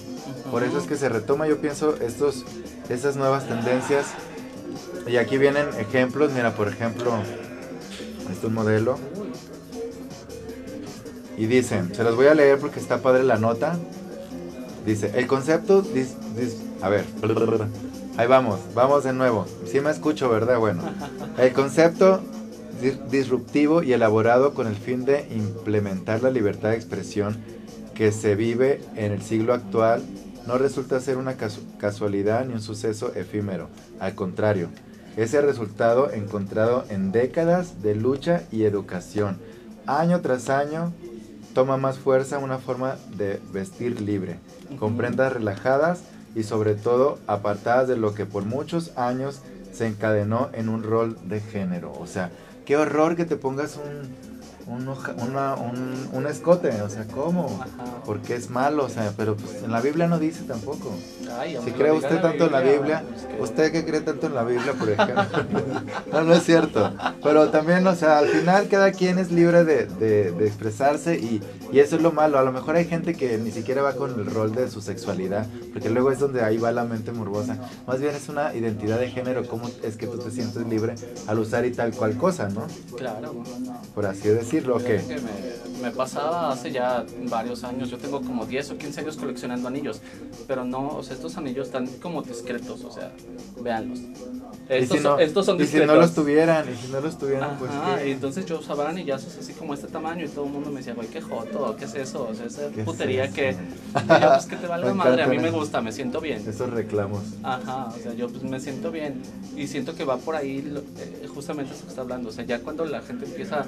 Por 0.50 0.62
eso 0.62 0.78
es 0.78 0.84
que 0.84 0.96
se 0.96 1.08
retoma, 1.08 1.46
yo 1.46 1.58
pienso, 1.58 1.96
estos, 1.96 2.44
estas 2.88 3.16
nuevas 3.16 3.46
tendencias. 3.48 4.06
Y 5.06 5.16
aquí 5.16 5.36
vienen 5.38 5.66
ejemplos, 5.78 6.32
mira, 6.32 6.54
por 6.54 6.68
ejemplo, 6.68 7.12
este 8.20 8.32
es 8.32 8.44
un 8.44 8.54
modelo. 8.54 8.98
Y 11.36 11.46
dicen, 11.46 11.94
se 11.94 12.04
los 12.04 12.14
voy 12.14 12.26
a 12.26 12.34
leer 12.34 12.58
porque 12.58 12.78
está 12.78 12.98
padre 12.98 13.24
la 13.24 13.36
nota. 13.38 13.78
Dice, 14.86 15.12
el 15.14 15.26
concepto, 15.26 15.82
dis- 15.82 16.14
dis- 16.36 16.56
a 16.82 16.88
ver, 16.88 17.04
ahí 18.16 18.26
vamos, 18.26 18.60
vamos 18.74 19.04
de 19.04 19.12
nuevo. 19.12 19.46
Sí 19.66 19.80
me 19.80 19.90
escucho, 19.90 20.28
¿verdad? 20.28 20.58
Bueno, 20.58 20.82
el 21.38 21.52
concepto 21.52 22.20
disruptivo 23.10 23.82
y 23.82 23.92
elaborado 23.92 24.54
con 24.54 24.66
el 24.66 24.76
fin 24.76 25.04
de 25.04 25.26
implementar 25.34 26.22
la 26.22 26.30
libertad 26.30 26.70
de 26.70 26.76
expresión 26.76 27.36
que 27.94 28.12
se 28.12 28.34
vive 28.34 28.80
en 28.96 29.12
el 29.12 29.22
siglo 29.22 29.54
actual 29.54 30.02
no 30.46 30.58
resulta 30.58 30.98
ser 31.00 31.18
una 31.18 31.36
casu- 31.36 31.62
casualidad 31.78 32.44
ni 32.44 32.54
un 32.54 32.62
suceso 32.62 33.14
efímero. 33.14 33.68
Al 34.00 34.14
contrario, 34.14 34.68
es 35.16 35.34
el 35.34 35.44
resultado 35.44 36.10
encontrado 36.10 36.84
en 36.88 37.12
décadas 37.12 37.82
de 37.82 37.94
lucha 37.94 38.42
y 38.50 38.64
educación. 38.64 39.38
Año 39.86 40.20
tras 40.20 40.48
año 40.50 40.92
toma 41.54 41.76
más 41.76 41.98
fuerza 41.98 42.38
una 42.38 42.58
forma 42.58 42.96
de 43.16 43.38
vestir 43.52 44.00
libre, 44.00 44.38
con 44.78 44.96
prendas 44.96 45.32
relajadas 45.32 46.00
y 46.34 46.44
sobre 46.44 46.74
todo 46.74 47.18
apartadas 47.26 47.88
de 47.88 47.96
lo 47.98 48.14
que 48.14 48.24
por 48.24 48.44
muchos 48.44 48.96
años 48.96 49.42
se 49.72 49.86
encadenó 49.86 50.48
en 50.54 50.68
un 50.68 50.82
rol 50.82 51.18
de 51.28 51.40
género. 51.40 51.92
O 52.00 52.06
sea, 52.06 52.30
qué 52.64 52.76
horror 52.76 53.16
que 53.16 53.24
te 53.24 53.36
pongas 53.36 53.76
un, 53.76 54.72
un, 54.74 54.88
hoja- 54.88 55.14
una- 55.18 55.54
un, 55.54 56.08
un 56.12 56.26
escote, 56.26 56.80
o 56.82 56.88
sea, 56.88 57.04
¿cómo? 57.06 57.46
Ajá. 57.60 57.68
Porque 58.04 58.34
es 58.34 58.50
malo, 58.50 58.84
o 58.84 58.88
sea, 58.88 59.12
pero 59.16 59.36
pues 59.36 59.62
en 59.64 59.70
la 59.72 59.80
Biblia 59.80 60.06
no 60.06 60.18
dice 60.18 60.42
tampoco. 60.46 60.92
Ay, 61.38 61.56
Si 61.64 61.70
cree 61.72 61.92
usted 61.92 62.20
tanto 62.20 62.46
en 62.46 62.52
la 62.52 62.60
Biblia, 62.60 63.04
¿Usted 63.40 63.72
que 63.72 63.84
cree 63.84 64.00
tanto 64.02 64.26
en 64.26 64.34
la 64.34 64.44
Biblia, 64.44 64.72
por 64.74 64.90
ejemplo? 64.90 65.24
no, 66.12 66.22
no 66.22 66.34
es 66.34 66.44
cierto. 66.44 66.92
Pero 67.22 67.48
también, 67.50 67.84
o 67.86 67.94
sea, 67.96 68.18
al 68.18 68.28
final 68.28 68.68
cada 68.68 68.92
quien 68.92 69.18
es 69.18 69.32
libre 69.32 69.64
de, 69.64 69.86
de, 69.86 70.30
de 70.32 70.46
expresarse 70.46 71.16
y, 71.16 71.42
y, 71.72 71.78
eso 71.80 71.96
es 71.96 72.02
lo 72.02 72.12
malo. 72.12 72.38
A 72.38 72.42
lo 72.42 72.52
mejor 72.52 72.76
hay 72.76 72.84
gente 72.84 73.14
que 73.14 73.38
ni 73.38 73.50
siquiera 73.50 73.82
va 73.82 73.94
con 73.94 74.18
el 74.18 74.26
rol 74.26 74.54
de 74.54 74.70
su 74.70 74.80
sexualidad, 74.80 75.46
porque 75.72 75.90
luego 75.90 76.10
es 76.10 76.18
donde 76.18 76.42
ahí 76.42 76.58
va 76.58 76.72
la 76.72 76.84
mente 76.84 77.12
morbosa. 77.12 77.58
Más 77.86 78.00
bien 78.00 78.14
es 78.14 78.28
una 78.28 78.54
identidad 78.54 78.98
de 78.98 79.10
género, 79.10 79.46
cómo 79.46 79.68
es 79.82 79.96
que 79.96 80.06
tú 80.06 80.18
te 80.18 80.30
sientes 80.30 80.66
libre 80.66 80.94
al 81.26 81.38
usar 81.38 81.64
y 81.64 81.72
tal 81.72 81.92
cual 81.92 82.16
cosa, 82.16 82.48
¿no? 82.48 82.66
Claro. 82.96 83.34
Por 83.94 84.06
así 84.06 84.28
decirlo. 84.28 84.78
Que 84.78 84.98
me, 84.98 85.82
me 85.82 85.90
pasaba 85.90 86.52
hace 86.52 86.70
ya 86.70 87.04
varios 87.24 87.64
años, 87.64 87.90
yo 87.90 87.98
tengo 87.98 88.22
como 88.22 88.46
10 88.46 88.70
o 88.70 88.78
15 88.78 89.00
años 89.00 89.16
coleccionando 89.16 89.68
anillos, 89.68 90.00
pero 90.46 90.64
no, 90.64 90.88
o 90.88 91.02
sea, 91.02 91.14
estos 91.14 91.36
anillos 91.36 91.66
están 91.66 91.86
como 92.00 92.22
discretos, 92.22 92.84
o 92.84 92.90
sea, 92.90 93.12
véanlos. 93.60 93.98
Estos, 94.68 94.98
si 94.98 95.02
no, 95.02 95.10
son, 95.10 95.20
estos 95.20 95.44
son 95.44 95.56
y 95.56 95.62
discretos. 95.62 95.90
si 95.90 95.94
no 95.94 96.00
los 96.00 96.14
tuvieran, 96.14 96.72
y 96.72 96.76
si 96.76 96.92
no 96.92 97.00
los 97.00 97.18
tuvieran, 97.18 97.58
pues 97.58 97.70
¿qué? 97.70 98.08
y 98.08 98.12
entonces 98.12 98.46
yo 98.46 98.60
usaba 98.60 98.88
anillazos 98.88 99.36
así 99.38 99.52
como 99.52 99.74
este 99.74 99.88
tamaño 99.88 100.24
y 100.24 100.28
todo 100.28 100.46
el 100.46 100.52
mundo 100.52 100.70
me 100.70 100.78
decía, 100.78 100.94
güey, 100.94 101.08
qué 101.08 101.20
joto, 101.20 101.61
¿qué 101.76 101.84
es 101.86 101.94
eso? 101.94 102.28
O 102.30 102.34
sea, 102.34 102.46
esa 102.46 102.68
¿Qué 102.70 102.80
es 102.80 102.86
putería 102.86 103.24
eso? 103.24 103.34
que... 103.34 103.52
Yo, 104.08 104.28
pues 104.32 104.46
que 104.46 104.56
te 104.56 104.66
valga 104.66 104.92
madre, 104.94 105.22
a 105.22 105.26
mí 105.26 105.38
me 105.38 105.50
gusta, 105.50 105.80
me 105.80 105.92
siento 105.92 106.20
bien. 106.20 106.42
Esos 106.48 106.70
reclamos. 106.70 107.22
Ajá, 107.42 107.86
o 107.86 107.98
sea, 108.02 108.12
yo 108.14 108.28
pues 108.28 108.42
me 108.42 108.58
siento 108.60 108.90
bien 108.90 109.20
y 109.56 109.66
siento 109.66 109.94
que 109.94 110.04
va 110.04 110.16
por 110.18 110.34
ahí 110.36 110.72
eh, 110.98 111.26
justamente 111.28 111.74
eso 111.74 111.82
que 111.84 111.90
está 111.90 112.02
hablando, 112.02 112.28
o 112.30 112.32
sea, 112.32 112.44
ya 112.44 112.60
cuando 112.60 112.84
la 112.84 113.00
gente 113.02 113.24
empieza, 113.26 113.64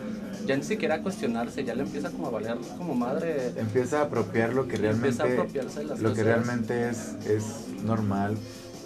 ya 0.47 0.57
ni 0.57 0.63
siquiera 0.65 0.97
a 0.97 1.03
cuestionarse, 1.03 1.65
ya 1.65 1.75
le 1.75 1.83
empieza 1.83 2.11
como 2.11 2.27
a 2.29 2.31
valer 2.31 2.57
como 2.79 2.95
madre. 2.95 3.53
Empieza 3.57 4.01
a 4.01 4.03
apropiar 4.05 4.53
lo 4.55 4.67
que 4.69 4.77
realmente, 4.77 5.09
Empieza 5.23 5.25
a 5.25 5.33
apropiarse 5.43 5.79
de 5.81 5.85
las 5.87 6.01
lo 6.01 6.09
que 6.15 6.21
cosas. 6.23 6.27
realmente 6.27 6.89
es, 6.89 7.15
es 7.27 7.45
normal, 7.85 8.37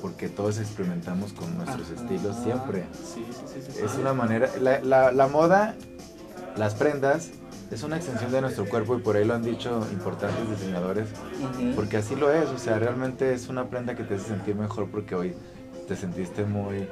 porque 0.02 0.28
todos 0.28 0.58
experimentamos 0.58 1.32
con 1.32 1.56
nuestros 1.56 1.90
Ajá, 1.90 2.00
estilos 2.02 2.36
siempre. 2.42 2.84
Sí, 2.92 3.24
sí, 3.30 3.60
sí, 3.72 3.80
Es 3.84 3.94
una 3.96 4.12
manera, 4.12 4.48
la, 4.60 4.80
la, 4.80 5.12
la 5.12 5.26
moda, 5.28 5.74
las 6.56 6.74
prendas, 6.74 7.30
es 7.70 7.82
una 7.82 7.96
extensión 7.96 8.32
de 8.32 8.40
nuestro 8.40 8.66
cuerpo 8.66 8.96
y 8.96 9.00
por 9.00 9.16
ahí 9.16 9.24
lo 9.24 9.34
han 9.34 9.42
dicho 9.42 9.86
importantes 9.92 10.48
diseñadores, 10.50 11.08
porque 11.74 11.98
así 11.98 12.16
lo 12.16 12.32
es, 12.32 12.48
o 12.48 12.58
sea, 12.58 12.78
realmente 12.78 13.34
es 13.34 13.48
una 13.48 13.68
prenda 13.68 13.94
que 13.94 14.04
te 14.04 14.14
hace 14.14 14.28
sentir 14.28 14.54
mejor 14.54 14.88
porque 14.90 15.14
hoy 15.14 15.34
te 15.86 15.96
sentiste 15.96 16.44
muy 16.44 16.88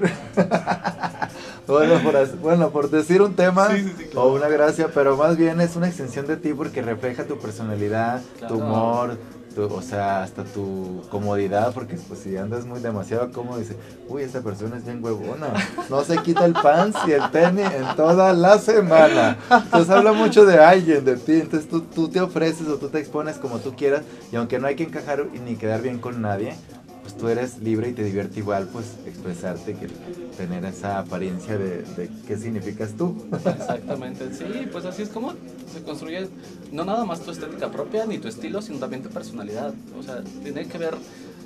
bueno, 1.66 2.00
por, 2.02 2.36
bueno, 2.38 2.70
por 2.70 2.90
decir 2.90 3.20
un 3.22 3.34
tema 3.34 3.68
Sí, 3.68 3.82
sí, 3.82 3.94
sí, 3.98 4.04
claro. 4.04 4.28
o 4.28 4.34
una 4.34 4.48
gracia, 4.48 4.88
pero 4.94 5.16
más 5.16 5.36
bien 5.36 5.60
es 5.60 5.76
una 5.76 5.88
extensión 5.88 6.26
de 6.26 6.36
ti 6.36 6.54
porque 6.54 6.80
refleja 6.82 7.24
tu 7.24 7.38
personalidad, 7.38 8.22
tu 8.48 8.54
humor, 8.54 9.18
o 9.66 9.82
sea, 9.82 10.22
hasta 10.22 10.44
tu 10.44 11.02
comodidad, 11.10 11.72
porque 11.74 11.96
pues 11.96 12.20
si 12.20 12.36
andas 12.36 12.64
muy 12.64 12.80
demasiado 12.80 13.30
cómodo, 13.32 13.58
dice, 13.58 13.76
uy, 14.08 14.22
esta 14.22 14.40
persona 14.40 14.76
es 14.76 14.84
bien 14.84 15.02
huevona, 15.02 15.48
no 15.88 16.02
se 16.02 16.18
quita 16.18 16.44
el 16.44 16.52
pants 16.52 16.98
y 17.06 17.12
el 17.12 17.30
tenis 17.30 17.66
en 17.74 17.96
toda 17.96 18.32
la 18.32 18.58
semana. 18.58 19.36
Entonces 19.50 19.90
habla 19.90 20.12
mucho 20.12 20.44
de 20.44 20.58
alguien, 20.58 21.04
de 21.04 21.16
ti, 21.16 21.32
entonces 21.32 21.68
tú, 21.68 21.82
tú 21.82 22.08
te 22.08 22.20
ofreces 22.20 22.68
o 22.68 22.76
tú 22.76 22.88
te 22.88 22.98
expones 22.98 23.36
como 23.36 23.58
tú 23.58 23.74
quieras, 23.76 24.02
y 24.32 24.36
aunque 24.36 24.58
no 24.58 24.66
hay 24.66 24.76
que 24.76 24.84
encajar 24.84 25.26
ni 25.44 25.56
quedar 25.56 25.82
bien 25.82 25.98
con 25.98 26.22
nadie, 26.22 26.54
tú 27.20 27.28
eres 27.28 27.58
libre 27.58 27.90
y 27.90 27.92
te 27.92 28.02
divierte 28.02 28.40
igual, 28.40 28.68
pues 28.72 28.86
expresarte, 29.06 29.74
que 29.74 29.88
tener 30.36 30.64
esa 30.64 30.98
apariencia 30.98 31.58
de, 31.58 31.82
de 31.82 32.10
qué 32.26 32.36
significas 32.36 32.92
tú. 32.96 33.14
Exactamente, 33.44 34.32
sí, 34.34 34.66
pues 34.72 34.84
así 34.86 35.02
es 35.02 35.10
como 35.10 35.34
se 35.72 35.82
construye 35.82 36.28
no 36.72 36.84
nada 36.84 37.04
más 37.04 37.20
tu 37.20 37.30
estética 37.30 37.70
propia 37.70 38.06
ni 38.06 38.18
tu 38.18 38.28
estilo, 38.28 38.62
sino 38.62 38.78
también 38.78 39.02
tu 39.02 39.10
personalidad. 39.10 39.74
O 39.98 40.02
sea, 40.02 40.22
tiene 40.42 40.66
que 40.66 40.78
ver 40.78 40.94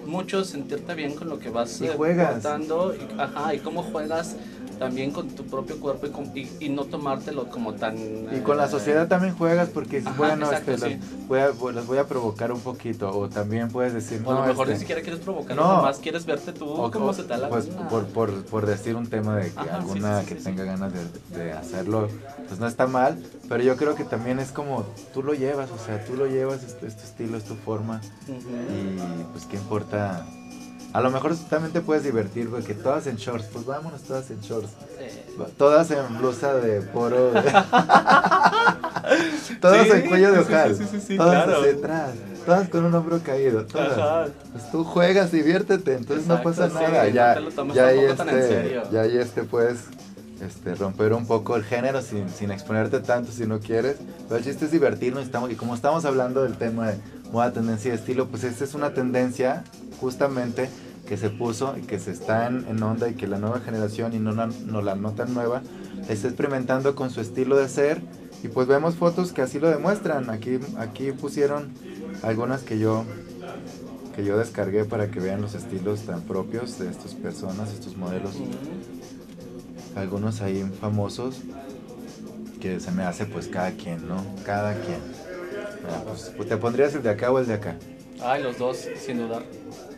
mucho 0.06 0.44
sentirte 0.44 0.94
bien 0.94 1.14
con 1.14 1.28
lo 1.28 1.38
que 1.38 1.50
vas 1.50 1.80
Y 1.80 1.86
eh, 1.86 1.92
juegas. 1.96 2.34
portando 2.34 2.94
y, 2.94 3.20
ajá, 3.20 3.54
y 3.54 3.58
cómo 3.58 3.82
juegas 3.82 4.36
también 4.78 5.12
con 5.12 5.28
tu 5.34 5.44
propio 5.46 5.78
cuerpo 5.80 6.06
y, 6.06 6.10
con- 6.10 6.30
y, 6.34 6.56
y 6.58 6.68
no 6.68 6.84
tomártelo 6.84 7.48
como 7.48 7.74
tan... 7.74 7.96
Y 7.96 8.40
con 8.40 8.56
la 8.56 8.64
eh, 8.64 8.68
sociedad 8.70 9.08
también 9.08 9.34
juegas 9.36 9.68
porque 9.70 9.98
dices, 9.98 10.12
Ajá, 10.12 10.16
bueno, 10.18 10.46
exacto, 10.46 10.72
este, 10.72 10.88
sí. 10.88 10.96
los, 10.98 11.28
voy 11.28 11.40
a, 11.40 11.46
los 11.48 11.86
voy 11.86 11.98
a 11.98 12.06
provocar 12.06 12.52
un 12.52 12.60
poquito, 12.60 13.16
o 13.16 13.28
también 13.28 13.70
puedes 13.70 13.92
decir, 13.94 14.20
O 14.24 14.30
a 14.30 14.34
lo 14.34 14.40
no, 14.40 14.46
mejor 14.48 14.66
este, 14.66 14.72
ni 14.74 14.78
siquiera 14.80 15.02
quieres 15.02 15.20
provocar, 15.20 15.56
no. 15.56 15.62
nomás 15.76 15.98
quieres 15.98 16.24
verte 16.26 16.52
tú 16.52 16.66
o- 16.66 16.90
como 16.90 17.10
o- 17.10 17.12
se 17.12 17.22
te 17.22 17.28
da 17.28 17.38
la 17.38 17.48
pues 17.48 17.66
por, 17.66 18.06
por, 18.12 18.44
por 18.46 18.66
decir 18.66 18.96
un 18.96 19.08
tema 19.08 19.36
de 19.36 19.50
que 19.50 19.60
Ajá, 19.60 19.76
alguna 19.76 20.20
sí, 20.20 20.26
sí, 20.26 20.34
que 20.34 20.40
tenga 20.40 20.64
ganas 20.64 20.92
de, 20.92 21.08
de 21.40 21.52
hacerlo, 21.52 22.08
pues 22.48 22.58
no 22.60 22.66
está 22.66 22.86
mal, 22.86 23.22
pero 23.48 23.62
yo 23.62 23.76
creo 23.76 23.94
que 23.94 24.04
también 24.04 24.38
es 24.40 24.50
como 24.52 24.84
tú 25.12 25.22
lo 25.22 25.34
llevas, 25.34 25.70
o 25.72 25.78
sea, 25.78 26.02
tú 26.02 26.16
lo 26.16 26.26
llevas, 26.26 26.62
es, 26.64 26.76
tu- 26.76 26.86
es 26.86 26.96
tu 26.96 27.04
estilo, 27.04 27.36
es 27.36 27.44
tu 27.44 27.54
forma, 27.56 28.00
y 28.66 29.24
pues 29.26 29.46
qué 29.46 29.56
importa. 29.56 30.26
A 30.95 31.01
lo 31.01 31.11
mejor 31.11 31.34
también 31.51 31.72
te 31.72 31.80
puedes 31.80 32.05
divertir 32.05 32.49
porque 32.49 32.72
todas 32.72 33.09
en 33.09 33.16
shorts, 33.16 33.47
pues 33.53 33.66
vámonos 33.66 34.03
todas 34.03 34.30
en 34.30 34.40
shorts. 34.40 34.68
Sí. 34.97 35.07
Todas 35.59 35.90
en 35.90 36.18
blusa 36.18 36.55
de 36.55 36.82
poro. 36.82 37.32
todas 39.61 39.86
Sí, 39.88 39.92
en 39.92 40.09
cuello 40.09 40.30
de 40.30 40.38
ojal. 40.38 40.76
sí, 40.76 41.16
todas 41.16 41.45
claro. 41.47 41.61
hacia 41.61 41.72
atrás. 41.72 42.11
Todas 42.47 42.68
con 42.68 42.84
un 42.84 42.95
hombro 42.95 43.18
caído. 43.24 43.64
Todas. 43.66 43.99
Ajá. 43.99 44.26
Pues 44.53 44.70
tú 44.70 44.84
juegas, 44.84 45.32
diviértete. 45.32 45.95
Entonces 45.95 46.28
no 46.28 46.40
pasa 46.45 46.68
nada. 46.68 47.09
ya, 47.09 47.34
te 47.34 47.40
lo 47.40 47.51
tomes 47.51 47.74
ya 47.74 47.86
ahí 47.88 47.99
este, 47.99 48.80
ya 48.92 49.01
ahí 49.01 49.18
este 49.18 49.42
puedes 49.42 49.78
este, 50.40 50.76
romper 50.76 51.12
un 51.12 51.26
poco 51.26 51.57
el 51.57 51.64
género 51.64 52.03
sin, 52.03 52.28
sin 52.28 52.53
exponerte 52.53 53.01
tanto 53.01 53.32
si 53.32 53.49
no 53.49 53.59
quieres. 53.59 53.97
Pero 54.28 54.36
el 54.36 54.45
chiste 54.45 54.66
es 54.66 54.70
divertirnos. 54.70 55.24
y 55.24 55.26
Estamos, 55.26 55.51
y 55.51 55.57
como 55.57 55.74
estamos 55.74 56.05
hablando 56.05 56.45
del 56.45 56.57
tema 56.57 56.92
de 56.92 56.99
moda, 57.32 57.53
tendencia 57.53 57.90
y 57.90 57.95
estilo, 57.97 58.28
pues 58.28 58.45
esta 58.45 58.62
es 58.62 58.74
una 58.74 58.95
tendencia 58.95 59.64
justamente 60.01 60.68
que 61.05 61.16
se 61.16 61.30
puso 61.30 61.76
y 61.76 61.82
que 61.86 61.98
se 61.98 62.11
está 62.12 62.46
en, 62.46 62.66
en 62.66 62.82
onda 62.82 63.09
y 63.09 63.16
que 63.16 63.26
la 63.26 63.38
nueva 63.38 63.61
generación 63.61 64.14
y 64.14 64.18
no, 64.20 64.32
la- 64.32 64.46
no 64.46 64.82
la 64.82 64.94
no 64.96 65.14
tan 65.14 65.34
nueva 65.34 65.64
está 66.07 66.28
experimentando 66.28 66.94
con 66.94 67.11
su 67.11 67.20
estilo 67.20 67.57
de 67.57 67.68
ser 67.68 68.07
y 68.42 68.48
pues 68.48 68.66
vemos 68.68 68.96
fotos 68.96 69.32
que 69.32 69.42
así 69.42 69.59
lo 69.59 69.68
demuestran. 69.70 70.30
Aquí, 70.30 70.59
aquí 70.76 71.12
pusieron 71.12 71.74
algunas 72.20 72.64
que 72.64 72.78
yo 72.78 73.07
que 74.12 74.24
yo 74.24 74.38
descargué 74.38 74.84
para 74.86 75.11
que 75.11 75.20
vean 75.20 75.40
los 75.42 75.55
estilos 75.55 76.05
tan 76.07 76.24
propios 76.24 76.78
de 76.78 76.88
estas 76.90 77.14
personas, 77.14 77.70
estos 77.72 77.96
modelos, 77.96 78.44
algunos 79.94 80.40
ahí 80.42 80.62
famosos 80.78 81.46
que 82.59 82.80
se 82.80 82.90
me 82.92 83.05
hace 83.05 83.26
pues 83.26 83.48
cada 83.48 83.76
quien, 83.76 84.07
¿no? 84.07 84.34
Cada 84.42 84.80
quien. 84.80 85.05
Ah, 85.82 86.02
pues, 86.07 86.32
pues, 86.36 86.48
¿Te 86.48 86.57
pondrías 86.59 86.94
el 86.94 87.02
de 87.02 87.11
acá 87.11 87.32
o 87.32 87.38
el 87.38 87.46
de 87.46 87.55
acá? 87.55 87.82
Ay, 88.24 88.42
los 88.42 88.58
dos, 88.58 88.88
sin 88.98 89.18
dudar. 89.18 89.42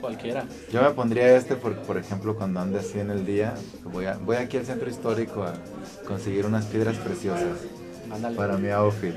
Cualquiera. 0.01 0.45
Yo 0.73 0.83
me 0.83 0.91
pondría 0.91 1.37
este, 1.37 1.55
por, 1.55 1.77
por 1.77 1.97
ejemplo, 1.97 2.37
cuando 2.37 2.61
ande 2.61 2.81
así 2.81 2.99
en 2.99 3.11
el 3.11 3.25
día, 3.25 3.55
voy, 3.85 4.07
a, 4.07 4.15
voy 4.15 4.37
aquí 4.37 4.57
al 4.57 4.67
centro 4.67 4.91
histórico 4.91 5.45
a 5.45 5.55
conseguir 6.07 6.45
unas 6.45 6.65
piedras 6.67 6.97
preciosas 6.97 7.59
Ándale. 8.13 8.37
para 8.37 8.57
mi 8.57 8.69
outfit. 8.71 9.15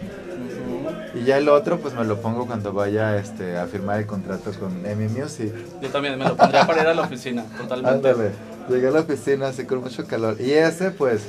Y 1.15 1.23
ya 1.23 1.37
el 1.37 1.49
otro, 1.49 1.79
pues 1.79 1.95
me 1.95 2.05
lo 2.05 2.21
pongo 2.21 2.45
cuando 2.45 2.71
vaya 2.71 3.17
este, 3.17 3.57
a 3.57 3.65
firmar 3.65 3.99
el 3.99 4.05
contrato 4.05 4.51
con 4.53 4.85
Emi 4.85 5.07
Music. 5.07 5.53
Yo 5.81 5.89
también 5.89 6.17
me 6.17 6.25
lo 6.25 6.37
pondría 6.37 6.65
para 6.65 6.81
ir 6.83 6.87
a 6.87 6.93
la 6.93 7.01
oficina, 7.01 7.43
totalmente. 7.57 8.09
Ándale, 8.09 8.31
llegué 8.69 8.87
a 8.87 8.91
la 8.91 8.99
oficina 9.01 9.47
así 9.47 9.65
con 9.65 9.81
mucho 9.81 10.05
calor. 10.05 10.39
Y 10.39 10.51
ese, 10.51 10.91
pues, 10.91 11.23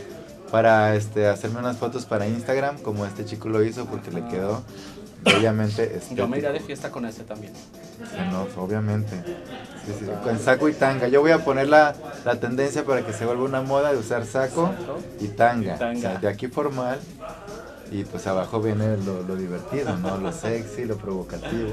para 0.50 0.94
este, 0.96 1.26
hacerme 1.26 1.60
unas 1.60 1.76
fotos 1.76 2.04
para 2.04 2.26
Instagram, 2.26 2.78
como 2.78 3.06
este 3.06 3.24
chico 3.24 3.48
lo 3.48 3.64
hizo, 3.64 3.86
porque 3.86 4.10
le 4.10 4.26
quedó 4.28 4.62
obviamente 5.24 6.00
Yo 6.12 6.26
me 6.28 6.38
iría 6.38 6.52
de 6.52 6.60
fiesta 6.60 6.90
con 6.90 7.04
ese 7.06 7.24
también. 7.24 7.52
Obviamente. 8.56 9.16
Sí, 9.86 9.92
sí, 9.98 10.06
con 10.22 10.38
saco 10.38 10.68
y 10.68 10.72
tanga. 10.74 11.08
Yo 11.08 11.20
voy 11.20 11.30
a 11.32 11.44
poner 11.44 11.68
la, 11.68 11.94
la 12.24 12.38
tendencia 12.38 12.84
para 12.84 13.04
que 13.04 13.12
se 13.12 13.24
vuelva 13.24 13.44
una 13.44 13.62
moda 13.62 13.92
de 13.92 13.98
usar 13.98 14.24
saco 14.26 14.68
Saco 14.68 14.98
y 15.20 15.28
tanga. 15.28 15.74
y 15.76 15.78
tanga. 15.78 15.98
O 15.98 16.00
sea, 16.00 16.18
de 16.18 16.28
aquí 16.28 16.48
formal 16.48 16.98
y 17.90 18.04
pues 18.04 18.26
abajo 18.26 18.60
viene 18.60 18.96
lo, 18.98 19.22
lo 19.22 19.36
divertido, 19.36 19.96
¿no? 19.96 20.16
Lo 20.18 20.32
sexy, 20.32 20.84
lo 20.84 20.96
provocativo. 20.96 21.70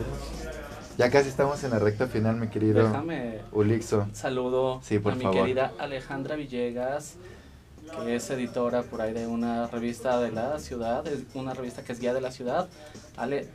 Ya 0.97 1.11
casi 1.11 1.29
estamos 1.29 1.63
en 1.63 1.69
la 1.71 1.79
recta 1.79 2.07
final, 2.07 2.37
mi 2.37 2.47
querido 2.47 2.83
Déjame 2.87 3.41
Ulixo. 3.51 4.07
saludo 4.13 4.79
Sí, 4.83 4.97
por 4.97 5.13
a 5.13 5.15
mi 5.15 5.23
favor. 5.23 5.41
querida 5.41 5.71
Alejandra 5.77 6.35
Villegas, 6.35 7.13
que 7.95 8.15
es 8.15 8.29
editora 8.29 8.83
por 8.83 9.01
ahí 9.01 9.13
de 9.13 9.27
una 9.27 9.67
revista 9.67 10.19
de 10.19 10.31
la 10.31 10.59
ciudad, 10.59 11.07
es 11.07 11.23
una 11.33 11.53
revista 11.53 11.83
que 11.83 11.93
es 11.93 11.99
guía 11.99 12.13
de 12.13 12.21
la 12.21 12.31
ciudad. 12.31 12.67
Ale, 13.15 13.47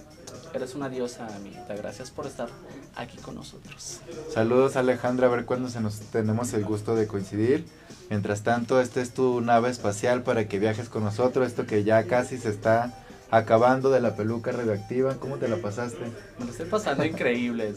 eres 0.55 0.75
una 0.75 0.89
diosa, 0.89 1.27
amiguita. 1.35 1.75
Gracias 1.75 2.11
por 2.11 2.27
estar 2.27 2.49
aquí 2.97 3.19
con 3.19 3.35
nosotros. 3.35 4.01
Saludos 4.33 4.77
Alejandra, 4.77 5.27
a 5.27 5.31
ver 5.31 5.45
cuándo 5.45 5.69
se 5.69 5.81
nos 5.81 6.01
tenemos 6.01 6.53
el 6.53 6.65
gusto 6.65 6.95
de 6.95 7.07
coincidir. 7.07 7.67
Mientras 8.11 8.43
tanto, 8.43 8.81
esta 8.81 9.01
es 9.01 9.15
tu 9.15 9.41
nave 9.41 9.71
espacial 9.71 10.23
para 10.23 10.47
que 10.47 10.59
viajes 10.59 10.89
con 10.89 11.05
nosotros, 11.05 11.47
esto 11.47 11.67
que 11.67 11.85
ya 11.85 12.05
casi 12.05 12.39
se 12.39 12.51
está 12.51 12.93
acabando 13.31 13.91
de 13.91 14.01
la 14.01 14.15
peluca 14.15 14.53
radioactiva. 14.53 15.15
¿Cómo 15.15 15.37
te 15.37 15.49
la 15.49 15.57
pasaste? 15.57 16.05
Me 16.39 16.45
lo 16.45 16.51
estoy 16.51 16.67
pasando 16.67 17.05
increíble. 17.05 17.73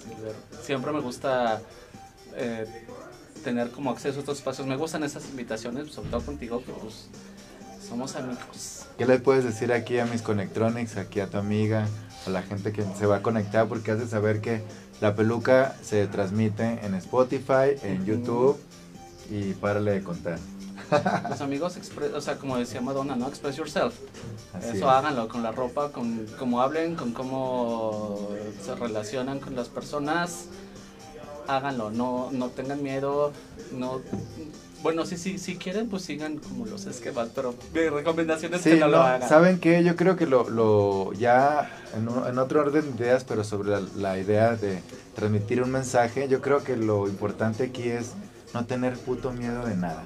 Siempre 0.61 0.91
me 0.91 0.99
gusta 0.99 1.61
eh, 2.35 2.65
tener 3.45 3.69
como 3.69 3.91
acceso 3.91 4.17
a 4.17 4.19
estos 4.21 4.39
espacios. 4.39 4.67
Me 4.67 4.75
gustan 4.75 5.03
esas 5.03 5.29
invitaciones, 5.29 5.91
sobre 5.93 6.09
todo 6.09 6.21
contigo, 6.21 6.61
que 6.65 6.73
pues 6.73 7.07
somos 7.87 8.15
amigos. 8.15 8.85
¿Qué 8.97 9.05
les 9.05 9.21
puedes 9.21 9.43
decir 9.45 9.71
aquí 9.71 9.99
a 9.99 10.05
mis 10.07 10.21
Connectronics, 10.23 10.97
aquí 10.97 11.19
a 11.19 11.29
tu 11.29 11.37
amiga, 11.37 11.87
a 12.25 12.29
la 12.31 12.41
gente 12.41 12.73
que 12.73 12.83
se 12.97 13.05
va 13.05 13.17
a 13.17 13.21
conectar? 13.21 13.67
Porque 13.67 13.91
has 13.91 13.99
de 13.99 14.07
saber 14.07 14.41
que 14.41 14.61
La 15.01 15.13
peluca 15.13 15.75
se 15.83 16.07
transmite 16.07 16.79
en 16.81 16.95
Spotify, 16.95 17.75
en 17.83 17.97
Ujú. 17.97 18.05
YouTube 18.11 18.57
y 19.29 19.51
párale 19.53 19.91
de 19.91 20.01
contar. 20.03 20.39
Los 21.29 21.41
amigos, 21.41 21.77
o 22.15 22.21
sea, 22.21 22.37
como 22.37 22.55
decía 22.57 22.79
Madonna, 22.79 23.15
¿no? 23.17 23.27
Express 23.27 23.57
yourself. 23.57 23.93
Así 24.53 24.67
Eso 24.67 24.75
es. 24.77 24.83
háganlo 24.83 25.27
con 25.27 25.43
la 25.43 25.51
ropa, 25.51 25.91
con 25.91 26.25
cómo 26.39 26.61
hablen, 26.61 26.95
con 26.95 27.11
cómo 27.11 28.29
se 28.63 28.73
relacionan 28.75 29.41
con 29.41 29.53
las 29.55 29.67
personas. 29.67 30.45
Háganlo, 31.47 31.91
no, 31.91 32.29
no 32.31 32.49
tengan 32.49 32.81
miedo, 32.81 33.31
no... 33.71 34.01
Bueno, 34.83 35.03
sí, 35.05 35.17
sí, 35.17 35.39
si 35.39 35.55
quieren, 35.55 35.89
pues 35.89 36.03
sigan 36.03 36.37
como 36.37 36.65
los 36.67 36.85
esquemas, 36.85 37.29
pero 37.33 37.55
mi 37.73 37.89
recomendación 37.89 38.53
es 38.53 38.61
Sí, 38.61 38.71
que 38.71 38.79
no, 38.81 38.87
lo 38.89 39.01
hagan. 39.01 39.27
¿saben 39.27 39.59
qué? 39.59 39.83
Yo 39.83 39.95
creo 39.95 40.15
que 40.15 40.27
lo, 40.27 40.47
lo 40.49 41.11
ya 41.13 41.71
en, 41.97 42.07
un- 42.07 42.27
en 42.27 42.37
otro 42.37 42.61
orden 42.61 42.95
de 42.95 43.03
ideas, 43.05 43.23
pero 43.23 43.43
sobre 43.43 43.69
la, 43.71 43.81
la 43.95 44.19
idea 44.19 44.55
de 44.55 44.81
transmitir 45.15 45.63
un 45.63 45.71
mensaje, 45.71 46.27
yo 46.27 46.39
creo 46.39 46.63
que 46.63 46.77
lo 46.77 47.07
importante 47.07 47.63
aquí 47.63 47.89
es 47.89 48.11
no 48.53 48.65
tener 48.65 48.93
puto 48.99 49.31
miedo 49.31 49.65
de 49.65 49.75
nada. 49.75 50.03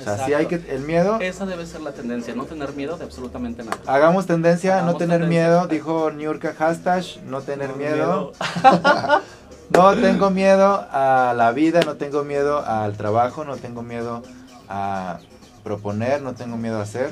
O 0.00 0.04
sea, 0.04 0.24
sí 0.24 0.32
hay 0.32 0.46
que, 0.46 0.54
el 0.70 0.80
miedo, 0.80 1.20
Esa 1.20 1.44
debe 1.44 1.66
ser 1.66 1.82
la 1.82 1.92
tendencia, 1.92 2.34
no 2.34 2.46
tener 2.46 2.72
miedo 2.72 2.96
de 2.96 3.04
absolutamente 3.04 3.62
nada. 3.62 3.76
hagamos 3.86 4.26
tendencia, 4.26 4.80
no 4.80 4.96
tener 4.96 5.20
tendencia. 5.20 5.46
miedo, 5.48 5.66
dijo 5.66 6.10
Niurka, 6.10 6.54
hashtag, 6.54 7.04
no 7.26 7.42
tener 7.42 7.68
No, 7.70 7.76
miedo. 7.76 8.32
No 9.74 9.96
tengo 9.96 10.28
miedo 10.30 10.86
a 10.90 11.32
la 11.34 11.50
vida, 11.52 11.80
no 11.80 11.96
tengo 11.96 12.24
miedo 12.24 12.58
al 12.64 12.96
trabajo, 12.96 13.44
no 13.44 13.56
tengo 13.56 13.82
miedo 13.82 14.22
a 14.68 15.18
proponer, 15.64 16.20
no 16.20 16.34
tengo 16.34 16.58
miedo 16.58 16.78
a 16.78 16.82
hacer, 16.82 17.10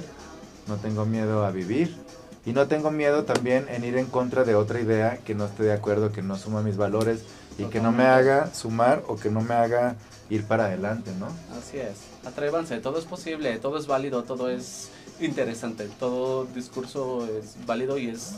no 0.67 0.77
tengo 0.77 1.07
miedo 1.07 1.47
a 1.47 1.51
vivir 1.51 1.97
y 2.45 2.53
no 2.53 2.69
tengo 2.69 2.91
miedo 2.91 3.25
también 3.25 3.67
en 3.71 3.85
ir 3.85 3.97
en 3.97 4.07
contra 4.07 4.45
de 4.45 4.55
otra 4.55 4.81
idea 4.81 5.19
que 5.25 5.35
no 5.35 5.47
esté 5.47 5.63
de 5.63 5.73
acuerdo, 5.73 6.13
que 6.13 6.21
no 6.21 6.37
suma 6.37 6.63
mis 6.63 6.77
valores 6.77 7.23
y 7.57 7.65
que 7.65 7.81
no 7.81 7.93
me 7.93 8.05
haga 8.05 8.53
sumar 8.53 9.03
o 9.09 9.17
que 9.17 9.31
no 9.31 9.41
me 9.41 9.55
haga 9.55 9.97
ir 10.29 10.45
para 10.45 10.67
adelante, 10.67 11.13
¿no? 11.19 11.29
Así 11.59 11.79
es. 11.79 11.97
Atrévanse, 12.27 12.79
todo 12.81 12.99
es 12.99 13.07
posible, 13.07 13.59
todo 13.59 13.79
es 13.79 13.87
válido, 13.87 14.25
todo 14.25 14.51
es 14.51 14.91
interesante, 15.19 15.89
todo 15.99 16.45
discurso 16.45 17.27
es 17.27 17.57
válido 17.65 17.97
y 17.97 18.09
es 18.09 18.35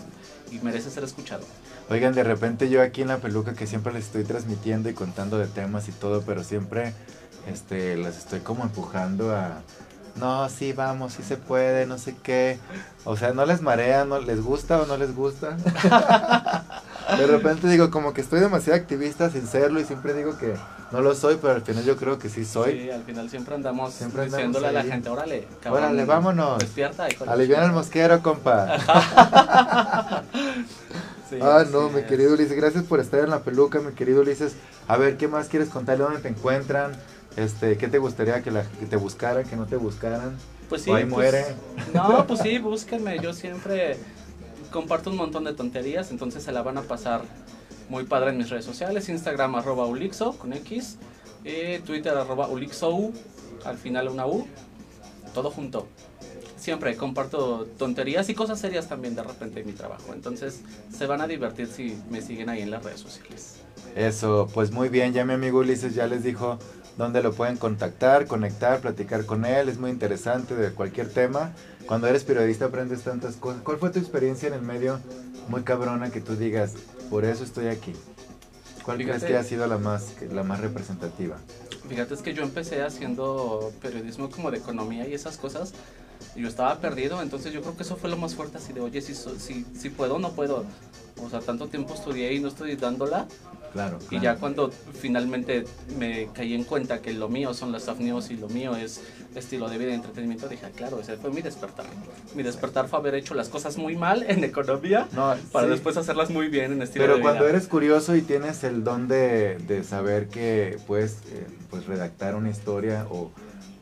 y 0.52 0.58
merece 0.58 0.90
ser 0.90 1.04
escuchado. 1.04 1.44
Oigan, 1.90 2.14
de 2.14 2.24
repente 2.24 2.70
yo 2.70 2.82
aquí 2.82 3.02
en 3.02 3.08
la 3.08 3.18
peluca 3.18 3.54
que 3.54 3.66
siempre 3.66 3.92
les 3.92 4.06
estoy 4.06 4.24
transmitiendo 4.24 4.88
y 4.88 4.94
contando 4.94 5.38
de 5.38 5.46
temas 5.46 5.88
y 5.88 5.92
todo, 5.92 6.22
pero 6.22 6.42
siempre 6.42 6.94
este, 7.46 7.96
las 7.96 8.16
estoy 8.18 8.40
como 8.40 8.62
empujando 8.62 9.34
a... 9.34 9.60
No, 10.16 10.48
sí, 10.50 10.72
vamos, 10.74 11.14
sí 11.14 11.22
se 11.22 11.38
puede, 11.38 11.86
no 11.86 11.96
sé 11.96 12.14
qué. 12.22 12.58
O 13.04 13.16
sea, 13.16 13.32
no 13.32 13.46
les 13.46 13.62
marea, 13.62 14.04
no 14.04 14.20
les 14.20 14.42
gusta 14.42 14.80
o 14.82 14.86
no 14.86 14.98
les 14.98 15.14
gusta. 15.14 15.56
de 17.18 17.26
repente 17.26 17.66
digo 17.66 17.90
como 17.90 18.12
que 18.12 18.20
estoy 18.20 18.40
demasiado 18.40 18.78
activista 18.78 19.30
sin 19.30 19.46
serlo 19.46 19.80
y 19.80 19.84
siempre 19.84 20.12
digo 20.12 20.36
que 20.36 20.54
no 20.92 21.00
lo 21.00 21.14
soy, 21.14 21.38
pero 21.40 21.54
al 21.54 21.62
final 21.62 21.84
yo 21.84 21.96
creo 21.96 22.18
que 22.18 22.28
sí 22.28 22.44
soy. 22.44 22.82
Sí, 22.82 22.90
al 22.90 23.04
final 23.04 23.30
siempre 23.30 23.54
andamos 23.54 23.94
Siempre 23.94 24.24
andamos 24.24 24.36
diciéndole 24.36 24.68
a 24.68 24.72
la 24.72 24.82
gente, 24.84 25.08
órale, 25.08 25.48
cabrón, 25.62 25.84
Órale, 25.84 26.04
vámonos. 26.04 26.58
Despierta. 26.58 27.04
Alivian 27.04 27.40
el 27.40 27.46
chingada". 27.46 27.72
mosquero, 27.72 28.22
compa. 28.22 28.76
Sí, 31.32 31.38
Ah, 31.40 31.64
no, 31.70 31.88
sí 31.88 31.94
mi 31.94 32.00
es. 32.00 32.06
querido 32.06 32.34
Ulises, 32.34 32.52
gracias 32.56 32.84
por 32.84 33.00
estar 33.00 33.20
en 33.20 33.30
la 33.30 33.42
peluca, 33.42 33.80
mi 33.80 33.92
querido 33.92 34.20
Ulises. 34.20 34.52
A 34.86 34.96
ver, 34.98 35.16
¿qué 35.16 35.28
más 35.28 35.48
quieres 35.48 35.70
contarle? 35.70 36.04
¿Dónde 36.04 36.20
te 36.20 36.28
encuentran? 36.28 36.92
Este, 37.36 37.78
¿Qué 37.78 37.88
te 37.88 37.96
gustaría 37.98 38.42
que, 38.42 38.50
la, 38.50 38.64
que 38.64 38.84
te 38.86 38.96
buscaran, 38.96 39.44
que 39.44 39.56
no 39.56 39.64
te 39.66 39.76
buscaran? 39.76 40.36
Pues 40.68 40.82
sí, 40.82 40.90
o 40.90 40.94
ahí 40.94 41.04
pues, 41.04 41.12
muere. 41.32 41.44
No, 41.94 42.26
pues 42.28 42.40
sí, 42.40 42.58
búsquenme. 42.58 43.18
Yo 43.20 43.32
siempre 43.32 43.96
comparto 44.70 45.08
un 45.10 45.16
montón 45.16 45.44
de 45.44 45.54
tonterías, 45.54 46.10
entonces 46.10 46.42
se 46.42 46.52
la 46.52 46.62
van 46.62 46.76
a 46.76 46.82
pasar 46.82 47.22
muy 47.88 48.04
padre 48.04 48.30
en 48.30 48.36
mis 48.38 48.50
redes 48.50 48.64
sociales. 48.66 49.08
Instagram 49.08 49.54
arroba 49.54 49.86
Ulixo 49.86 50.32
con 50.38 50.52
X. 50.52 50.98
y 51.44 51.78
Twitter 51.78 52.14
arroba 52.16 52.48
Ulixo, 52.48 53.10
al 53.64 53.78
final 53.78 54.08
una 54.08 54.26
U. 54.26 54.46
Todo 55.32 55.50
junto. 55.50 55.88
Siempre 56.62 56.96
comparto 56.96 57.66
tonterías 57.76 58.28
y 58.28 58.34
cosas 58.34 58.60
serias 58.60 58.88
también 58.88 59.16
de 59.16 59.24
repente 59.24 59.58
en 59.58 59.66
mi 59.66 59.72
trabajo. 59.72 60.12
Entonces 60.14 60.60
se 60.96 61.06
van 61.06 61.20
a 61.20 61.26
divertir 61.26 61.66
si 61.66 62.00
me 62.08 62.22
siguen 62.22 62.48
ahí 62.48 62.62
en 62.62 62.70
las 62.70 62.84
redes 62.84 63.00
sociales. 63.00 63.56
Eso, 63.96 64.48
pues 64.54 64.70
muy 64.70 64.88
bien, 64.88 65.12
ya 65.12 65.24
mi 65.24 65.32
amigo 65.32 65.58
Ulises 65.58 65.96
ya 65.96 66.06
les 66.06 66.22
dijo 66.22 66.60
dónde 66.96 67.20
lo 67.20 67.32
pueden 67.32 67.56
contactar, 67.56 68.28
conectar, 68.28 68.80
platicar 68.80 69.26
con 69.26 69.44
él, 69.44 69.68
es 69.68 69.78
muy 69.78 69.90
interesante 69.90 70.54
de 70.54 70.70
cualquier 70.70 71.08
tema. 71.08 71.50
Cuando 71.88 72.06
eres 72.06 72.22
periodista 72.22 72.66
aprendes 72.66 73.02
tantas 73.02 73.34
cosas. 73.34 73.60
¿Cuál 73.62 73.78
fue 73.78 73.90
tu 73.90 73.98
experiencia 73.98 74.46
en 74.46 74.54
el 74.54 74.62
medio 74.62 75.00
muy 75.48 75.64
cabrona 75.64 76.12
que 76.12 76.20
tú 76.20 76.36
digas, 76.36 76.74
por 77.10 77.24
eso 77.24 77.42
estoy 77.42 77.66
aquí? 77.66 77.92
¿Cuál 78.84 78.98
crees 78.98 79.16
Fíjate. 79.16 79.32
que 79.32 79.36
ha 79.36 79.42
sido 79.42 79.66
la 79.66 79.78
más, 79.78 80.14
la 80.30 80.44
más 80.44 80.60
representativa? 80.60 81.38
Fíjate, 81.88 82.14
es 82.14 82.22
que 82.22 82.34
yo 82.34 82.44
empecé 82.44 82.82
haciendo 82.82 83.72
periodismo 83.82 84.30
como 84.30 84.52
de 84.52 84.58
economía 84.58 85.08
y 85.08 85.14
esas 85.14 85.38
cosas. 85.38 85.72
Y 86.34 86.42
yo 86.42 86.48
estaba 86.48 86.78
perdido, 86.80 87.20
entonces 87.20 87.52
yo 87.52 87.60
creo 87.60 87.76
que 87.76 87.82
eso 87.82 87.96
fue 87.96 88.08
lo 88.08 88.16
más 88.16 88.34
fuerte, 88.34 88.56
así 88.58 88.72
de, 88.72 88.80
oye, 88.80 89.00
si, 89.02 89.14
si, 89.14 89.66
si 89.76 89.90
puedo 89.90 90.14
o 90.14 90.18
no 90.18 90.32
puedo. 90.32 90.64
O 91.22 91.28
sea, 91.28 91.40
tanto 91.40 91.68
tiempo 91.68 91.94
estudié 91.94 92.32
y 92.32 92.40
no 92.40 92.48
estoy 92.48 92.74
dándola. 92.74 93.26
Claro. 93.72 93.98
Y 94.10 94.20
ya 94.20 94.36
cuando 94.36 94.70
finalmente 95.00 95.64
me 95.98 96.28
caí 96.34 96.52
en 96.54 96.64
cuenta 96.64 97.00
que 97.00 97.12
lo 97.14 97.28
mío 97.30 97.54
son 97.54 97.72
las 97.72 97.86
news 97.98 98.30
y 98.30 98.36
lo 98.36 98.48
mío 98.48 98.76
es 98.76 99.00
estilo 99.34 99.68
de 99.70 99.78
vida 99.78 99.90
y 99.92 99.94
entretenimiento, 99.94 100.46
dije, 100.48 100.66
ah, 100.66 100.70
claro, 100.74 101.00
ese 101.00 101.16
fue 101.16 101.30
mi 101.30 101.40
despertar. 101.40 101.86
Mi 102.34 102.42
despertar 102.42 102.88
fue 102.88 102.98
haber 102.98 103.14
hecho 103.14 103.34
las 103.34 103.48
cosas 103.48 103.78
muy 103.78 103.96
mal 103.96 104.24
en 104.28 104.44
economía 104.44 105.08
No, 105.12 105.34
para 105.52 105.66
sí. 105.66 105.72
después 105.72 105.96
hacerlas 105.96 106.28
muy 106.28 106.48
bien 106.48 106.72
en 106.72 106.82
estilo 106.82 107.04
Pero 107.04 107.14
de 107.14 107.20
vida. 107.20 107.30
cuando 107.30 107.48
eres 107.48 107.66
curioso 107.66 108.14
y 108.14 108.20
tienes 108.22 108.62
el 108.64 108.84
don 108.84 109.08
de, 109.08 109.56
de 109.66 109.84
saber 109.84 110.28
que 110.28 110.78
puedes 110.86 111.12
eh, 111.30 111.46
pues 111.70 111.86
redactar 111.86 112.34
una 112.34 112.50
historia 112.50 113.06
o, 113.10 113.30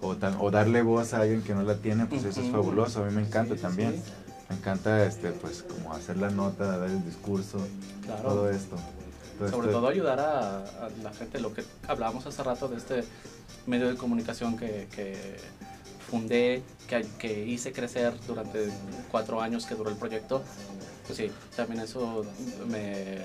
o, 0.00 0.16
tan- 0.16 0.36
o 0.40 0.50
darle 0.50 0.82
voz 0.82 1.12
a 1.14 1.20
alguien 1.20 1.42
que 1.42 1.54
no 1.54 1.62
la 1.62 1.76
tiene, 1.76 2.06
pues 2.06 2.24
eso 2.24 2.40
es 2.40 2.50
fabuloso. 2.50 3.02
A 3.02 3.06
mí 3.08 3.14
me 3.14 3.22
encanta 3.22 3.54
también. 3.56 4.02
Me 4.48 4.56
encanta 4.56 5.04
este 5.04 5.30
pues 5.30 5.62
como 5.62 5.92
hacer 5.94 6.16
la 6.16 6.30
nota, 6.30 6.76
dar 6.78 6.88
el 6.90 7.04
discurso, 7.04 7.58
Claro. 8.04 8.22
todo 8.22 8.50
esto. 8.50 8.76
Sobre 9.50 9.68
todo 9.72 9.88
ayudar 9.88 10.18
a, 10.20 10.58
a 10.64 10.88
la 11.02 11.12
gente, 11.12 11.40
lo 11.40 11.54
que 11.54 11.64
hablábamos 11.88 12.26
hace 12.26 12.42
rato 12.42 12.68
de 12.68 12.76
este 12.76 13.04
medio 13.66 13.88
de 13.88 13.96
comunicación 13.96 14.56
que, 14.56 14.86
que 14.94 15.36
fundé, 16.10 16.62
que, 16.88 17.06
que 17.18 17.46
hice 17.46 17.72
crecer 17.72 18.12
durante 18.26 18.68
cuatro 19.10 19.40
años 19.40 19.64
que 19.66 19.74
duró 19.74 19.88
el 19.90 19.96
proyecto. 19.96 20.42
Pues 21.06 21.16
sí, 21.18 21.30
también 21.56 21.80
eso 21.82 22.24
me, 22.68 23.18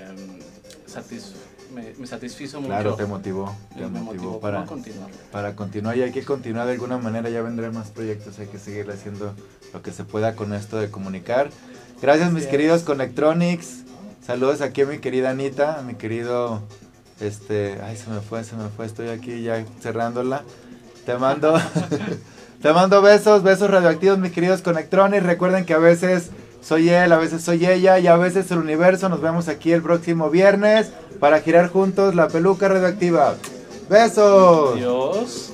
satis- 0.86 1.32
me, 1.72 1.94
me 1.98 2.06
satisfizo 2.06 2.58
mucho. 2.60 2.70
Claro, 2.70 2.94
te 2.94 3.06
motivó, 3.06 3.54
te 3.74 3.80
me 3.80 3.88
motivó 3.88 4.04
motivó 4.04 4.40
para, 4.40 4.64
continuar. 4.64 5.10
para 5.32 5.56
continuar 5.56 5.96
y 5.96 6.02
hay 6.02 6.12
que 6.12 6.24
continuar 6.24 6.66
de 6.66 6.74
alguna 6.74 6.98
manera, 6.98 7.28
ya 7.28 7.42
vendrán 7.42 7.74
más 7.74 7.90
proyectos, 7.90 8.38
hay 8.38 8.46
que 8.46 8.58
seguir 8.58 8.90
haciendo 8.90 9.34
lo 9.72 9.82
que 9.82 9.92
se 9.92 10.04
pueda 10.04 10.36
con 10.36 10.52
esto 10.52 10.78
de 10.78 10.90
comunicar. 10.90 11.50
Gracias 12.00 12.32
mis 12.32 12.46
queridos 12.46 12.82
Connectronics, 12.82 13.84
saludos 14.24 14.60
aquí 14.60 14.82
a 14.82 14.86
mi 14.86 14.98
querida 14.98 15.30
Anita, 15.30 15.78
a 15.78 15.82
mi 15.82 15.94
querido, 15.94 16.62
este, 17.20 17.78
ay 17.82 17.96
se 17.96 18.10
me 18.10 18.20
fue, 18.20 18.44
se 18.44 18.56
me 18.56 18.68
fue, 18.68 18.86
estoy 18.86 19.08
aquí 19.08 19.42
ya 19.42 19.64
cerrándola. 19.80 20.42
Te 21.04 21.16
mando, 21.18 21.58
te 22.62 22.72
mando 22.72 23.02
besos, 23.02 23.42
besos 23.42 23.70
radioactivos 23.70 24.18
mis 24.18 24.32
queridos 24.32 24.62
Connectronics, 24.62 25.24
recuerden 25.24 25.64
que 25.64 25.74
a 25.74 25.78
veces 25.78 26.30
soy 26.60 26.88
él, 26.88 27.12
a 27.12 27.18
veces 27.18 27.42
soy 27.42 27.66
ella 27.66 27.98
y 27.98 28.06
a 28.06 28.16
veces 28.16 28.50
el 28.50 28.58
universo, 28.58 29.08
nos 29.08 29.20
vemos 29.20 29.48
aquí 29.48 29.72
el 29.72 29.82
próximo 29.82 30.30
viernes 30.30 30.90
para 31.20 31.40
girar 31.40 31.68
juntos 31.70 32.14
la 32.14 32.28
peluca 32.28 32.68
radioactiva. 32.68 33.36
Besos. 33.88 34.74
Adiós. 34.74 35.52